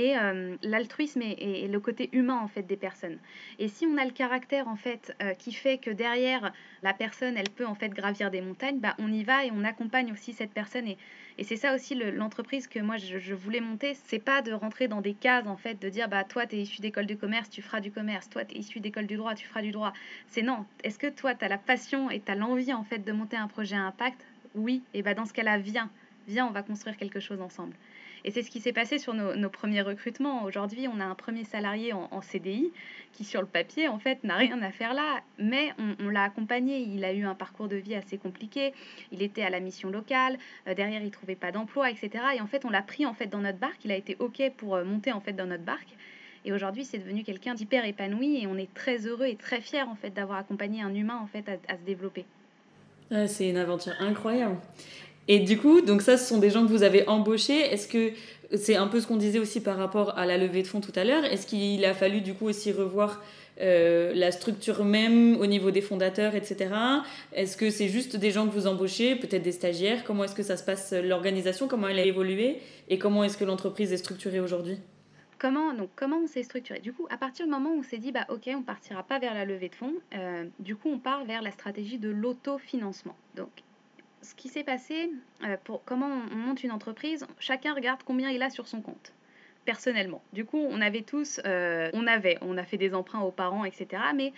et 0.00 0.16
euh, 0.16 0.56
l'altruisme 0.62 1.20
et, 1.20 1.68
le 1.68 1.78
côté 1.78 2.08
humain 2.12 2.38
en 2.42 2.48
fait 2.48 2.62
des 2.62 2.78
personnes. 2.78 3.18
Et 3.58 3.68
si 3.68 3.84
on 3.86 3.98
a 3.98 4.04
le 4.06 4.12
caractère 4.12 4.66
en 4.66 4.74
fait 4.74 5.14
euh, 5.22 5.34
qui 5.34 5.52
fait 5.52 5.76
que 5.76 5.90
derrière 5.90 6.54
la 6.82 6.94
personne 6.94 7.36
elle 7.36 7.50
peut 7.50 7.66
en 7.66 7.74
fait 7.74 7.90
gravir 7.90 8.30
des 8.30 8.40
montagnes, 8.40 8.78
bah, 8.78 8.94
on 8.98 9.12
y 9.12 9.22
va 9.24 9.44
et 9.44 9.50
on 9.52 9.62
accompagne 9.62 10.10
aussi 10.10 10.32
cette 10.32 10.52
personne. 10.52 10.88
Et, 10.88 10.96
c'est 11.42 11.56
ça 11.56 11.74
aussi 11.74 11.94
l'entreprise 11.94 12.66
que 12.66 12.78
moi 12.80 12.96
je, 12.96 13.34
voulais 13.34 13.60
monter, 13.60 13.94
c'est 13.94 14.18
pas 14.18 14.40
de 14.42 14.52
rentrer 14.52 14.88
dans 14.88 15.00
des 15.02 15.14
cases 15.14 15.46
en 15.46 15.56
fait, 15.56 15.80
de 15.80 15.88
dire 15.88 16.08
bah 16.08 16.24
toi 16.24 16.46
tu 16.46 16.56
es 16.56 16.60
issu 16.60 16.80
d'école 16.80 17.06
de 17.06 17.14
commerce, 17.14 17.50
tu 17.50 17.60
feras 17.60 17.80
du 17.80 17.90
commerce, 17.90 18.28
toi 18.30 18.44
tu 18.44 18.56
es 18.56 18.58
issu 18.58 18.80
d'école 18.80 19.06
du 19.06 19.16
droit, 19.16 19.34
tu 19.34 19.46
feras 19.46 19.62
du 19.62 19.70
droit. 19.70 19.92
C'est 20.28 20.42
non, 20.42 20.64
est-ce 20.82 20.98
que 20.98 21.08
toi 21.08 21.34
tu 21.34 21.44
as 21.44 21.48
la 21.48 21.58
passion 21.58 22.10
et 22.10 22.20
tu 22.20 22.30
as 22.30 22.34
l'envie 22.34 22.72
en 22.72 22.84
fait 22.84 22.98
de 22.98 23.12
monter 23.12 23.36
un 23.36 23.48
projet 23.48 23.76
à 23.76 23.82
impact? 23.82 24.24
Oui, 24.54 24.82
et 24.94 25.02
bah 25.02 25.14
dans 25.14 25.26
ce 25.26 25.32
cas-là, 25.32 25.58
viens, 25.58 25.90
viens, 26.26 26.46
on 26.46 26.50
va 26.50 26.62
construire 26.62 26.96
quelque 26.96 27.20
chose 27.20 27.40
ensemble. 27.40 27.74
Et 28.24 28.30
c'est 28.30 28.42
ce 28.42 28.50
qui 28.50 28.60
s'est 28.60 28.72
passé 28.72 28.98
sur 28.98 29.14
nos, 29.14 29.50
premiers 29.50 29.82
recrutements. 29.82 30.44
Aujourd'hui, 30.44 30.86
on 30.88 31.00
a 31.00 31.04
un 31.04 31.14
premier 31.14 31.44
salarié 31.44 31.92
en, 31.92 32.20
CDI 32.20 32.70
qui, 33.12 33.24
sur 33.24 33.40
le 33.40 33.46
papier, 33.46 33.88
en 33.88 33.98
fait, 33.98 34.22
n'a 34.24 34.36
rien 34.36 34.60
à 34.62 34.70
faire 34.70 34.94
là, 34.94 35.20
mais 35.38 35.72
on, 35.98 36.08
l'a 36.08 36.24
accompagné. 36.24 36.80
Il 36.80 37.04
a 37.04 37.12
eu 37.12 37.24
un 37.24 37.34
parcours 37.34 37.68
de 37.68 37.76
vie 37.76 37.94
assez 37.94 38.18
compliqué. 38.18 38.72
Il 39.10 39.22
était 39.22 39.42
à 39.42 39.50
la 39.50 39.60
mission 39.60 39.90
locale. 39.90 40.38
Euh, 40.68 40.74
derrière, 40.74 41.02
il 41.02 41.10
trouvait 41.10 41.34
pas 41.34 41.52
d'emploi, 41.52 41.90
etc. 41.90 42.10
Et 42.36 42.40
en 42.40 42.46
fait, 42.46 42.64
on 42.64 42.70
l'a 42.70 42.82
pris 42.82 43.06
en 43.06 43.14
fait 43.14 43.26
dans 43.26 43.40
notre 43.40 43.58
barque. 43.58 43.84
Il 43.84 43.92
a 43.92 43.96
été 43.96 44.16
ok 44.18 44.52
pour 44.56 44.76
euh, 44.76 44.84
monter 44.84 45.12
en 45.12 45.20
fait 45.20 45.32
dans 45.32 45.46
notre 45.46 45.64
barque. 45.64 45.96
Et 46.44 46.52
aujourd'hui, 46.52 46.84
c'est 46.84 46.98
devenu 46.98 47.22
quelqu'un 47.22 47.54
d'hyper 47.54 47.84
épanoui 47.84 48.42
et 48.42 48.46
on 48.46 48.56
est 48.56 48.72
très 48.72 49.06
heureux 49.06 49.26
et 49.26 49.36
très 49.36 49.60
fier 49.60 49.88
en 49.88 49.94
fait 49.94 50.10
d'avoir 50.10 50.38
accompagné 50.38 50.82
un 50.82 50.94
humain 50.94 51.18
en 51.22 51.26
fait 51.26 51.46
à, 51.48 51.76
se 51.76 51.82
développer. 51.82 52.24
c'est 53.26 53.48
une 53.48 53.58
aventure 53.58 53.92
incroyable. 53.98 54.56
Et 55.28 55.38
du 55.40 55.58
coup, 55.58 55.80
donc 55.80 56.02
ça, 56.02 56.16
ce 56.16 56.28
sont 56.28 56.38
des 56.38 56.50
gens 56.50 56.62
que 56.62 56.70
vous 56.70 56.82
avez 56.82 57.06
embauchés. 57.08 57.58
Est-ce 57.58 57.88
que 57.88 58.12
c'est 58.56 58.76
un 58.76 58.88
peu 58.88 59.00
ce 59.00 59.06
qu'on 59.06 59.16
disait 59.16 59.38
aussi 59.38 59.60
par 59.60 59.76
rapport 59.76 60.18
à 60.18 60.26
la 60.26 60.36
levée 60.36 60.62
de 60.62 60.66
fonds 60.66 60.80
tout 60.80 60.92
à 60.96 61.04
l'heure? 61.04 61.24
Est-ce 61.24 61.46
qu'il 61.46 61.84
a 61.84 61.94
fallu 61.94 62.20
du 62.20 62.34
coup 62.34 62.46
aussi 62.46 62.72
revoir 62.72 63.22
euh, 63.60 64.12
la 64.14 64.32
structure 64.32 64.84
même 64.84 65.36
au 65.36 65.46
niveau 65.46 65.70
des 65.70 65.82
fondateurs, 65.82 66.34
etc. 66.34 66.74
Est-ce 67.32 67.56
que 67.56 67.70
c'est 67.70 67.88
juste 67.88 68.16
des 68.16 68.30
gens 68.30 68.46
que 68.46 68.52
vous 68.52 68.66
embauchez, 68.66 69.16
peut-être 69.16 69.42
des 69.42 69.52
stagiaires? 69.52 70.02
Comment 70.04 70.24
est-ce 70.24 70.34
que 70.34 70.42
ça 70.42 70.56
se 70.56 70.64
passe 70.64 70.92
l'organisation? 70.92 71.68
Comment 71.68 71.88
elle 71.88 71.98
a 71.98 72.04
évolué? 72.04 72.58
Et 72.88 72.98
comment 72.98 73.22
est-ce 73.22 73.36
que 73.36 73.44
l'entreprise 73.44 73.92
est 73.92 73.98
structurée 73.98 74.40
aujourd'hui? 74.40 74.78
Comment, 75.38 75.72
comment 75.94 76.18
on 76.24 76.26
s'est 76.26 76.42
structuré? 76.42 76.80
Du 76.80 76.92
coup, 76.92 77.06
à 77.10 77.16
partir 77.16 77.44
du 77.46 77.50
moment 77.50 77.70
où 77.70 77.80
on 77.80 77.82
s'est 77.82 77.98
dit, 77.98 78.12
bah, 78.12 78.26
ok, 78.30 78.48
on 78.48 78.62
partira 78.62 79.02
pas 79.02 79.18
vers 79.18 79.34
la 79.34 79.44
levée 79.44 79.68
de 79.68 79.74
fonds, 79.74 79.94
euh, 80.14 80.44
du 80.58 80.76
coup, 80.76 80.90
on 80.90 80.98
part 80.98 81.24
vers 81.24 81.42
la 81.42 81.50
stratégie 81.50 81.98
de 81.98 82.10
l'autofinancement. 82.10 83.16
Donc, 83.36 83.50
ce 84.22 84.34
qui 84.34 84.48
s'est 84.48 84.64
passé, 84.64 85.10
euh, 85.44 85.56
pour 85.64 85.84
comment 85.84 86.08
on 86.32 86.36
monte 86.36 86.62
une 86.62 86.72
entreprise, 86.72 87.26
chacun 87.38 87.74
regarde 87.74 88.00
combien 88.04 88.30
il 88.30 88.42
a 88.42 88.50
sur 88.50 88.68
son 88.68 88.80
compte 88.80 89.12
personnellement. 89.66 90.22
Du 90.32 90.46
coup, 90.46 90.58
on 90.58 90.80
avait 90.80 91.02
tous, 91.02 91.38
euh, 91.44 91.90
on 91.92 92.06
avait, 92.06 92.38
on 92.40 92.56
a 92.56 92.64
fait 92.64 92.78
des 92.78 92.94
emprunts 92.94 93.20
aux 93.20 93.30
parents, 93.30 93.64
etc. 93.64 94.02
Mais 94.14 94.32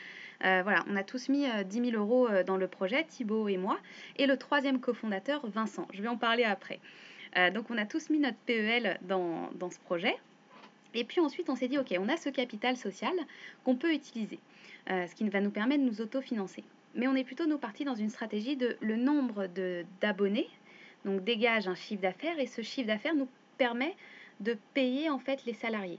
euh, 0.45 0.63
voilà, 0.65 0.85
on 0.91 0.97
a 0.97 1.05
tous 1.05 1.29
mis 1.29 1.47
10 1.65 1.91
000 1.91 1.97
euros 1.97 2.29
dans 2.45 2.57
le 2.57 2.67
projet, 2.67 3.05
Thibaut 3.05 3.49
et 3.49 3.57
moi, 3.57 3.79
et 4.17 4.27
le 4.27 4.37
troisième 4.37 4.81
cofondateur, 4.81 5.47
Vincent. 5.47 5.87
Je 5.93 6.03
vais 6.03 6.09
en 6.09 6.17
parler 6.17 6.43
après. 6.43 6.81
donc, 7.55 7.71
on 7.71 7.79
a 7.79 7.87
tous 7.87 8.11
mis 8.11 8.19
notre 8.19 8.37
PEL 8.47 8.99
dans, 9.03 9.49
dans 9.55 9.71
ce 9.71 9.79
projet. 9.79 10.17
Et 10.93 11.05
puis 11.05 11.21
ensuite, 11.21 11.49
on 11.49 11.55
s'est 11.55 11.69
dit, 11.69 11.79
OK, 11.79 11.95
on 11.99 12.09
a 12.09 12.17
ce 12.17 12.29
capital 12.29 12.77
social 12.77 13.15
qu'on 13.65 13.77
peut 13.77 13.95
utiliser, 13.95 14.41
ce 14.89 15.15
qui 15.15 15.27
va 15.29 15.41
nous 15.41 15.51
permettre 15.51 15.85
de 15.85 15.89
nous 15.89 16.01
autofinancer 16.01 16.65
mais 16.95 17.09
on 17.09 17.15
est 17.15 17.25
plutôt 17.25 17.47
nous 17.47 17.59
partis 17.59 17.85
dans 17.85 17.95
une 17.95 18.11
stratégie 18.11 18.57
de 18.57 18.77
le 18.81 18.97
nombre 18.97 19.49
d'abonnés, 20.01 20.49
donc 21.05 21.25
dégage 21.25 21.69
un 21.69 21.75
chiffre 21.75 22.03
d'affaires 22.03 22.39
et 22.39 22.47
ce 22.47 22.63
chiffre 22.63 22.87
d'affaires 22.87 23.15
nous 23.15 23.29
permet 23.59 23.95
de 24.41 24.57
payer 24.75 25.11
en 25.11 25.19
fait 25.19 25.45
les 25.45 25.55
salariés. 25.55 25.99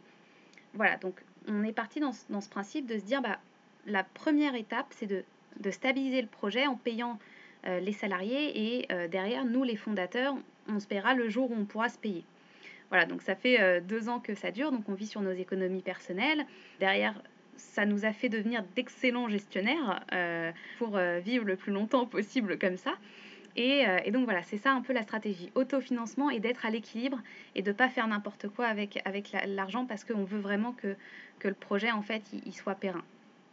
Voilà, 0.73 0.97
donc 0.97 1.21
on 1.47 1.63
est 1.63 1.73
parti 1.73 1.99
dans, 1.99 2.13
ce 2.13 2.49
principe 2.49 2.85
de 2.85 2.97
se 2.97 3.03
dire 3.03 3.21
bah, 3.21 3.39
la 3.85 4.03
première 4.03 4.55
étape 4.55 4.87
c'est 4.91 5.07
de, 5.07 5.23
stabiliser 5.71 6.21
le 6.21 6.27
projet 6.27 6.67
en 6.67 6.75
payant 6.75 7.19
euh, 7.65 7.79
les 7.79 7.93
salariés 7.93 8.79
et 8.79 8.91
euh, 8.91 9.07
derrière 9.07 9.45
nous 9.45 9.63
les 9.63 9.75
fondateurs 9.75 10.35
on 10.67 10.79
se 10.79 10.87
paiera 10.87 11.13
le 11.13 11.29
jour 11.29 11.51
où 11.51 11.55
on 11.55 11.65
pourra 11.65 11.89
se 11.89 11.97
payer. 11.97 12.23
Voilà, 12.89 13.05
donc 13.05 13.21
ça 13.21 13.35
fait 13.35 13.59
euh, 13.59 13.81
deux 13.81 14.09
ans 14.09 14.19
que 14.19 14.35
ça 14.35 14.51
dure, 14.51 14.71
donc 14.71 14.87
on 14.87 14.93
vit 14.93 15.07
sur 15.07 15.21
nos 15.21 15.31
économies 15.31 15.81
personnelles. 15.81 16.45
Derrière, 16.79 17.21
ça 17.57 17.85
nous 17.85 18.05
a 18.05 18.13
fait 18.13 18.29
devenir 18.29 18.63
d'excellents 18.75 19.29
gestionnaires 19.29 20.03
euh, 20.13 20.51
pour 20.77 20.97
euh, 20.97 21.19
vivre 21.19 21.45
le 21.45 21.55
plus 21.55 21.71
longtemps 21.71 22.05
possible 22.05 22.57
comme 22.57 22.77
ça. 22.77 22.93
Euh, 23.57 23.99
et, 24.03 24.11
donc 24.11 24.25
voilà, 24.25 24.41
c'est 24.43 24.57
ça 24.57 24.71
un 24.71 24.81
peu 24.81 24.93
la 24.93 25.03
stratégie. 25.03 25.51
Autofinancement 25.55 26.29
et 26.29 26.39
d'être 26.39 26.65
à 26.65 26.69
l'équilibre 26.69 27.19
et 27.55 27.61
de 27.61 27.69
ne 27.69 27.75
pas 27.75 27.89
faire 27.89 28.07
n'importe 28.07 28.47
quoi 28.47 28.65
avec, 28.65 29.03
l'argent 29.45 29.85
parce 29.85 30.03
qu'on 30.03 30.23
veut 30.23 30.39
vraiment 30.39 30.71
que, 30.71 30.95
que 31.39 31.47
le 31.47 31.53
projet, 31.53 31.91
en 31.91 32.01
fait, 32.01 32.23
il, 32.45 32.53
soit 32.53 32.75
périn. 32.75 33.03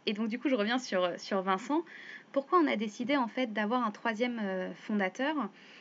Et 0.05 0.13
donc 0.13 0.29
du 0.29 0.39
coup, 0.39 0.49
je 0.49 0.55
reviens 0.55 0.79
sur, 0.79 1.09
sur 1.19 1.41
Vincent. 1.41 1.83
Pourquoi 2.31 2.59
on 2.59 2.67
a 2.67 2.75
décidé 2.75 3.17
en 3.17 3.27
fait 3.27 3.53
d'avoir 3.53 3.85
un 3.85 3.91
troisième 3.91 4.39
euh, 4.41 4.73
fondateur? 4.73 5.35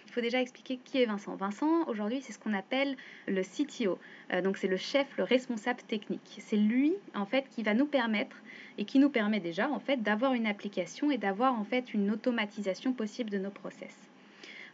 Il 0.07 0.13
faut 0.13 0.21
déjà 0.21 0.41
expliquer 0.41 0.79
qui 0.85 1.01
est 1.01 1.07
Vincent. 1.07 1.37
Vincent, 1.37 1.87
aujourd'hui, 1.87 2.21
c'est 2.21 2.33
ce 2.33 2.39
qu'on 2.39 2.53
appelle 2.53 2.97
le 3.29 3.43
CTO. 3.43 3.99
Euh, 4.33 4.43
donc 4.43 4.57
c'est 4.57 4.67
le 4.67 4.77
chef, 4.77 5.07
le 5.17 5.23
responsable 5.25 5.81
technique. 5.83 6.39
C'est 6.41 6.57
lui 6.57 6.95
en 7.15 7.25
fait 7.25 7.49
qui 7.49 7.63
va 7.63 7.75
nous 7.75 7.87
permettre 7.87 8.37
et 8.77 8.85
qui 8.85 8.99
nous 8.99 9.11
permet 9.11 9.41
déjà 9.41 9.71
en 9.71 9.79
fait 9.79 10.03
d'avoir 10.03 10.35
une 10.35 10.47
application 10.47 11.11
et 11.11 11.19
d'avoir 11.19 11.59
en 11.59 11.65
fait 11.65 11.95
une 11.95 12.11
automatisation 12.11 12.93
possible 12.93 13.31
de 13.31 13.39
nos 13.39 13.51
process. 13.51 13.95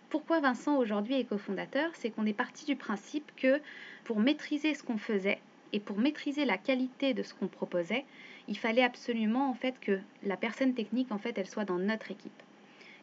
Pourquoi 0.08 0.40
Vincent 0.40 0.76
aujourd'hui 0.76 1.18
est 1.20 1.24
cofondateur? 1.24 1.90
C'est 1.94 2.10
qu'on 2.10 2.26
est 2.26 2.32
parti 2.32 2.64
du 2.64 2.76
principe 2.76 3.30
que 3.36 3.60
pour 4.04 4.20
maîtriser 4.20 4.74
ce 4.74 4.82
qu'on 4.82 4.98
faisait 4.98 5.40
et 5.72 5.80
pour 5.80 5.98
maîtriser 5.98 6.44
la 6.44 6.56
qualité 6.56 7.12
de 7.12 7.22
ce 7.22 7.34
qu'on 7.34 7.48
proposait, 7.48 8.04
il 8.48 8.58
fallait 8.58 8.82
absolument 8.82 9.50
en 9.50 9.54
fait 9.54 9.78
que 9.80 9.98
la 10.22 10.36
personne 10.36 10.74
technique 10.74 11.12
en 11.12 11.18
fait 11.18 11.36
elle 11.38 11.48
soit 11.48 11.64
dans 11.64 11.78
notre 11.78 12.10
équipe 12.10 12.42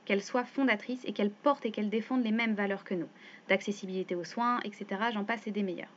qu'elle 0.06 0.22
soit 0.22 0.44
fondatrice 0.44 1.02
et 1.06 1.14
qu'elle 1.14 1.30
porte 1.30 1.66
et 1.66 1.72
qu'elle 1.72 1.90
défende 1.90 2.24
les 2.24 2.32
mêmes 2.32 2.56
valeurs 2.56 2.84
que 2.84 2.94
nous, 2.94 3.08
d'accessibilité 3.50 4.16
aux 4.16 4.24
soins, 4.24 4.60
etc. 4.64 4.86
J'en 5.14 5.24
passe 5.24 5.48
et 5.48 5.52
des 5.52 5.64
meilleurs. 5.64 5.90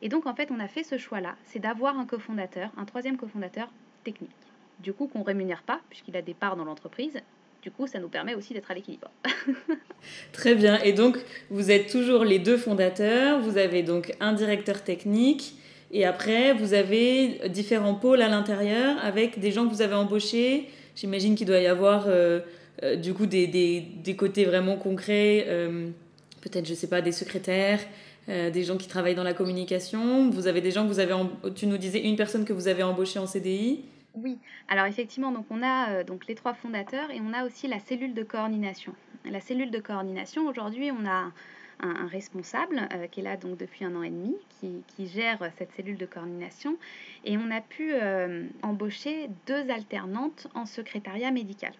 Et 0.00 0.08
donc 0.08 0.26
en 0.26 0.34
fait 0.34 0.50
on 0.50 0.60
a 0.60 0.68
fait 0.68 0.84
ce 0.84 0.98
choix-là, 0.98 1.36
c'est 1.44 1.58
d'avoir 1.58 1.98
un 1.98 2.06
cofondateur, 2.06 2.70
un 2.76 2.84
troisième 2.84 3.16
cofondateur 3.16 3.68
technique. 4.04 4.30
Du 4.80 4.92
coup 4.92 5.06
qu'on 5.06 5.22
rémunère 5.22 5.62
pas 5.62 5.80
puisqu'il 5.88 6.16
a 6.16 6.22
des 6.22 6.34
parts 6.34 6.56
dans 6.56 6.64
l'entreprise. 6.64 7.20
Du 7.62 7.70
coup, 7.70 7.86
ça 7.86 8.00
nous 8.00 8.08
permet 8.08 8.34
aussi 8.34 8.54
d'être 8.54 8.72
à 8.72 8.74
l'équilibre. 8.74 9.08
Très 10.32 10.56
bien. 10.56 10.82
Et 10.82 10.92
donc, 10.92 11.16
vous 11.48 11.70
êtes 11.70 11.88
toujours 11.88 12.24
les 12.24 12.40
deux 12.40 12.56
fondateurs. 12.56 13.40
Vous 13.40 13.56
avez 13.56 13.84
donc 13.84 14.12
un 14.18 14.32
directeur 14.32 14.82
technique 14.82 15.54
et 15.92 16.06
après, 16.06 16.54
vous 16.54 16.72
avez 16.72 17.48
différents 17.50 17.94
pôles 17.94 18.22
à 18.22 18.28
l'intérieur 18.28 18.96
avec 19.04 19.38
des 19.38 19.52
gens 19.52 19.68
que 19.68 19.74
vous 19.74 19.82
avez 19.82 19.94
embauchés. 19.94 20.70
J'imagine 20.96 21.34
qu'il 21.34 21.46
doit 21.46 21.60
y 21.60 21.66
avoir 21.66 22.04
euh, 22.06 22.40
euh, 22.82 22.96
du 22.96 23.12
coup 23.12 23.26
des, 23.26 23.46
des, 23.46 24.16
côtés 24.16 24.46
vraiment 24.46 24.76
concrets, 24.76 25.44
euh, 25.48 25.88
peut-être, 26.40 26.66
je 26.66 26.72
sais 26.72 26.88
pas, 26.88 27.02
des 27.02 27.12
secrétaires, 27.12 27.80
des 28.28 28.62
gens 28.62 28.76
qui 28.76 28.88
travaillent 28.88 29.16
dans 29.16 29.24
la 29.24 29.34
communication. 29.34 30.30
Vous 30.30 30.46
avez 30.46 30.60
des 30.60 30.70
gens 30.70 30.84
que 30.84 30.88
vous 30.88 31.00
avez, 31.00 31.12
tu 31.56 31.66
nous 31.66 31.76
disais 31.76 32.00
une 32.00 32.16
personne 32.16 32.44
que 32.44 32.52
vous 32.52 32.68
avez 32.68 32.84
embauchée 32.84 33.18
en 33.18 33.26
CDI. 33.26 33.84
Oui, 34.14 34.38
alors 34.68 34.86
effectivement, 34.86 35.32
donc 35.32 35.46
on 35.50 35.60
a 35.62 36.04
donc 36.04 36.28
les 36.28 36.36
trois 36.36 36.54
fondateurs 36.54 37.10
et 37.10 37.20
on 37.20 37.32
a 37.32 37.44
aussi 37.44 37.66
la 37.66 37.80
cellule 37.80 38.14
de 38.14 38.22
coordination. 38.22 38.92
La 39.28 39.40
cellule 39.40 39.72
de 39.72 39.80
coordination, 39.80 40.46
aujourd'hui, 40.46 40.90
on 40.92 41.04
a 41.04 41.32
un, 41.82 42.06
responsable 42.06 42.88
euh, 42.92 43.06
qui 43.06 43.20
est 43.20 43.22
là 43.22 43.36
donc 43.36 43.58
depuis 43.58 43.84
un 43.84 43.94
an 43.94 44.02
et 44.02 44.10
demi, 44.10 44.36
qui, 44.60 45.06
gère 45.06 45.50
cette 45.58 45.72
cellule 45.72 45.96
de 45.96 46.06
coordination. 46.06 46.76
Et 47.24 47.36
on 47.36 47.50
a 47.50 47.60
pu 47.60 47.92
euh, 47.92 48.46
embaucher 48.62 49.28
deux 49.46 49.68
alternantes 49.70 50.46
en 50.54 50.64
secrétariat 50.66 51.30
médical. 51.30 51.72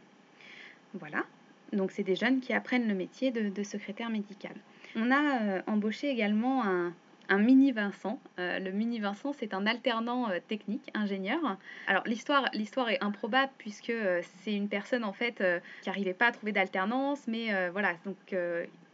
Voilà. 0.94 1.24
Donc 1.72 1.90
c'est 1.90 2.02
des 2.02 2.16
jeunes 2.16 2.40
qui 2.40 2.52
apprennent 2.52 2.88
le 2.88 2.94
métier 2.94 3.30
de, 3.30 3.62
secrétaire 3.62 4.10
médical. 4.10 4.54
On 4.96 5.10
a 5.10 5.42
euh, 5.42 5.62
embauché 5.66 6.08
également 6.10 6.64
un, 6.64 6.92
un 7.28 7.38
mini 7.38 7.72
Vincent. 7.72 8.20
le 8.38 8.70
mini 8.70 8.98
Vincent, 8.98 9.32
c'est 9.32 9.54
un 9.54 9.66
alternant 9.66 10.28
technique, 10.48 10.90
ingénieur. 10.94 11.56
Alors 11.86 12.02
l'histoire, 12.06 12.48
l'histoire 12.52 12.90
est 12.90 13.02
improbable 13.02 13.52
puisque 13.58 13.92
c'est 14.42 14.54
une 14.54 14.68
personne 14.68 15.04
en 15.04 15.12
fait 15.12 15.42
qui 15.82 15.88
n'arrivait 15.88 16.14
pas 16.14 16.26
à 16.26 16.32
trouver 16.32 16.52
d'alternance, 16.52 17.26
mais 17.26 17.70
voilà, 17.70 17.94
donc 18.04 18.34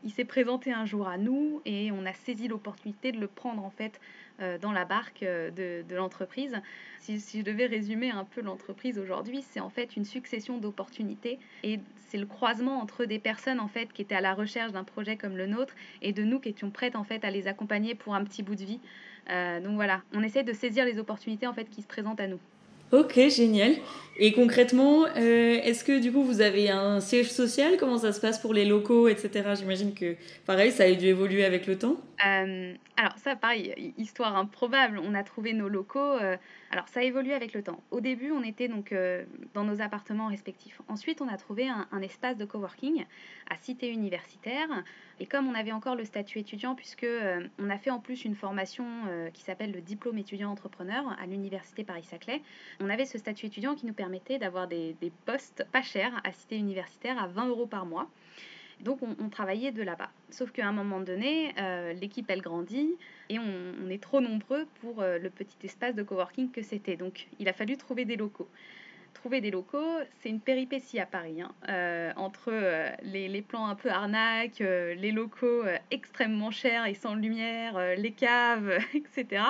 il 0.04 0.12
s'est 0.12 0.24
présenté 0.24 0.72
un 0.72 0.84
jour 0.84 1.08
à 1.08 1.18
nous 1.18 1.60
et 1.64 1.90
on 1.92 2.06
a 2.06 2.12
saisi 2.12 2.48
l'opportunité 2.48 3.12
de 3.12 3.18
le 3.18 3.26
prendre 3.26 3.64
en 3.64 3.70
fait 3.70 3.98
euh, 3.98 4.27
dans 4.60 4.72
la 4.72 4.84
barque 4.84 5.22
euh, 5.22 5.50
de, 5.50 5.94
l'entreprise. 5.94 6.56
Si, 7.00 7.18
je 7.18 7.42
devais 7.42 7.66
résumer 7.66 8.10
un 8.10 8.24
peu 8.24 8.40
l'entreprise 8.40 8.98
aujourd'hui, 8.98 9.42
c'est 9.42 9.60
en 9.60 9.70
fait 9.70 9.96
une 9.96 10.04
succession 10.04 10.58
d'opportunités 10.58 11.38
et 11.62 11.80
c'est 12.08 12.18
le 12.18 12.26
croisement 12.26 12.80
entre 12.80 13.04
des 13.04 13.18
personnes 13.18 13.60
en 13.60 13.68
fait 13.68 13.92
qui 13.92 14.02
étaient 14.02 14.14
à 14.14 14.20
la 14.20 14.34
recherche 14.34 14.72
d'un 14.72 14.84
projet 14.84 15.16
comme 15.16 15.36
le 15.36 15.46
nôtre 15.46 15.74
et 16.02 16.12
de 16.12 16.22
nous 16.22 16.40
qui 16.40 16.50
étions 16.50 16.70
prêtes 16.70 16.96
en 16.96 17.04
fait 17.04 17.24
à 17.24 17.30
les 17.30 17.48
accompagner 17.48 17.94
pour 17.94 18.14
un 18.14 18.24
petit 18.24 18.42
bout 18.42 18.54
de 18.54 18.64
vie. 18.64 18.80
Euh, 19.30 19.60
donc 19.60 19.74
voilà, 19.74 20.02
on 20.14 20.22
essaie 20.22 20.44
de 20.44 20.52
saisir 20.52 20.84
les 20.84 20.98
opportunités 20.98 21.46
en 21.46 21.52
fait 21.52 21.68
qui 21.68 21.82
se 21.82 21.86
présentent 21.86 22.20
à 22.20 22.26
nous. 22.26 22.40
Ok, 22.92 23.18
génial. 23.28 23.72
Et 24.20 24.32
concrètement, 24.32 25.04
euh, 25.16 25.60
est-ce 25.62 25.84
que 25.84 26.00
du 26.00 26.10
coup 26.10 26.24
vous 26.24 26.40
avez 26.40 26.70
un 26.70 26.98
siège 26.98 27.30
social? 27.30 27.76
Comment 27.78 27.98
ça 27.98 28.12
se 28.12 28.20
passe 28.20 28.40
pour 28.40 28.52
les 28.52 28.64
locaux, 28.64 29.06
etc. 29.06 29.50
J'imagine 29.56 29.94
que 29.94 30.16
pareil, 30.44 30.72
ça 30.72 30.84
a 30.84 30.92
dû 30.92 31.06
évoluer 31.06 31.44
avec 31.44 31.68
le 31.68 31.78
temps. 31.78 31.96
Euh, 32.26 32.74
alors 32.96 33.16
ça, 33.22 33.36
pareil, 33.36 33.94
histoire 33.96 34.36
improbable. 34.36 35.00
On 35.04 35.14
a 35.14 35.22
trouvé 35.22 35.52
nos 35.52 35.68
locaux. 35.68 36.00
Euh, 36.00 36.36
alors 36.70 36.88
ça 36.88 37.00
a 37.00 37.02
évolué 37.02 37.32
avec 37.32 37.54
le 37.54 37.62
temps. 37.62 37.82
Au 37.90 38.00
début, 38.00 38.30
on 38.30 38.42
était 38.42 38.68
donc 38.68 38.94
dans 39.54 39.64
nos 39.64 39.80
appartements 39.80 40.26
respectifs. 40.26 40.82
Ensuite, 40.88 41.22
on 41.22 41.28
a 41.28 41.36
trouvé 41.36 41.68
un, 41.68 42.02
espace 42.02 42.36
de 42.36 42.44
coworking 42.44 43.06
à 43.48 43.56
Cité 43.56 43.88
Universitaire. 43.90 44.68
Et 45.18 45.26
comme 45.26 45.48
on 45.48 45.54
avait 45.54 45.72
encore 45.72 45.96
le 45.96 46.04
statut 46.04 46.38
étudiant, 46.38 46.74
puisque 46.74 47.06
on 47.58 47.70
a 47.70 47.78
fait 47.78 47.90
en 47.90 48.00
plus 48.00 48.24
une 48.24 48.34
formation 48.34 48.84
qui 49.32 49.42
s'appelle 49.42 49.72
le 49.72 49.80
diplôme 49.80 50.18
étudiant 50.18 50.50
entrepreneur 50.50 51.16
à 51.18 51.26
l'université 51.26 51.84
Paris-Saclay, 51.84 52.42
on 52.80 52.90
avait 52.90 53.06
ce 53.06 53.16
statut 53.16 53.46
étudiant 53.46 53.74
qui 53.74 53.86
nous 53.86 53.94
permet 53.94 54.18
d'avoir 54.38 54.68
des, 54.68 54.96
postes 55.24 55.64
pas 55.72 55.82
chers 55.82 56.20
à 56.24 56.32
cité 56.32 56.56
universitaire 56.56 57.22
à 57.22 57.26
20 57.26 57.48
euros 57.48 57.66
par 57.66 57.86
mois. 57.86 58.10
Donc 58.80 59.00
on, 59.02 59.28
travaillait 59.28 59.72
de 59.72 59.82
là-bas. 59.82 60.10
Sauf 60.30 60.52
qu'à 60.52 60.66
un 60.66 60.72
moment 60.72 61.00
donné, 61.00 61.52
euh, 61.58 61.92
l'équipe 61.92 62.26
elle 62.28 62.40
grandit 62.40 62.94
et 63.28 63.38
on, 63.38 63.88
est 63.90 64.02
trop 64.02 64.20
nombreux 64.20 64.66
pour 64.80 65.02
euh, 65.02 65.18
le 65.18 65.30
petit 65.30 65.56
espace 65.64 65.94
de 65.94 66.02
coworking 66.02 66.50
que 66.50 66.62
c'était. 66.62 66.96
Donc 66.96 67.26
il 67.38 67.48
a 67.48 67.52
fallu 67.52 67.76
trouver 67.76 68.04
des 68.04 68.16
locaux. 68.16 68.48
Trouver 69.14 69.40
des 69.40 69.50
locaux, 69.50 69.98
c'est 70.20 70.28
une 70.28 70.38
péripétie 70.38 71.00
à 71.00 71.06
Paris, 71.06 71.42
hein. 71.42 71.50
euh, 71.68 72.12
entre 72.14 72.52
les, 73.02 73.26
les, 73.26 73.42
plans 73.42 73.66
un 73.66 73.74
peu 73.74 73.90
arnaques, 73.90 74.60
les 74.60 75.10
locaux 75.10 75.64
extrêmement 75.90 76.52
chers 76.52 76.86
et 76.86 76.94
sans 76.94 77.16
lumière, 77.16 77.96
les 77.96 78.12
caves, 78.12 78.78
etc. 78.94 79.42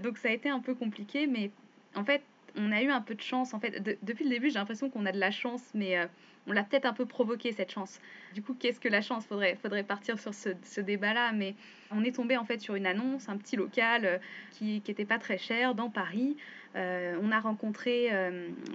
donc 0.00 0.18
ça 0.18 0.28
a 0.28 0.32
été 0.32 0.48
un 0.48 0.60
peu 0.60 0.76
compliqué, 0.76 1.26
mais 1.26 1.50
en 1.96 2.04
fait, 2.04 2.22
on 2.58 2.72
a 2.72 2.82
eu 2.82 2.90
un 2.90 3.00
peu 3.00 3.14
de 3.14 3.20
chance. 3.20 3.54
En 3.54 3.60
fait, 3.60 3.98
depuis 4.02 4.24
le 4.24 4.30
début, 4.30 4.50
j'ai 4.50 4.58
l'impression 4.58 4.90
qu'on 4.90 5.06
a 5.06 5.12
de 5.12 5.18
la 5.18 5.30
chance, 5.30 5.62
mais 5.74 5.98
euh, 5.98 6.06
on 6.46 6.52
l'a 6.52 6.64
peut-être 6.64 6.86
un 6.86 6.92
peu 6.92 7.06
provoqué 7.06 7.52
cette 7.52 7.70
chance. 7.70 8.00
Du 8.34 8.42
coup, 8.42 8.54
qu'est-ce 8.54 8.80
que 8.80 8.88
la 8.88 9.00
chance? 9.00 9.26
Faudrait, 9.26 9.56
faudrait 9.56 9.84
partir 9.84 10.18
sur 10.18 10.34
ce, 10.34 10.80
débat-là, 10.80 11.32
mais 11.32 11.54
on 11.90 12.04
est 12.04 12.14
tombé 12.14 12.36
en 12.36 12.44
fait 12.44 12.60
sur 12.60 12.74
une 12.74 12.86
annonce, 12.86 13.28
un 13.28 13.36
petit 13.36 13.56
local 13.56 14.04
euh, 14.04 14.18
qui 14.52 14.82
n'était 14.86 15.04
pas 15.04 15.18
très 15.18 15.38
cher 15.38 15.74
dans 15.74 15.90
Paris. 15.90 16.36
Euh, 16.76 17.18
on 17.22 17.32
a 17.32 17.40
rencontré 17.40 18.10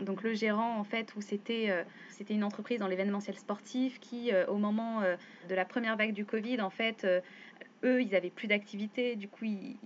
donc 0.01 0.23
le 0.23 0.33
gérant 0.33 0.79
en 0.79 0.83
fait 0.83 1.13
où 1.15 1.21
c'était 1.21 1.69
c'était 2.09 2.33
une 2.33 2.43
entreprise 2.43 2.79
dans 2.79 2.87
l'événementiel 2.87 3.37
sportif 3.37 3.99
qui 3.99 4.31
au 4.47 4.57
moment 4.57 5.01
de 5.47 5.55
la 5.55 5.63
première 5.63 5.95
vague 5.95 6.11
du 6.11 6.25
Covid 6.25 6.59
en 6.61 6.71
fait 6.71 7.05
eux, 7.83 8.01
ils 8.01 8.15
avaient 8.15 8.29
plus 8.29 8.47
d'activité, 8.47 9.15
du 9.15 9.27
coup, 9.27 9.45
ils, 9.45 9.77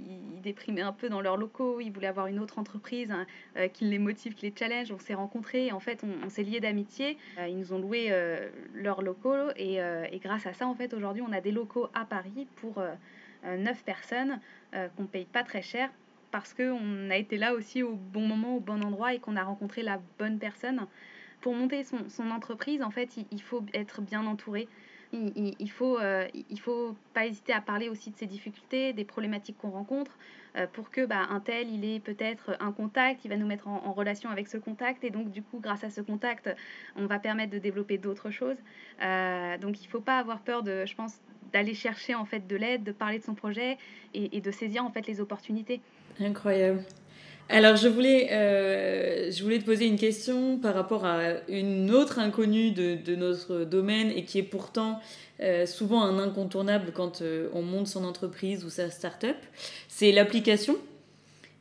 déprimaient 0.42 0.82
un 0.82 0.94
peu 0.94 1.10
dans 1.10 1.20
leurs 1.20 1.36
locaux, 1.36 1.82
ils 1.82 1.92
voulaient 1.92 2.08
avoir 2.08 2.28
une 2.28 2.40
autre 2.40 2.58
entreprise 2.60 3.12
hein, 3.12 3.26
euh, 3.58 3.68
qui 3.68 3.86
les 3.86 4.00
motive, 4.00 4.34
qui 4.34 4.46
les 4.46 4.54
challenge. 4.58 4.92
On 4.92 5.00
s'est 5.00 5.14
rencontrés, 5.14 5.72
en 5.72 5.80
fait, 5.80 6.04
on, 6.04 6.30
s'est 6.30 6.44
liés 6.44 6.60
d'amitié. 6.60 7.18
Euh, 7.38 7.48
ils 7.48 7.58
nous 7.58 7.74
ont 7.74 7.80
loué 7.80 8.08
euh, 8.12 8.50
leurs 8.74 9.02
locaux 9.02 9.50
et, 9.58 9.80
grâce 10.24 10.46
à 10.46 10.54
ça, 10.54 10.68
en 10.68 10.76
fait, 10.76 10.94
aujourd'hui, 10.94 11.24
on 11.28 11.32
a 11.34 11.42
des 11.42 11.52
locaux 11.52 11.88
à 11.94 12.06
Paris 12.06 12.48
pour 12.56 12.82
neuf 13.46 13.84
personnes 13.84 14.40
qu'on 14.72 15.04
ne 15.04 15.08
paye 15.08 15.26
pas 15.26 15.44
très 15.44 15.62
cher 15.62 15.90
parce 16.32 16.54
qu'on 16.54 17.10
a 17.10 17.16
été 17.16 17.38
là 17.38 17.54
aussi 17.54 17.84
au 17.84 17.96
bon 17.96 18.28
moment, 18.28 18.58
au 18.58 18.60
bon 18.60 18.84
endroit 18.84 19.14
et 19.14 19.20
qu'on 19.20 19.36
a 19.36 19.44
rencontré 19.44 19.84
la 19.84 20.00
bonne 20.20 20.40
personne. 20.40 20.88
Pour 21.42 21.54
monter 21.54 21.84
son, 21.84 22.32
entreprise, 22.32 22.82
en 22.82 22.90
fait, 22.90 23.16
il 23.32 23.42
faut 23.42 23.64
être 23.74 24.02
bien 24.02 24.26
entouré 24.26 24.68
il, 25.14 25.56
il, 25.60 25.72
faut, 25.72 26.00
euh, 26.00 26.28
il 26.50 26.60
faut 26.60 26.96
pas 27.14 27.26
hésiter 27.26 27.54
à 27.54 27.62
parler 27.62 27.90
aussi 27.90 28.12
de 28.12 28.18
ces 28.18 28.26
difficultés, 28.26 28.94
des 28.94 29.06
problématiques 29.06 29.58
qu'on 29.58 29.70
rencontre, 29.70 30.12
euh, 30.56 30.68
pour 30.72 30.90
que 30.90 31.06
bah, 31.06 31.28
un 31.30 31.40
tel, 31.40 31.70
il 31.70 31.86
ait 31.86 32.00
peut-être 32.00 32.58
un 32.60 32.72
contact, 32.72 33.24
il 33.26 33.30
va 33.30 33.38
nous 33.38 33.48
mettre 33.48 33.68
en, 33.68 33.92
relation 33.94 34.30
avec 34.30 34.48
ce 34.48 34.58
contact, 34.58 35.04
et 35.04 35.10
donc 35.10 35.32
du 35.32 35.42
coup, 35.42 35.60
grâce 35.60 35.84
à 35.84 35.90
ce 35.90 36.02
contact, 36.02 36.50
on 36.96 37.06
va 37.06 37.20
permettre 37.20 37.52
de 37.52 37.60
développer 37.60 37.98
d'autres 37.98 38.30
choses. 38.30 38.58
Euh, 39.02 39.58
donc 39.58 39.82
il 39.82 39.88
faut 39.88 40.02
pas 40.02 40.20
avoir 40.20 40.40
peur 40.40 40.64
de, 40.64 40.86
je 40.86 40.96
pense, 40.96 41.20
d'aller 41.54 41.74
chercher 41.74 42.14
en 42.16 42.26
fait 42.26 42.46
de 42.46 42.56
l'aide, 42.56 42.84
de 42.84 42.92
parler 42.92 43.20
de 43.20 43.24
son 43.24 43.36
projet 43.36 43.78
et, 44.14 44.36
et 44.38 44.42
de 44.42 44.52
saisir 44.52 44.84
en 44.84 44.92
fait 44.92 45.08
les 45.08 45.22
opportunités. 45.22 45.82
Incroyable. 46.20 46.84
Alors, 47.50 47.78
je 47.78 47.88
voulais, 47.88 48.28
euh, 48.32 49.32
je 49.32 49.42
voulais 49.42 49.60
te 49.60 49.64
poser 49.64 49.86
une 49.86 49.98
question 49.98 50.58
par 50.58 50.74
rapport 50.74 51.06
à 51.06 51.36
une 51.48 51.92
autre 51.92 52.20
inconnue 52.20 52.72
de, 52.72 52.96
de 52.96 53.16
notre 53.16 53.64
domaine 53.64 54.12
et 54.12 54.26
qui 54.26 54.40
est 54.40 54.44
pourtant 54.44 55.00
euh, 55.40 55.66
souvent 55.66 56.04
un 56.04 56.20
incontournable 56.20 56.92
quand 56.94 57.22
euh, 57.22 57.48
on 57.54 57.62
monte 57.62 57.88
son 57.88 58.04
entreprise 58.04 58.66
ou 58.66 58.70
sa 58.70 58.90
start-up. 58.90 59.38
C'est 59.88 60.12
l'application. 60.12 60.76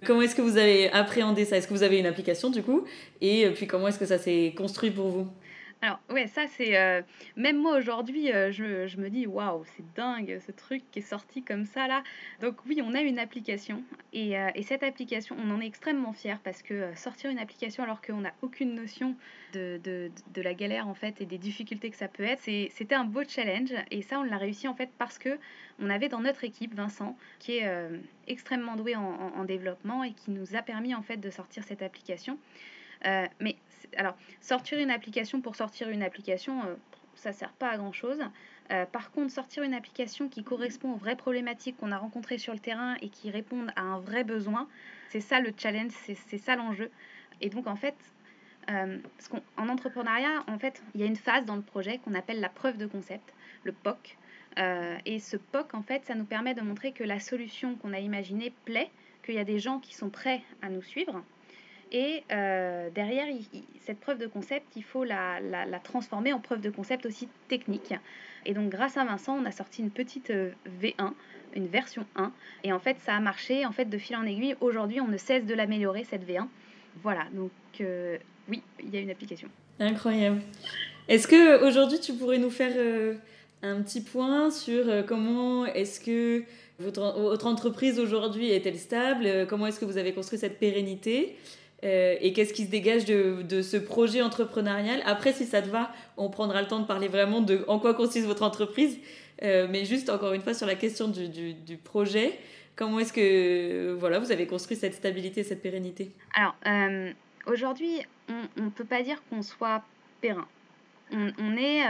Comment 0.04 0.22
est-ce 0.22 0.34
que 0.34 0.42
vous 0.42 0.56
avez 0.56 0.90
appréhendé 0.90 1.44
ça? 1.44 1.56
Est-ce 1.56 1.68
que 1.68 1.74
vous 1.74 1.84
avez 1.84 1.98
une 1.98 2.06
application 2.06 2.50
du 2.50 2.62
coup? 2.62 2.84
Et 3.20 3.48
puis 3.50 3.66
comment 3.68 3.86
est-ce 3.86 3.98
que 3.98 4.06
ça 4.06 4.18
s'est 4.18 4.54
construit 4.56 4.90
pour 4.90 5.08
vous? 5.08 5.28
Alors, 5.82 6.00
ouais, 6.08 6.26
ça, 6.26 6.46
c'est. 6.46 6.76
euh, 6.78 7.02
même 7.36 7.58
moi 7.58 7.76
aujourd'hui, 7.76 8.32
euh, 8.32 8.50
je, 8.50 8.86
je 8.86 8.96
me 8.96 9.10
dis, 9.10 9.26
waouh, 9.26 9.62
c'est 9.76 9.84
dingue 9.94 10.40
ce 10.44 10.50
truc 10.50 10.82
qui 10.90 11.00
est 11.00 11.02
sorti 11.02 11.42
comme 11.44 11.66
ça 11.66 11.86
là. 11.86 12.02
Donc, 12.40 12.56
oui, 12.66 12.80
on 12.82 12.94
a 12.94 13.02
une 13.02 13.18
application. 13.18 13.84
Et, 14.14 14.38
euh, 14.38 14.48
et 14.54 14.62
cette 14.62 14.82
application, 14.82 15.36
on 15.38 15.50
en 15.50 15.60
est 15.60 15.66
extrêmement 15.66 16.14
fiers 16.14 16.38
parce 16.42 16.62
que 16.62 16.94
sortir 16.96 17.30
une 17.30 17.38
application 17.38 17.82
alors 17.84 18.00
qu'on 18.00 18.22
n'a 18.22 18.32
aucune 18.40 18.74
notion 18.74 19.16
de, 19.52 19.78
de, 19.84 20.10
de 20.34 20.42
la 20.42 20.54
galère 20.54 20.88
en 20.88 20.94
fait 20.94 21.20
et 21.20 21.26
des 21.26 21.38
difficultés 21.38 21.90
que 21.90 21.96
ça 21.96 22.08
peut 22.08 22.24
être, 22.24 22.40
c'était 22.42 22.94
un 22.94 23.04
beau 23.04 23.22
challenge. 23.28 23.72
Et 23.90 24.00
ça, 24.00 24.18
on 24.18 24.22
l'a 24.22 24.38
réussi 24.38 24.66
en 24.68 24.74
fait 24.74 24.90
parce 24.96 25.18
que 25.18 25.38
on 25.78 25.90
avait 25.90 26.08
dans 26.08 26.20
notre 26.20 26.42
équipe 26.44 26.74
Vincent 26.74 27.16
qui 27.38 27.58
est 27.58 27.70
extrêmement 28.26 28.76
doué 28.76 28.96
en, 28.96 29.02
en- 29.02 29.32
en 29.40 29.44
développement 29.44 30.02
et 30.04 30.12
qui 30.14 30.30
nous 30.30 30.56
a 30.56 30.62
permis 30.62 30.94
en 30.94 31.02
fait 31.02 31.18
de 31.18 31.28
sortir 31.30 31.64
cette 31.64 31.82
application. 31.82 32.38
Mais 33.40 33.56
alors, 33.96 34.16
sortir 34.40 34.78
une 34.78 34.90
application 34.90 35.40
pour 35.40 35.56
sortir 35.56 35.88
une 35.88 36.02
application, 36.02 36.62
euh, 36.64 36.74
ça 37.14 37.32
sert 37.32 37.52
pas 37.52 37.70
à 37.70 37.76
grand 37.76 37.92
chose. 37.92 38.20
par 38.92 39.10
contre, 39.12 39.32
sortir 39.32 39.62
une 39.62 39.74
application 39.74 40.28
qui 40.28 40.42
correspond 40.42 40.92
aux 40.92 40.96
vraies 40.96 41.16
problématiques 41.16 41.76
qu'on 41.78 41.92
a 41.92 41.98
rencontrées 41.98 42.38
sur 42.38 42.52
le 42.52 42.58
terrain 42.58 42.96
et 43.00 43.08
qui 43.08 43.30
répondent 43.30 43.70
à 43.76 43.82
un 43.82 44.00
vrai 44.00 44.24
besoin, 44.24 44.68
c'est 45.08 45.20
ça 45.20 45.40
le 45.40 45.52
challenge, 45.56 45.92
c'est 45.92 46.38
ça 46.38 46.56
l'enjeu. 46.56 46.90
Et 47.40 47.48
donc, 47.48 47.66
en 47.68 47.76
fait, 47.76 47.94
euh, 48.70 48.98
parce 49.16 49.28
qu'en 49.28 49.42
en 49.56 49.68
entrepreneuriat, 49.68 50.44
en 50.48 50.58
fait, 50.58 50.82
il 50.94 51.00
y 51.00 51.04
a 51.04 51.06
une 51.06 51.16
phase 51.16 51.44
dans 51.44 51.56
le 51.56 51.62
projet 51.62 51.98
qu'on 51.98 52.14
appelle 52.14 52.40
la 52.40 52.48
preuve 52.48 52.76
de 52.76 52.86
concept, 52.86 53.32
le 53.64 53.72
POC. 53.72 54.16
Euh, 54.58 54.96
et 55.04 55.20
ce 55.20 55.36
POC, 55.36 55.74
en 55.74 55.82
fait, 55.82 56.04
ça 56.04 56.14
nous 56.14 56.24
permet 56.24 56.54
de 56.54 56.62
montrer 56.62 56.92
que 56.92 57.04
la 57.04 57.20
solution 57.20 57.76
qu'on 57.76 57.92
a 57.92 58.00
imaginée 58.00 58.52
plaît, 58.64 58.90
qu'il 59.24 59.34
y 59.34 59.38
a 59.38 59.44
des 59.44 59.58
gens 59.58 59.78
qui 59.78 59.94
sont 59.94 60.10
prêts 60.10 60.42
à 60.62 60.68
nous 60.68 60.82
suivre. 60.82 61.22
Et 61.92 62.24
euh, 62.32 62.90
derrière, 62.94 63.26
cette 63.80 64.00
preuve 64.00 64.18
de 64.18 64.26
concept, 64.26 64.66
il 64.76 64.82
faut 64.82 65.04
la, 65.04 65.40
transformer 65.84 66.32
en 66.32 66.40
preuve 66.40 66.60
de 66.60 66.70
concept 66.70 67.06
aussi 67.06 67.28
technique. 67.48 67.94
Et 68.44 68.54
donc, 68.54 68.70
grâce 68.70 68.96
à 68.96 69.04
Vincent, 69.04 69.38
on 69.40 69.44
a 69.44 69.52
sorti 69.52 69.82
une 69.82 69.90
petite 69.90 70.30
euh, 70.30 70.50
V1, 70.82 71.12
une 71.54 71.66
version 71.68 72.04
1. 72.16 72.32
Et 72.64 72.72
en 72.72 72.80
fait, 72.80 72.96
ça 73.04 73.14
a 73.14 73.20
marché 73.20 73.66
en 73.66 73.72
fait 73.72 73.86
de 73.86 73.98
fil 73.98 74.16
en 74.16 74.24
aiguille. 74.24 74.56
Aujourd'hui, 74.60 75.00
on 75.00 75.08
ne 75.08 75.16
cesse 75.16 75.46
de 75.46 75.54
l'améliorer, 75.54 76.04
cette 76.04 76.28
V1. 76.28 76.46
Voilà, 77.02 77.26
donc 77.32 77.50
euh, 77.80 78.18
oui, 78.48 78.62
il 78.82 78.92
y 78.92 78.96
a 78.96 79.00
une 79.00 79.10
application. 79.10 79.48
Incroyable. 79.78 80.40
Est-ce 81.08 81.28
que 81.28 81.64
aujourd'hui 81.64 82.00
tu 82.00 82.14
pourrais 82.14 82.38
nous 82.38 82.50
faire 82.50 82.72
un 83.62 83.82
petit 83.82 84.00
point 84.00 84.50
sur 84.50 85.04
comment 85.06 85.66
est-ce 85.66 86.00
que 86.00 86.42
votre, 86.80 87.46
entreprise 87.46 88.00
aujourd'hui 88.00 88.50
est-elle 88.50 88.78
stable? 88.78 89.46
Comment 89.48 89.68
est-ce 89.68 89.78
que 89.78 89.84
vous 89.84 89.98
avez 89.98 90.12
construit 90.12 90.38
cette 90.38 90.58
pérennité? 90.58 91.36
Euh, 91.84 92.16
Et 92.20 92.32
qu'est-ce 92.32 92.52
qui 92.52 92.64
se 92.64 92.70
dégage 92.70 93.04
de, 93.04 93.62
ce 93.62 93.76
projet 93.76 94.22
entrepreneurial? 94.22 95.02
Après, 95.04 95.32
si 95.32 95.44
ça 95.44 95.62
te 95.62 95.68
va, 95.68 95.92
on 96.16 96.30
prendra 96.30 96.62
le 96.62 96.68
temps 96.68 96.80
de 96.80 96.86
parler 96.86 97.08
vraiment 97.08 97.40
de 97.40 97.64
en 97.68 97.78
quoi 97.78 97.94
consiste 97.94 98.26
votre 98.26 98.42
entreprise. 98.42 98.98
Euh, 99.42 99.66
mais 99.70 99.84
juste 99.84 100.08
encore 100.08 100.32
une 100.32 100.40
fois 100.40 100.54
sur 100.54 100.66
la 100.66 100.76
question 100.76 101.08
du, 101.08 101.76
projet, 101.76 102.38
comment 102.74 102.98
est-ce 103.00 103.12
que 103.12 103.92
voilà, 103.98 104.18
vous 104.18 104.32
avez 104.32 104.46
construit 104.46 104.76
cette 104.76 104.94
stabilité, 104.94 105.42
cette 105.42 105.60
pérennité? 105.60 106.10
Alors, 106.34 106.56
euh, 106.66 107.12
aujourd'hui, 107.46 108.00
on 108.28 108.62
ne 108.62 108.70
peut 108.70 108.86
pas 108.86 109.02
dire 109.02 109.22
qu'on 109.28 109.42
soit 109.42 109.82
périn. 110.22 110.48
On, 111.12 111.56
est 111.56 111.82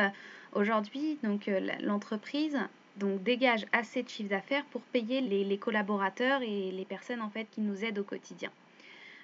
aujourd'hui, 0.52 1.18
donc 1.22 1.48
l'entreprise 1.80 2.58
donc 2.96 3.22
dégage 3.22 3.66
assez 3.72 4.02
de 4.02 4.08
chiffre 4.08 4.28
d'affaires 4.28 4.64
pour 4.70 4.80
payer 4.80 5.20
les, 5.20 5.44
les 5.44 5.58
collaborateurs 5.58 6.42
et 6.42 6.70
les 6.70 6.84
personnes 6.84 7.22
en 7.22 7.30
fait 7.30 7.46
qui 7.50 7.60
nous 7.60 7.84
aident 7.84 8.00
au 8.00 8.04
quotidien. 8.04 8.50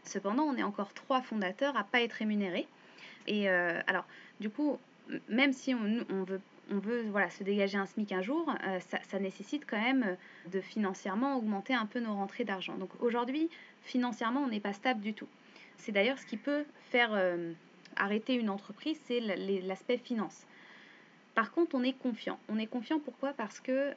Cependant, 0.05 0.45
on 0.45 0.57
est 0.57 0.63
encore 0.63 0.93
trois 0.95 1.23
fondateurs 1.23 1.77
à 1.77 1.85
pas 1.85 2.03
être 2.03 2.15
rémunérés. 2.15 2.67
Et 3.27 3.49
euh, 3.49 3.81
alors, 3.87 4.05
du 4.41 4.51
coup, 4.51 4.79
même 5.29 5.53
si 5.53 5.75
on, 5.75 6.25
veut, 6.25 6.41
se 7.31 7.45
dégager 7.45 7.79
un 7.79 7.87
SMIC 7.87 8.13
un 8.13 8.23
jour, 8.23 8.53
euh, 8.67 8.79
ça, 8.81 9.19
nécessite 9.19 9.65
quand 9.67 9.81
même 9.81 10.03
euh, 10.03 10.51
de 10.51 10.61
financièrement 10.61 11.37
augmenter 11.37 11.75
un 11.75 11.87
peu 11.87 12.01
nos 12.01 12.15
rentrées 12.15 12.45
d'argent. 12.45 12.77
Donc 12.77 12.91
aujourd'hui, 13.01 13.49
financièrement, 13.83 14.41
on 14.41 14.49
n'est 14.49 14.61
pas 14.61 14.73
stable 14.73 15.01
du 15.01 15.15
tout. 15.15 15.29
C'est 15.77 15.93
d'ailleurs 15.93 16.19
ce 16.19 16.27
qui 16.27 16.37
peut 16.37 16.65
faire 16.91 17.11
arrêter 17.97 18.35
une 18.35 18.51
entreprise, 18.51 19.01
c'est 19.09 19.19
l'aspect 19.19 19.99
finance. 19.99 20.47
Par 21.35 21.51
contre, 21.51 21.75
on 21.75 21.83
est 21.83 21.95
confiant. 21.95 22.39
On 22.49 22.57
est 22.57 22.69
confiant 22.69 23.01
pourquoi? 23.01 23.33
Parce 23.33 23.59
que 23.59 23.93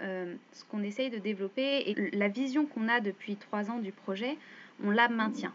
ce 0.51 0.63
qu'on 0.65 0.81
essaye 0.81 1.11
de 1.11 1.19
développer 1.19 1.91
et 1.91 2.09
la 2.17 2.27
vision 2.27 2.65
qu'on 2.65 2.87
a 2.87 3.01
depuis 3.01 3.35
trois 3.35 3.69
ans 3.69 3.77
du 3.77 3.91
projet, 3.91 4.35
on 4.83 4.89
la 4.89 5.09
maintient. 5.09 5.53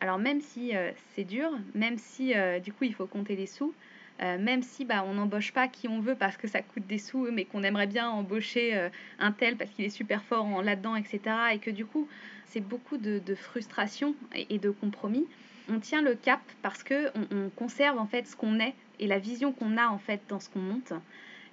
Alors 0.00 0.18
même 0.18 0.40
si 0.40 0.74
euh, 0.74 0.90
c'est 1.14 1.24
dur, 1.24 1.50
même 1.74 1.98
si 1.98 2.34
euh, 2.34 2.58
du 2.58 2.72
coup 2.72 2.84
il 2.84 2.94
faut 2.94 3.06
compter 3.06 3.36
les 3.36 3.46
sous, 3.46 3.74
euh, 4.22 4.38
même 4.38 4.62
si 4.62 4.84
bah, 4.84 5.04
on 5.06 5.14
n'embauche 5.14 5.52
pas 5.52 5.68
qui 5.68 5.88
on 5.88 6.00
veut 6.00 6.14
parce 6.14 6.36
que 6.36 6.48
ça 6.48 6.62
coûte 6.62 6.86
des 6.86 6.98
sous, 6.98 7.28
mais 7.30 7.44
qu'on 7.44 7.62
aimerait 7.62 7.86
bien 7.86 8.08
embaucher 8.08 8.88
un 9.18 9.32
tel 9.32 9.56
parce 9.56 9.70
qu'il 9.70 9.84
est 9.84 9.90
super 9.90 10.22
fort 10.22 10.44
en 10.44 10.62
là-dedans, 10.62 10.96
etc. 10.96 11.20
Et 11.52 11.58
que 11.58 11.70
du 11.70 11.84
coup 11.84 12.08
c'est 12.46 12.60
beaucoup 12.60 12.96
de, 12.96 13.34
frustration 13.34 14.14
et, 14.34 14.58
de 14.58 14.70
compromis. 14.70 15.26
On 15.68 15.78
tient 15.78 16.02
le 16.02 16.14
cap 16.14 16.40
parce 16.62 16.82
que 16.82 17.08
on, 17.14 17.36
on 17.36 17.50
conserve 17.50 17.98
en 17.98 18.06
fait 18.06 18.26
ce 18.26 18.34
qu'on 18.34 18.58
est 18.58 18.74
et 18.98 19.06
la 19.06 19.18
vision 19.18 19.52
qu'on 19.52 19.76
a 19.76 19.88
en 19.88 19.98
fait 19.98 20.20
dans 20.28 20.40
ce 20.40 20.48
qu'on 20.48 20.60
monte. 20.60 20.92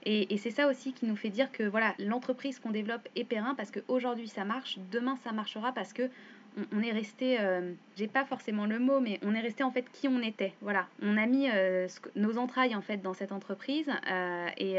Et, 0.03 0.33
et 0.33 0.37
c'est 0.37 0.51
ça 0.51 0.69
aussi 0.69 0.93
qui 0.93 1.05
nous 1.05 1.15
fait 1.15 1.29
dire 1.29 1.51
que 1.51 1.63
voilà 1.63 1.93
l'entreprise 1.99 2.59
qu'on 2.59 2.71
développe 2.71 3.07
est 3.15 3.25
périn 3.25 3.55
parce 3.55 3.71
qu'aujourd'hui 3.71 4.27
ça 4.27 4.45
marche, 4.45 4.79
demain 4.91 5.17
ça 5.23 5.33
marchera 5.33 5.73
parce 5.73 5.91
que 5.93 6.09
on, 6.71 6.81
est 6.81 6.91
resté, 6.91 7.39
euh, 7.39 7.73
j'ai 7.95 8.07
pas 8.07 8.25
forcément 8.25 8.65
le 8.65 8.79
mot, 8.79 8.99
mais 8.99 9.19
on 9.23 9.33
est 9.33 9.39
resté 9.39 9.63
en 9.63 9.71
fait 9.71 9.85
qui 9.91 10.07
on 10.07 10.21
était. 10.21 10.53
Voilà, 10.61 10.87
on 11.01 11.17
a 11.17 11.25
mis 11.25 11.49
euh, 11.49 11.87
nos 12.15 12.37
entrailles 12.37 12.75
en 12.75 12.81
fait 12.81 12.97
dans 12.97 13.13
cette 13.13 13.31
entreprise 13.31 13.89
euh, 14.09 14.47
et, 14.57 14.77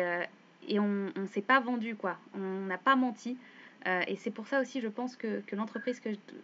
et 0.68 0.80
on, 0.80 1.12
on 1.16 1.26
s'est 1.26 1.42
pas 1.42 1.60
vendu 1.60 1.94
quoi. 1.94 2.18
On 2.34 2.66
n'a 2.66 2.78
pas 2.78 2.96
menti. 2.96 3.36
Et 4.06 4.16
c'est 4.16 4.30
pour 4.30 4.46
ça 4.46 4.60
aussi, 4.60 4.82
je 4.82 4.88
pense 4.88 5.16
que, 5.16 5.40
que 5.46 5.56
l'entreprise 5.56 6.02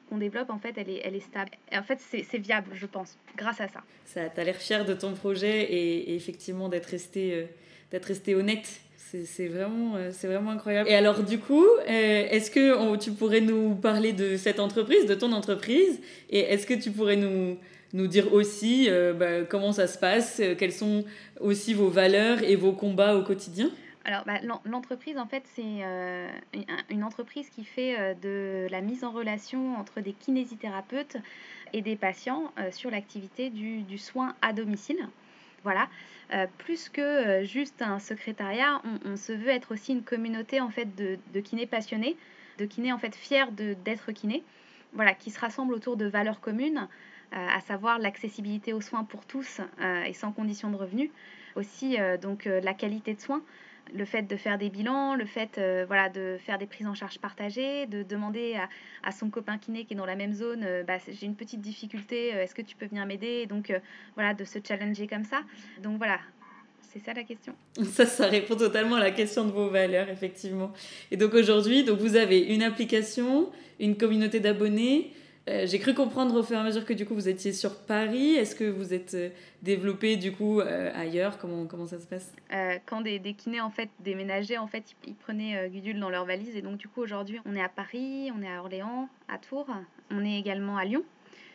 qu'on 0.08 0.16
développe, 0.16 0.48
en 0.48 0.58
fait, 0.58 0.78
elle 0.78 0.88
est, 0.88 1.02
elle 1.04 1.14
est 1.14 1.20
stable. 1.20 1.50
En 1.70 1.82
fait, 1.82 2.00
c'est 2.00 2.38
viable, 2.38 2.70
je 2.72 2.86
pense, 2.86 3.18
grâce 3.36 3.60
à 3.60 3.68
ça. 3.68 3.82
Ça, 4.06 4.30
t'as 4.30 4.44
l'air 4.44 4.56
fier 4.56 4.86
de 4.86 4.94
ton 4.94 5.12
projet 5.12 5.64
et, 5.64 6.12
et 6.12 6.14
effectivement 6.14 6.70
d'être 6.70 6.86
resté, 6.86 7.46
d'être 7.90 8.06
resté 8.06 8.34
honnête. 8.34 8.80
C'est 9.24 9.46
vraiment, 9.48 9.96
euh, 9.96 10.10
c'est 10.12 10.26
vraiment 10.26 10.50
incroyable. 10.50 10.88
Et 10.90 10.94
alors 10.94 11.22
du 11.22 11.38
coup, 11.38 11.64
euh, 11.64 11.86
est-ce 11.88 12.50
que 12.50 12.76
on- 12.76 12.96
tu 12.98 13.12
pourrais 13.12 13.40
nous 13.40 13.74
parler 13.76 14.12
de 14.12 14.36
cette 14.36 14.58
entreprise, 14.58 15.06
de 15.06 15.14
ton 15.14 15.32
entreprise, 15.32 16.00
et 16.30 16.40
est-ce 16.40 16.66
que 16.66 16.74
tu 16.74 16.90
pourrais 16.90 17.16
nous 17.16 17.56
nous 17.92 18.08
dire 18.08 18.32
aussi 18.32 18.86
euh, 18.90 19.12
bah, 19.12 19.42
comment 19.48 19.70
ça 19.72 19.86
se 19.86 19.98
passe, 19.98 20.40
euh, 20.40 20.56
quelles 20.56 20.72
sont 20.72 21.04
aussi 21.40 21.74
vos 21.74 21.88
valeurs 21.88 22.42
et 22.42 22.56
vos 22.56 22.72
combats 22.72 23.14
au 23.16 23.22
quotidien? 23.22 23.70
Alors, 24.04 24.24
bah, 24.26 24.40
l'en- 24.42 24.60
l'entreprise, 24.64 25.16
en 25.16 25.26
fait, 25.26 25.44
c'est 25.54 25.62
euh, 25.82 26.28
une- 26.90 27.04
entreprise 27.04 27.48
qui 27.50 27.64
fait 27.64 27.96
euh, 27.98 28.14
de 28.20 28.66
la 28.70 28.80
mise 28.80 29.04
en 29.04 29.12
relation 29.12 29.76
entre 29.76 30.00
des 30.00 30.12
kinésithérapeutes 30.12 31.16
et 31.72 31.80
des 31.82 31.96
patients 31.96 32.52
euh, 32.58 32.70
sur 32.72 32.90
l'activité 32.90 33.48
du, 33.50 33.82
du 33.82 33.96
soin 33.96 34.34
à 34.42 34.52
domicile. 34.52 34.98
Voilà. 35.64 35.88
Euh, 36.32 36.46
plus 36.58 36.88
que 36.88 37.00
euh, 37.00 37.44
juste 37.44 37.82
un 37.82 37.98
secrétariat, 37.98 38.80
on, 39.04 39.16
se 39.16 39.32
veut 39.32 39.48
être 39.48 39.72
aussi 39.72 39.92
une 39.92 40.02
communauté 40.02 40.60
en 40.60 40.70
fait 40.70 40.94
de, 40.94 41.40
kinés 41.40 41.66
passionnés, 41.66 42.16
de 42.58 42.66
kinés 42.66 42.92
en 42.92 42.98
fait 42.98 43.14
fiers 43.14 43.50
d'être 43.84 44.12
kinés, 44.12 44.44
voilà, 44.92 45.14
qui 45.14 45.30
se 45.30 45.40
rassemblent 45.40 45.74
autour 45.74 45.96
de 45.96 46.06
valeurs 46.06 46.40
communes, 46.40 46.88
euh, 47.32 47.46
à 47.48 47.60
savoir 47.60 47.98
l'accessibilité 47.98 48.72
aux 48.72 48.80
soins 48.80 49.04
pour 49.04 49.26
tous 49.26 49.60
et 50.06 50.12
sans 50.12 50.32
condition 50.32 50.70
de 50.70 50.76
revenu, 50.76 51.10
aussi 51.56 51.96
donc 52.20 52.44
la 52.44 52.74
qualité 52.74 53.14
de 53.14 53.20
soins, 53.20 53.42
le 53.92 54.04
fait 54.04 54.22
de 54.22 54.36
faire 54.36 54.58
des 54.58 54.70
bilans, 54.70 55.14
le 55.14 55.26
fait 55.26 55.58
euh, 55.58 55.84
voilà, 55.86 56.08
de 56.08 56.38
faire 56.44 56.58
des 56.58 56.66
prises 56.66 56.86
en 56.86 56.94
charge 56.94 57.18
partagées, 57.18 57.86
de 57.86 58.02
demander 58.02 58.54
à, 58.54 58.68
à 59.02 59.12
son 59.12 59.30
copain 59.30 59.58
kiné 59.58 59.84
qui 59.84 59.94
est 59.94 59.96
dans 59.96 60.06
la 60.06 60.16
même 60.16 60.32
zone, 60.32 60.64
euh, 60.64 60.82
bah, 60.82 60.98
j'ai 61.06 61.26
une 61.26 61.36
petite 61.36 61.60
difficulté, 61.60 62.34
euh, 62.34 62.42
est-ce 62.42 62.54
que 62.54 62.62
tu 62.62 62.76
peux 62.76 62.86
venir 62.86 63.04
m'aider? 63.06 63.46
Donc 63.46 63.72
voilà, 64.14 64.34
de 64.34 64.44
se 64.44 64.58
challenger 64.66 65.06
comme 65.06 65.24
ça. 65.24 65.42
Donc 65.82 65.98
voilà, 65.98 66.18
c'est 66.92 67.04
ça 67.04 67.12
la 67.12 67.24
question. 67.24 67.54
Ça, 67.84 68.06
ça 68.06 68.26
répond 68.28 68.56
totalement 68.56 68.96
à 68.96 69.00
la 69.00 69.10
question 69.10 69.44
de 69.44 69.50
vos 69.50 69.68
valeurs, 69.68 70.08
effectivement. 70.08 70.72
Et 71.10 71.16
donc 71.16 71.34
aujourd'hui, 71.34 71.84
donc 71.84 71.98
vous 71.98 72.16
avez 72.16 72.38
une 72.38 72.62
application, 72.62 73.50
une 73.80 73.96
communauté 73.96 74.40
d'abonnés. 74.40 75.12
Euh, 75.46 75.66
J'ai 75.66 75.78
cru 75.78 75.92
comprendre 75.92 76.34
au 76.36 76.42
fur 76.42 76.56
et 76.56 76.60
à 76.60 76.62
mesure 76.62 76.86
que 76.86 76.94
du 76.94 77.04
coup 77.04 77.14
vous 77.14 77.28
étiez 77.28 77.52
sur 77.52 77.76
Paris. 77.76 78.34
Est-ce 78.34 78.54
que 78.54 78.64
vous 78.64 78.94
êtes 78.94 79.14
euh, 79.14 79.28
développé 79.62 80.16
du 80.16 80.32
coup 80.32 80.60
euh, 80.60 80.90
ailleurs? 80.94 81.36
Comment, 81.38 81.66
comment 81.66 81.86
ça 81.86 82.00
se 82.00 82.06
passe? 82.06 82.32
Quand 82.86 83.02
des, 83.02 83.18
des 83.18 83.34
kinés 83.34 83.60
en 83.60 83.70
fait 83.70 83.90
déménageaient, 84.00 84.56
en 84.56 84.66
fait, 84.66 84.94
ils, 85.06 85.14
prenaient 85.14 85.68
Gudule 85.68 86.00
dans 86.00 86.08
leur 86.08 86.24
valise. 86.24 86.56
Et 86.56 86.62
donc 86.62 86.78
du 86.78 86.88
coup 86.88 87.02
aujourd'hui, 87.02 87.40
on 87.44 87.54
est 87.56 87.62
à 87.62 87.68
Paris, 87.68 88.30
on 88.34 88.42
est 88.42 88.48
à 88.50 88.60
Orléans, 88.60 89.08
à 89.28 89.38
Tours, 89.38 89.68
on 90.10 90.24
est 90.24 90.38
également 90.38 90.78
à 90.78 90.84
Lyon, 90.84 91.02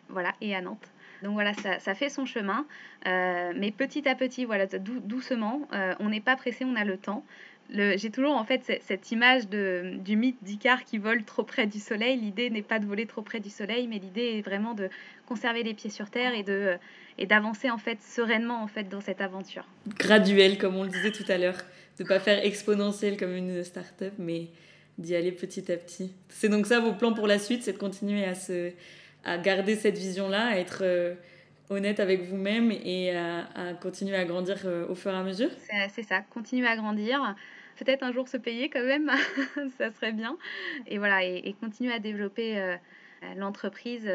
voilà, 0.10 0.34
et 0.42 0.56
à 0.56 0.62
Nantes. 0.62 0.92
Donc 1.24 1.34
voilà, 1.34 1.54
ça, 1.54 1.80
ça 1.80 1.96
fait 1.96 2.10
son 2.10 2.26
chemin, 2.26 2.66
mais 3.06 3.72
petit 3.76 4.08
à 4.08 4.16
petit, 4.16 4.46
voilà, 4.46 4.68
dou- 4.68 5.00
doucement. 5.00 5.68
On 6.00 6.10
n'est 6.10 6.22
pas 6.22 6.36
pressé, 6.36 6.64
on 6.64 6.76
a 6.76 6.84
le 6.86 6.98
temps. 6.98 7.26
J'ai 7.72 8.10
toujours 8.10 8.36
en 8.36 8.44
fait 8.44 8.82
cette 8.82 9.12
image 9.12 9.48
de, 9.48 9.96
du 9.98 10.16
mythe 10.16 10.44
d'Icare 10.44 10.84
qui 10.84 10.98
vole 10.98 11.24
trop 11.24 11.44
près 11.44 11.68
du 11.68 11.80
soleil. 11.80 12.20
L'idée 12.20 12.50
n'est 12.50 12.62
pas 12.64 12.80
de 12.80 12.86
voler 12.86 13.06
trop 13.06 13.22
près 13.22 13.40
du 13.40 13.50
soleil, 13.50 13.88
mais 13.88 14.00
l'idée 14.00 14.38
est 14.38 14.42
vraiment 14.42 14.74
de 14.74 14.90
conserver 15.28 15.64
les 15.64 15.74
pieds 15.74 15.90
sur 15.90 16.10
terre 16.10 16.34
et 16.34 16.44
de 16.44 16.78
et 17.18 17.26
d'avancer 17.26 17.70
en 17.70 17.78
fait 17.78 18.02
sereinement 18.02 18.64
en 18.64 18.68
fait 18.68 18.88
dans 18.90 19.02
cette 19.02 19.22
aventure. 19.22 19.66
Graduel, 19.88 20.58
comme 20.58 20.76
on 20.78 20.84
le 20.84 20.90
disait 20.90 21.12
tout 21.12 21.26
à 21.28 21.38
l'heure, 21.38 21.58
de 22.00 22.04
pas 22.06 22.20
faire 22.20 22.44
exponentiel 22.46 23.18
comme 23.18 23.36
une 23.36 23.64
start-up, 23.64 24.14
mais 24.18 24.48
d'y 24.98 25.16
aller 25.16 25.32
petit 25.32 25.72
à 25.72 25.78
petit. 25.78 26.14
C'est 26.30 26.50
donc 26.50 26.66
ça 26.66 26.80
vos 26.80 26.94
plans 26.94 27.14
pour 27.14 27.28
la 27.28 27.40
suite, 27.40 27.64
c'est 27.64 27.74
de 27.74 27.78
continuer 27.78 28.26
à 28.26 28.36
se 28.36 28.72
à 29.26 29.38
garder 29.38 29.76
cette 29.76 29.98
vision-là, 29.98 30.48
à 30.48 30.58
être 30.58 30.80
euh, 30.82 31.14
honnête 31.70 32.00
avec 32.00 32.24
vous-même 32.24 32.72
et 32.72 33.16
à, 33.16 33.74
continuer 33.82 34.16
à 34.16 34.26
grandir 34.26 34.58
euh, 34.66 34.88
au 34.88 34.96
fur 34.96 35.12
et 35.12 35.16
à 35.16 35.24
mesure? 35.24 35.50
C'est 35.94 36.04
ça, 36.04 36.22
continuer 36.22 36.68
à 36.68 36.76
grandir. 36.76 37.36
Peut-être 37.80 38.04
un 38.04 38.12
jour 38.12 38.28
se 38.28 38.38
payer 38.38 38.70
quand 38.70 38.84
même, 38.84 39.10
ça 39.78 39.92
serait 39.92 40.12
bien. 40.12 40.38
Et 40.88 40.98
voilà, 40.98 41.24
et, 41.24 41.56
continuer 41.60 41.94
à 41.94 42.00
développer 42.00 42.60
euh, 42.60 42.76
l'entreprise 43.36 44.10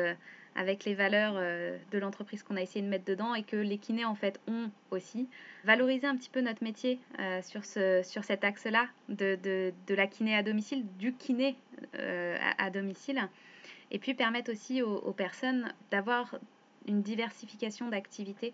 avec 0.55 0.85
les 0.85 0.95
valeurs 0.95 1.35
de 1.35 1.99
l'entreprise 1.99 2.45
qu'on 2.45 2.57
a 2.57 2.63
essayé 2.63 2.85
de 2.85 2.89
mettre 2.89 3.05
dedans 3.05 3.35
et 3.35 3.43
que 3.43 3.57
les 3.57 3.79
kinés 3.79 4.05
en 4.05 4.15
fait 4.15 4.39
ont 4.47 4.71
aussi. 4.93 5.29
Valoriser 5.65 6.07
un 6.07 6.17
petit 6.17 6.31
peu 6.31 6.41
notre 6.41 6.63
métier 6.63 7.01
sur, 7.43 7.65
ce, 7.65 8.03
sur 8.05 8.23
cet 8.23 8.45
axe-là 8.45 8.87
de, 9.09 9.37
de, 9.43 9.95
la 9.95 10.07
kiné 10.07 10.37
à 10.37 10.45
domicile, 10.45 10.85
du 10.99 11.13
kiné 11.13 11.57
à 11.99 12.71
domicile 12.71 13.29
et 13.95 13.99
puis 13.99 14.15
permettre 14.15 14.51
aussi 14.51 14.83
aux, 14.83 15.13
personnes 15.13 15.73
d'avoir 15.91 16.37
une 16.87 17.01
diversification 17.01 17.89
d'activités. 17.89 18.53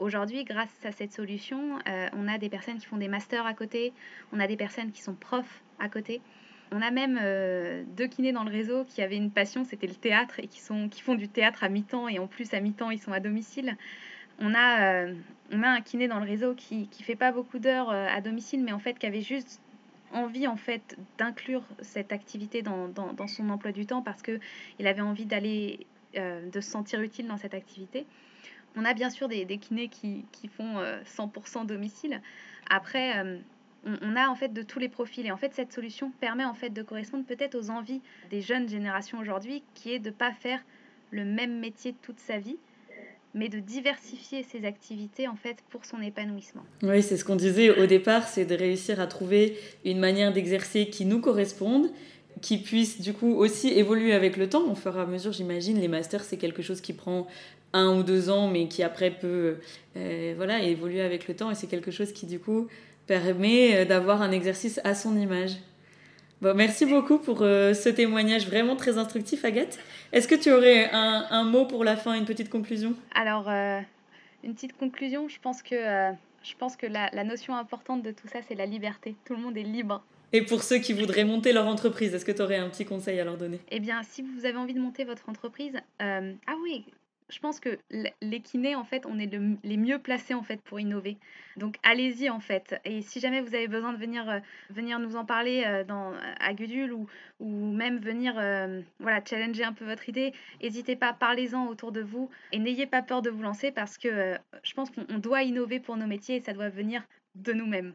Aujourd'hui, 0.00 0.44
grâce 0.44 0.70
à 0.84 0.92
cette 0.92 1.12
solution, 1.12 1.78
euh, 1.86 2.08
on 2.14 2.26
a 2.26 2.38
des 2.38 2.48
personnes 2.48 2.78
qui 2.78 2.86
font 2.86 2.96
des 2.96 3.06
masters 3.06 3.44
à 3.44 3.52
côté, 3.52 3.92
on 4.32 4.40
a 4.40 4.46
des 4.46 4.56
personnes 4.56 4.92
qui 4.92 5.02
sont 5.02 5.12
profs 5.12 5.62
à 5.78 5.90
côté. 5.90 6.22
On 6.72 6.80
a 6.80 6.90
même 6.90 7.18
euh, 7.20 7.84
deux 7.98 8.06
kinés 8.06 8.32
dans 8.32 8.44
le 8.44 8.50
réseau 8.50 8.84
qui 8.84 9.02
avaient 9.02 9.18
une 9.18 9.30
passion, 9.30 9.62
c'était 9.62 9.86
le 9.86 9.94
théâtre, 9.94 10.40
et 10.40 10.46
qui, 10.46 10.58
font 10.58 11.14
du 11.14 11.28
théâtre 11.28 11.64
à 11.64 11.68
mi-temps, 11.68 12.08
et 12.08 12.18
en 12.18 12.26
plus 12.26 12.54
à 12.54 12.60
mi-temps, 12.60 12.90
ils 12.90 12.98
sont 12.98 13.12
à 13.12 13.20
domicile. 13.20 13.76
On 14.38 14.54
a, 14.54 15.04
euh, 15.04 15.14
un 15.52 15.80
kiné 15.82 16.08
dans 16.08 16.18
le 16.18 16.26
réseau 16.26 16.54
qui 16.54 16.88
ne 16.98 17.04
fait 17.04 17.14
pas 17.14 17.30
beaucoup 17.30 17.58
d'heures 17.58 17.90
à 17.90 18.22
domicile, 18.22 18.64
mais 18.64 18.72
en 18.72 18.78
fait 18.78 18.98
qui 18.98 19.04
avait 19.04 19.20
juste 19.20 19.60
envie 20.12 20.46
en 20.46 20.56
fait 20.56 20.96
d'inclure 21.18 21.62
cette 21.82 22.10
activité 22.10 22.62
dans, 22.62 22.88
dans, 22.88 23.26
son 23.26 23.50
emploi 23.50 23.72
du 23.72 23.84
temps 23.84 24.00
parce 24.00 24.22
que 24.22 24.40
il 24.78 24.86
avait 24.86 25.02
envie 25.02 25.26
d'aller 25.26 25.86
de 26.14 26.60
se 26.60 26.70
sentir 26.70 27.02
utile 27.02 27.26
dans 27.26 27.36
cette 27.36 27.54
activité. 27.54 28.06
On 28.76 28.84
a 28.84 28.94
bien 28.94 29.10
sûr 29.10 29.28
des, 29.28 29.44
des 29.44 29.58
kinés 29.58 29.88
qui, 29.88 30.24
qui 30.32 30.48
font 30.48 30.76
100% 31.04 31.62
euh, 31.62 31.64
domicile. 31.64 32.20
Après, 32.68 33.18
euh, 33.18 33.38
on, 33.84 34.16
a 34.16 34.28
en 34.28 34.34
fait 34.34 34.52
de 34.52 34.62
tous 34.62 34.78
les 34.78 34.88
profils 34.88 35.26
et 35.26 35.30
en 35.30 35.36
fait 35.36 35.54
cette 35.54 35.72
solution 35.72 36.12
permet 36.20 36.44
en 36.44 36.54
fait 36.54 36.70
de 36.70 36.82
correspondre 36.82 37.24
peut-être 37.24 37.54
aux 37.54 37.70
envies 37.70 38.00
des 38.30 38.40
jeunes 38.40 38.68
générations 38.68 39.18
aujourd'hui, 39.18 39.62
qui 39.74 39.92
est 39.92 39.98
de 39.98 40.10
pas 40.10 40.32
faire 40.32 40.60
le 41.10 41.24
même 41.24 41.58
métier 41.58 41.94
toute 42.02 42.20
sa 42.20 42.38
vie, 42.38 42.58
mais 43.34 43.48
de 43.48 43.58
diversifier 43.58 44.42
ses 44.42 44.64
activités 44.64 45.28
en 45.28 45.36
fait 45.36 45.58
pour 45.70 45.84
son 45.84 46.00
épanouissement. 46.00 46.64
Oui, 46.82 47.02
c'est 47.02 47.16
ce 47.16 47.24
qu'on 47.24 47.36
disait 47.36 47.70
au 47.70 47.86
départ, 47.86 48.26
c'est 48.26 48.44
de 48.44 48.54
réussir 48.54 49.00
à 49.00 49.06
trouver 49.06 49.56
une 49.84 49.98
manière 49.98 50.32
d'exercer 50.32 50.88
qui 50.88 51.04
nous 51.04 51.20
corresponde, 51.20 51.90
qui 52.40 52.58
puisse 52.58 53.00
du 53.00 53.12
coup 53.12 53.34
aussi 53.34 53.68
évoluer 53.68 54.12
avec 54.12 54.36
le 54.36 54.48
temps. 54.48 54.74
Fur 54.74 54.96
et 54.96 55.00
à 55.00 55.06
mesure, 55.06 55.32
j'imagine, 55.32 55.78
les 55.80 55.88
masters, 55.88 56.24
c'est 56.24 56.36
quelque 56.36 56.62
chose 56.62 56.80
qui 56.80 56.92
prend 56.92 57.26
un 57.72 57.96
ou 57.96 58.02
deux 58.02 58.30
ans, 58.30 58.48
mais 58.48 58.68
qui 58.68 58.82
après 58.82 59.10
peut 59.10 59.58
euh, 59.96 60.34
voilà, 60.36 60.60
évoluer 60.60 61.02
avec 61.02 61.28
le 61.28 61.34
temps, 61.34 61.50
et 61.50 61.54
c'est 61.54 61.66
quelque 61.66 61.90
chose 61.90 62.12
qui 62.12 62.26
du 62.26 62.38
coup 62.38 62.68
permet 63.06 63.76
euh, 63.76 63.84
d'avoir 63.84 64.22
un 64.22 64.32
exercice 64.32 64.80
à 64.84 64.94
son 64.94 65.16
image. 65.16 65.52
Bon, 66.42 66.56
merci 66.56 66.86
beaucoup 66.86 67.18
pour 67.18 67.42
euh, 67.42 67.74
ce 67.74 67.90
témoignage 67.90 68.46
vraiment 68.46 68.74
très 68.74 68.96
instructif, 68.98 69.44
Agathe. 69.44 69.78
Est-ce 70.12 70.26
que 70.26 70.34
tu 70.34 70.50
aurais 70.50 70.88
un, 70.90 71.44
mot 71.44 71.66
pour 71.66 71.84
la 71.84 71.96
fin, 71.96 72.14
une 72.14 72.24
petite 72.24 72.48
conclusion? 72.48 72.94
Alors, 73.14 73.48
une 74.42 74.54
petite 74.54 74.76
conclusion, 74.76 75.28
je 75.28 75.38
pense 75.38 75.62
que, 75.62 75.76
je 76.42 76.54
pense 76.58 76.76
que 76.76 76.86
la 76.86 77.24
notion 77.24 77.54
importante 77.54 78.02
de 78.02 78.10
tout 78.10 78.26
ça, 78.26 78.40
c'est 78.48 78.54
la 78.54 78.66
liberté. 78.66 79.14
Tout 79.26 79.34
le 79.34 79.42
monde 79.42 79.56
est 79.58 79.62
libre. 79.62 80.02
Et 80.32 80.42
pour 80.42 80.62
ceux 80.62 80.78
qui 80.78 80.92
voudraient 80.92 81.24
monter 81.24 81.52
leur 81.52 81.66
entreprise, 81.66 82.14
est-ce 82.14 82.24
que 82.24 82.32
tu 82.32 82.42
aurais 82.42 82.58
un 82.58 82.68
petit 82.68 82.84
conseil 82.84 83.18
à 83.20 83.24
leur 83.24 83.36
donner? 83.36 83.60
Eh 83.70 83.80
bien, 83.80 84.02
si 84.02 84.22
vous 84.22 84.44
avez 84.44 84.56
envie 84.56 84.74
de 84.74 84.80
monter 84.80 85.04
votre 85.04 85.28
entreprise, 85.28 85.76
ah 85.98 86.56
oui, 86.62 86.84
je 87.30 87.38
pense 87.38 87.60
que 87.60 87.78
les 88.20 88.40
kinés, 88.40 88.74
en 88.74 88.84
fait, 88.84 89.06
on 89.06 89.18
est 89.18 89.30
les 89.62 89.76
mieux 89.76 89.98
placés, 89.98 90.34
en 90.34 90.42
fait, 90.42 90.60
pour 90.62 90.80
innover. 90.80 91.16
Donc, 91.56 91.76
allez-y, 91.82 92.28
en 92.28 92.40
fait. 92.40 92.80
Et 92.84 93.02
si 93.02 93.20
jamais 93.20 93.40
vous 93.40 93.54
avez 93.54 93.68
besoin 93.68 93.92
de 93.92 93.98
venir, 93.98 94.28
euh, 94.28 94.40
venir 94.70 94.98
nous 94.98 95.16
en 95.16 95.24
parler 95.24 95.64
euh, 95.66 95.84
dans, 95.84 96.12
à 96.40 96.54
Gudule 96.54 96.92
ou, 96.92 97.06
ou 97.38 97.72
même 97.72 97.98
venir 97.98 98.34
euh, 98.36 98.80
voilà, 98.98 99.20
challenger 99.24 99.64
un 99.64 99.72
peu 99.72 99.84
votre 99.84 100.08
idée, 100.08 100.32
n'hésitez 100.62 100.96
pas, 100.96 101.12
parlez-en 101.12 101.66
autour 101.66 101.92
de 101.92 102.02
vous 102.02 102.30
et 102.52 102.58
n'ayez 102.58 102.86
pas 102.86 103.02
peur 103.02 103.22
de 103.22 103.30
vous 103.30 103.42
lancer 103.42 103.70
parce 103.70 103.96
que 103.98 104.36
je 104.62 104.74
pense 104.74 104.90
qu'on 104.90 105.18
doit 105.18 105.42
innover 105.42 105.80
pour 105.80 105.96
nos 105.96 106.06
métiers 106.06 106.36
et 106.36 106.40
ça 106.40 106.52
doit 106.52 106.68
venir 106.68 107.02
de 107.34 107.52
nous-mêmes. 107.52 107.94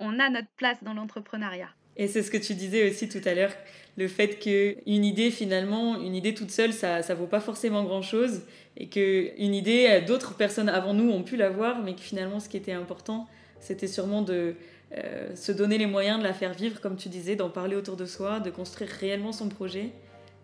On 0.00 0.18
a 0.18 0.28
notre 0.28 0.48
place 0.56 0.78
dans 0.82 0.94
l'entrepreneuriat. 0.94 1.68
Et 1.96 2.08
c'est 2.08 2.22
ce 2.22 2.30
que 2.30 2.38
tu 2.38 2.54
disais 2.54 2.90
aussi 2.90 3.08
tout 3.08 3.20
à 3.24 3.34
l'heure, 3.34 3.52
le 3.96 4.08
fait 4.08 4.38
qu'une 4.38 5.04
idée, 5.04 5.30
finalement, 5.30 6.00
une 6.00 6.14
idée 6.14 6.34
toute 6.34 6.50
seule, 6.50 6.72
ça 6.72 7.00
ne 7.00 7.14
vaut 7.14 7.26
pas 7.26 7.40
forcément 7.40 7.84
grand-chose. 7.84 8.42
Et 8.76 8.88
qu'une 8.88 9.54
idée, 9.54 10.02
d'autres 10.06 10.34
personnes 10.34 10.68
avant 10.68 10.94
nous 10.94 11.10
ont 11.10 11.22
pu 11.22 11.36
l'avoir, 11.36 11.82
mais 11.82 11.94
que 11.94 12.00
finalement, 12.00 12.40
ce 12.40 12.48
qui 12.48 12.56
était 12.56 12.72
important, 12.72 13.28
c'était 13.60 13.88
sûrement 13.88 14.22
de 14.22 14.54
euh, 14.96 15.36
se 15.36 15.52
donner 15.52 15.76
les 15.76 15.86
moyens 15.86 16.18
de 16.18 16.24
la 16.24 16.32
faire 16.32 16.54
vivre, 16.54 16.80
comme 16.80 16.96
tu 16.96 17.08
disais, 17.08 17.36
d'en 17.36 17.50
parler 17.50 17.76
autour 17.76 17.96
de 17.96 18.06
soi, 18.06 18.40
de 18.40 18.50
construire 18.50 18.90
réellement 18.90 19.32
son 19.32 19.48
projet 19.48 19.90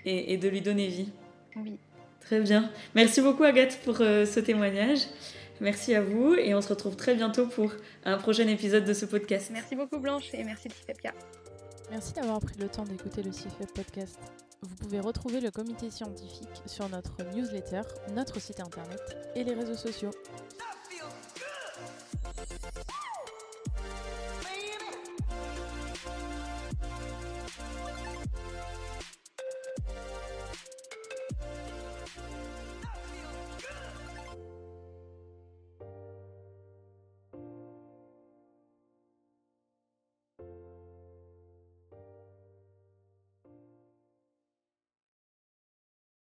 et, 0.04 0.34
et 0.34 0.36
de 0.36 0.48
lui 0.48 0.60
donner 0.60 0.88
vie. 0.88 1.08
Oui. 1.56 1.78
Très 2.20 2.40
bien. 2.40 2.70
Merci 2.94 3.22
beaucoup, 3.22 3.44
Agathe, 3.44 3.78
pour 3.84 4.00
euh, 4.00 4.26
ce 4.26 4.40
témoignage. 4.40 5.06
Merci 5.60 5.94
à 5.94 6.02
vous 6.02 6.34
et 6.34 6.54
on 6.54 6.60
se 6.60 6.68
retrouve 6.68 6.96
très 6.96 7.14
bientôt 7.14 7.46
pour 7.46 7.72
un 8.04 8.18
prochain 8.18 8.46
épisode 8.46 8.84
de 8.84 8.92
ce 8.92 9.06
podcast. 9.06 9.50
Merci 9.52 9.74
beaucoup 9.74 9.98
Blanche 9.98 10.28
et 10.34 10.44
merci 10.44 10.68
CIFEPK. 10.68 11.12
Merci 11.90 12.12
d'avoir 12.12 12.40
pris 12.40 12.56
le 12.58 12.68
temps 12.68 12.84
d'écouter 12.84 13.22
le 13.22 13.32
CIFEP 13.32 13.72
podcast. 13.72 14.18
Vous 14.62 14.74
pouvez 14.76 15.00
retrouver 15.00 15.40
le 15.40 15.50
comité 15.50 15.90
scientifique 15.90 16.62
sur 16.66 16.88
notre 16.88 17.12
newsletter, 17.34 17.82
notre 18.14 18.40
site 18.40 18.60
internet 18.60 19.00
et 19.34 19.44
les 19.44 19.54
réseaux 19.54 19.76
sociaux. 19.76 20.10